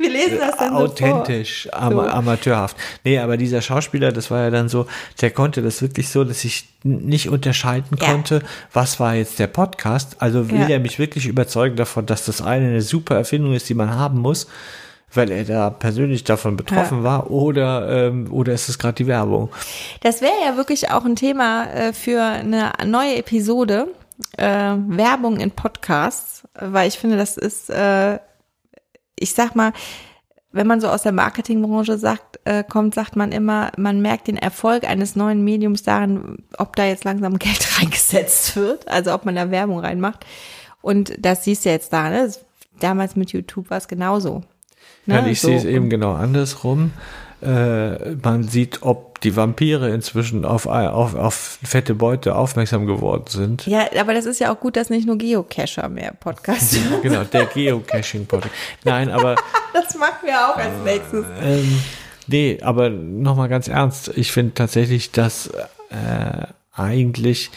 Wir 0.00 0.10
lesen 0.10 0.38
das 0.40 0.56
dann 0.56 0.72
authentisch, 0.74 1.68
am, 1.72 1.92
So. 1.92 2.00
amateurhaft. 2.00 2.76
Nee, 3.04 3.18
aber 3.18 3.36
dieser 3.36 3.60
Schauspieler, 3.62 4.12
das 4.12 4.30
war 4.30 4.42
ja 4.44 4.50
dann 4.50 4.68
so, 4.68 4.86
der 5.20 5.30
konnte 5.30 5.60
das 5.62 5.82
wirklich 5.82 6.08
so, 6.08 6.24
dass 6.24 6.44
ich 6.44 6.68
nicht 6.82 7.28
unterscheiden 7.28 7.98
Ja. 8.00 8.06
konnte, 8.12 8.40
was 8.72 8.98
war 8.98 9.14
jetzt 9.14 9.38
der 9.38 9.46
Podcast. 9.48 10.16
Also 10.20 10.50
will 10.50 10.60
Ja. 10.60 10.68
er 10.68 10.80
mich 10.80 10.98
wirklich 10.98 11.26
überzeugen 11.26 11.76
davon, 11.76 12.06
dass 12.06 12.24
das 12.24 12.40
eine 12.40 12.68
eine 12.68 12.82
super 12.82 13.16
Erfindung 13.16 13.52
ist, 13.54 13.68
die 13.68 13.74
man 13.74 13.94
haben 13.94 14.18
muss, 14.20 14.46
weil 15.12 15.30
er 15.30 15.44
da 15.44 15.70
persönlich 15.70 16.24
davon 16.24 16.56
betroffen 16.56 17.02
war, 17.02 17.30
oder, 17.30 18.06
ähm, 18.06 18.28
oder 18.32 18.52
ist 18.52 18.68
es 18.68 18.78
gerade 18.78 18.94
die 18.94 19.06
Werbung? 19.06 19.50
Das 20.02 20.22
wäre 20.22 20.32
ja 20.46 20.56
wirklich 20.56 20.90
auch 20.90 21.04
ein 21.04 21.16
Thema 21.16 21.64
äh, 21.72 21.92
für 21.92 22.22
eine 22.22 22.72
neue 22.86 23.16
Episode. 23.16 23.88
Äh, 24.36 24.44
Werbung 24.46 25.40
in 25.40 25.50
Podcasts, 25.50 26.42
weil 26.54 26.88
ich 26.88 26.98
finde, 26.98 27.16
das 27.16 27.36
ist, 27.38 27.70
äh, 27.70 28.18
ich 29.20 29.34
sag 29.34 29.54
mal, 29.54 29.72
wenn 30.52 30.66
man 30.66 30.80
so 30.80 30.88
aus 30.88 31.02
der 31.02 31.12
Marketingbranche 31.12 31.96
sagt, 31.96 32.40
äh, 32.44 32.64
kommt, 32.64 32.94
sagt 32.94 33.14
man 33.14 33.30
immer, 33.30 33.70
man 33.76 34.00
merkt 34.02 34.26
den 34.26 34.36
Erfolg 34.36 34.82
eines 34.84 35.14
neuen 35.14 35.44
Mediums 35.44 35.84
daran, 35.84 36.38
ob 36.58 36.74
da 36.74 36.84
jetzt 36.84 37.04
langsam 37.04 37.38
Geld 37.38 37.78
reingesetzt 37.80 38.56
wird, 38.56 38.88
also 38.88 39.14
ob 39.14 39.24
man 39.24 39.36
da 39.36 39.52
Werbung 39.52 39.78
reinmacht. 39.78 40.26
Und 40.82 41.14
das 41.18 41.44
siehst 41.44 41.64
du 41.64 41.70
jetzt 41.70 41.92
da, 41.92 42.10
ne? 42.10 42.32
Damals 42.80 43.14
mit 43.14 43.30
YouTube 43.32 43.70
war 43.70 43.76
es 43.76 43.86
genauso. 43.86 44.42
Ne? 45.04 45.14
Ja, 45.16 45.26
ich 45.26 45.40
So. 45.40 45.48
sehe 45.48 45.58
es 45.58 45.64
eben 45.64 45.90
genau 45.90 46.14
andersrum. 46.14 46.92
Äh, 47.42 48.16
man 48.22 48.44
sieht, 48.44 48.82
ob 48.82 49.20
die 49.20 49.36
Vampire 49.36 49.90
inzwischen 49.90 50.44
auf, 50.44 50.66
auf, 50.66 51.14
auf 51.14 51.58
fette 51.62 51.94
Beute 51.94 52.34
aufmerksam 52.34 52.86
geworden 52.86 53.24
sind. 53.28 53.66
Ja, 53.66 53.86
aber 53.98 54.14
das 54.14 54.26
ist 54.26 54.40
ja 54.40 54.52
auch 54.52 54.60
gut, 54.60 54.76
dass 54.76 54.90
nicht 54.90 55.06
nur 55.06 55.16
Geocacher 55.18 55.88
mehr 55.88 56.12
Podcast 56.20 56.76
hören. 56.76 57.02
Genau, 57.02 57.24
der 57.24 57.46
Geocaching-Podcast. 57.46 58.54
Nein, 58.84 59.10
aber 59.10 59.36
Das 59.72 59.96
machen 59.96 60.18
wir 60.24 60.48
auch 60.48 60.56
als 60.56 60.74
nächstes. 60.84 61.24
ähm, 61.42 61.82
nee, 62.26 62.58
aber 62.62 62.90
nochmal 62.90 63.48
ganz 63.48 63.68
ernst. 63.68 64.10
Ich 64.16 64.32
finde 64.32 64.54
tatsächlich, 64.54 65.12
dass 65.12 65.48
äh, 65.90 66.46
eigentlich, 66.74 67.50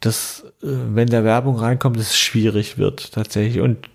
dass 0.00 0.44
äh, 0.62 0.66
wenn 0.66 1.08
da 1.08 1.24
Werbung 1.24 1.56
reinkommt, 1.58 1.96
es 1.98 2.16
schwierig 2.16 2.78
wird 2.78 3.12
tatsächlich. 3.12 3.60
Und 3.60 3.88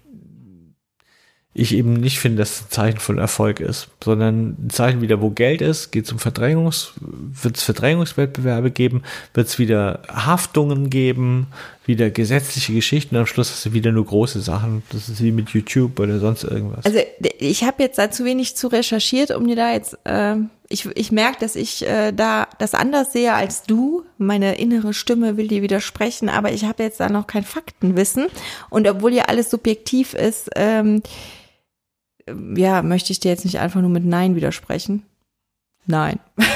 ich 1.56 1.76
eben 1.76 1.94
nicht 1.94 2.20
finde, 2.20 2.40
dass 2.40 2.52
es 2.52 2.62
ein 2.62 2.72
Zeichen 2.72 3.00
von 3.00 3.20
Erfolg 3.20 3.60
ist, 3.60 3.88
sondern 4.04 4.58
ein 4.60 4.70
Zeichen 4.72 5.02
wieder, 5.02 5.22
wo 5.22 5.30
Geld 5.30 5.62
ist, 5.62 5.92
geht 5.92 6.12
um 6.12 6.18
Verdrängungs, 6.18 6.94
wird 7.00 7.58
es 7.58 7.64
Verdrängungswettbewerbe 7.64 8.72
geben, 8.72 9.04
wird 9.36 9.48
es 9.48 9.60
wieder 9.60 10.02
Haftungen 10.08 10.90
geben, 10.90 11.48
wieder 11.86 12.10
gesetzliche 12.10 12.74
Geschichten, 12.74 13.16
am 13.18 13.28
Schluss 13.28 13.52
hast 13.52 13.66
du 13.68 13.74
wieder 13.74 13.92
nur 13.92 14.06
große 14.06 14.42
Sachen. 14.42 14.82
Das 14.92 15.10
ist 15.10 15.22
wie 15.22 15.32
mit 15.32 15.50
YouTube 15.50 16.00
oder 16.00 16.18
sonst 16.18 16.44
irgendwas. 16.44 16.86
Also 16.86 17.00
ich 17.38 17.64
habe 17.64 17.84
jetzt 17.84 18.00
da 18.00 18.10
zu 18.10 18.26
wenig 18.26 18.56
zu 18.56 18.68
recherchiert, 18.68 19.30
um 19.30 19.46
dir 19.48 19.56
da 19.56 19.74
jetzt, 19.74 19.98
äh, 20.06 20.38
ich, 20.70 20.88
ich 20.96 21.12
merke, 21.12 21.40
dass 21.42 21.56
ich 21.56 21.86
äh, 21.86 22.14
da 22.14 22.48
das 22.58 22.74
anders 22.74 23.14
sehe 23.14 23.34
als 23.34 23.64
du. 23.64 24.04
Meine 24.18 24.56
innere 24.56 24.94
Stimme 24.94 25.38
will 25.38 25.50
dir 25.50 25.62
widersprechen, 25.62 26.30
aber 26.30 26.52
ich 26.52 26.64
habe 26.64 26.82
jetzt 26.82 27.00
da 27.00 27.10
noch 27.10 27.28
kein 27.28 27.44
Faktenwissen. 27.44 28.28
Und 28.72 28.88
obwohl 28.88 29.14
ja 29.14 29.26
alles 29.26 29.52
subjektiv 29.52 30.16
ist, 30.16 30.50
ähm, 30.56 31.04
ja, 32.56 32.82
möchte 32.82 33.12
ich 33.12 33.20
dir 33.20 33.32
jetzt 33.32 33.46
nicht 33.46 33.60
einfach 33.60 33.82
nur 33.82 33.90
mit 33.90 34.06
Nein 34.06 34.36
widersprechen. 34.36 35.04
Nein. 35.86 36.20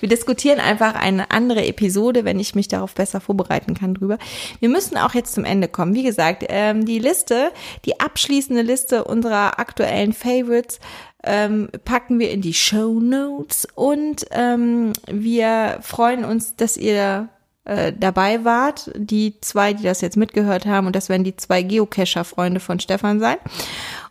Wir 0.00 0.08
diskutieren 0.08 0.58
einfach 0.58 0.94
eine 0.94 1.30
andere 1.30 1.66
Episode, 1.66 2.24
wenn 2.24 2.40
ich 2.40 2.54
mich 2.54 2.68
darauf 2.68 2.94
besser 2.94 3.20
vorbereiten 3.20 3.74
kann 3.74 3.94
drüber. 3.94 4.18
Wir 4.58 4.68
müssen 4.68 4.96
auch 4.96 5.14
jetzt 5.14 5.34
zum 5.34 5.44
Ende 5.44 5.68
kommen. 5.68 5.94
Wie 5.94 6.02
gesagt, 6.02 6.44
ähm, 6.48 6.86
die 6.86 6.98
Liste, 6.98 7.52
die 7.84 8.00
abschließende 8.00 8.62
Liste 8.62 9.04
unserer 9.04 9.58
aktuellen 9.58 10.12
Favorites 10.12 10.80
ähm, 11.22 11.68
packen 11.84 12.18
wir 12.18 12.30
in 12.30 12.40
die 12.40 12.54
Show 12.54 13.00
Notes 13.00 13.66
und 13.74 14.26
ähm, 14.30 14.92
wir 15.10 15.78
freuen 15.82 16.24
uns, 16.24 16.56
dass 16.56 16.76
ihr 16.76 17.28
äh, 17.64 17.92
dabei 17.92 18.44
wart. 18.44 18.90
Die 18.94 19.40
zwei, 19.40 19.72
die 19.72 19.82
das 19.82 20.00
jetzt 20.00 20.16
mitgehört 20.16 20.66
haben 20.66 20.86
und 20.86 20.94
das 20.94 21.08
werden 21.08 21.24
die 21.24 21.36
zwei 21.36 21.62
Geocacher-Freunde 21.62 22.60
von 22.60 22.80
Stefan 22.80 23.18
sein. 23.18 23.36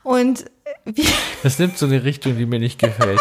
Und 0.06 0.45
wir 0.86 1.06
Das 1.41 1.58
nimmt 1.58 1.80
so 1.80 1.88
eine 1.88 2.03
Richtung, 2.03 2.38
die 2.38 2.45
mir 2.45 2.60
nicht 2.60 2.80
gefällt. 2.80 3.20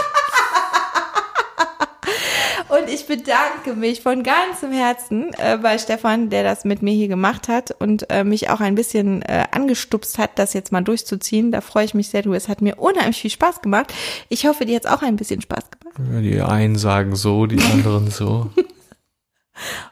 Und 2.68 2.90
ich 2.90 3.06
bedanke 3.06 3.74
mich 3.74 4.02
von 4.02 4.22
ganzem 4.22 4.72
Herzen 4.72 5.32
äh, 5.38 5.56
bei 5.56 5.78
Stefan, 5.78 6.28
der 6.28 6.42
das 6.42 6.64
mit 6.64 6.82
mir 6.82 6.92
hier 6.92 7.08
gemacht 7.08 7.48
hat 7.48 7.70
und 7.70 8.10
äh, 8.10 8.24
mich 8.24 8.50
auch 8.50 8.60
ein 8.60 8.74
bisschen 8.74 9.22
äh, 9.22 9.44
angestupst 9.52 10.18
hat, 10.18 10.38
das 10.38 10.52
jetzt 10.52 10.72
mal 10.72 10.82
durchzuziehen. 10.82 11.52
Da 11.52 11.60
freue 11.60 11.84
ich 11.84 11.94
mich 11.94 12.08
sehr. 12.08 12.22
Du, 12.22 12.34
es 12.34 12.48
hat 12.48 12.60
mir 12.60 12.76
unheimlich 12.76 13.20
viel 13.20 13.30
Spaß 13.30 13.62
gemacht. 13.62 13.94
Ich 14.28 14.46
hoffe, 14.46 14.66
dir 14.66 14.76
hat 14.76 14.86
auch 14.86 15.02
ein 15.02 15.16
bisschen 15.16 15.40
Spaß 15.40 15.64
gemacht. 15.70 16.22
Die 16.22 16.40
einen 16.40 16.76
sagen 16.76 17.16
so, 17.16 17.46
die 17.46 17.62
anderen 17.62 18.10
so. 18.10 18.50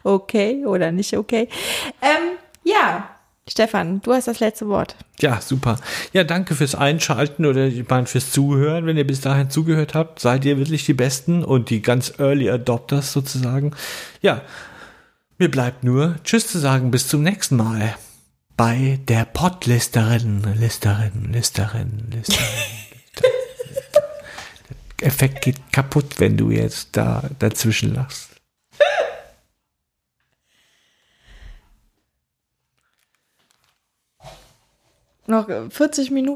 Okay 0.02 0.66
oder 0.66 0.90
nicht 0.90 1.16
okay. 1.16 1.48
Ähm, 2.02 2.36
ja, 2.64 3.08
Stefan, 3.48 4.00
du 4.02 4.12
hast 4.12 4.28
das 4.28 4.38
letzte 4.38 4.68
Wort. 4.68 4.94
Ja, 5.18 5.40
super. 5.40 5.76
Ja, 6.12 6.22
danke 6.22 6.54
fürs 6.54 6.74
Einschalten 6.76 7.44
oder 7.44 7.66
ich 7.66 7.88
meine 7.88 8.06
fürs 8.06 8.30
Zuhören. 8.30 8.86
Wenn 8.86 8.96
ihr 8.96 9.06
bis 9.06 9.20
dahin 9.20 9.50
zugehört 9.50 9.94
habt, 9.94 10.20
seid 10.20 10.44
ihr 10.44 10.58
wirklich 10.58 10.86
die 10.86 10.94
Besten 10.94 11.44
und 11.44 11.68
die 11.68 11.82
ganz 11.82 12.12
Early 12.18 12.48
Adopters 12.50 13.12
sozusagen. 13.12 13.72
Ja, 14.20 14.42
mir 15.38 15.50
bleibt 15.50 15.82
nur 15.82 16.16
Tschüss 16.22 16.46
zu 16.46 16.58
sagen. 16.60 16.92
Bis 16.92 17.08
zum 17.08 17.22
nächsten 17.24 17.56
Mal. 17.56 17.96
bei 18.56 19.00
der 19.08 19.24
Podlisterin, 19.24 20.42
Listerin, 20.56 21.32
Listerin, 21.32 22.10
Listerin. 22.12 22.46
Der 25.00 25.08
Effekt 25.08 25.42
geht 25.42 25.72
kaputt, 25.72 26.20
wenn 26.20 26.36
du 26.36 26.50
jetzt 26.50 26.90
da 26.92 27.28
dazwischen 27.40 27.94
lachst. 27.94 28.28
Noch 35.32 35.48
40 35.70 36.10
Minuten. 36.10 36.22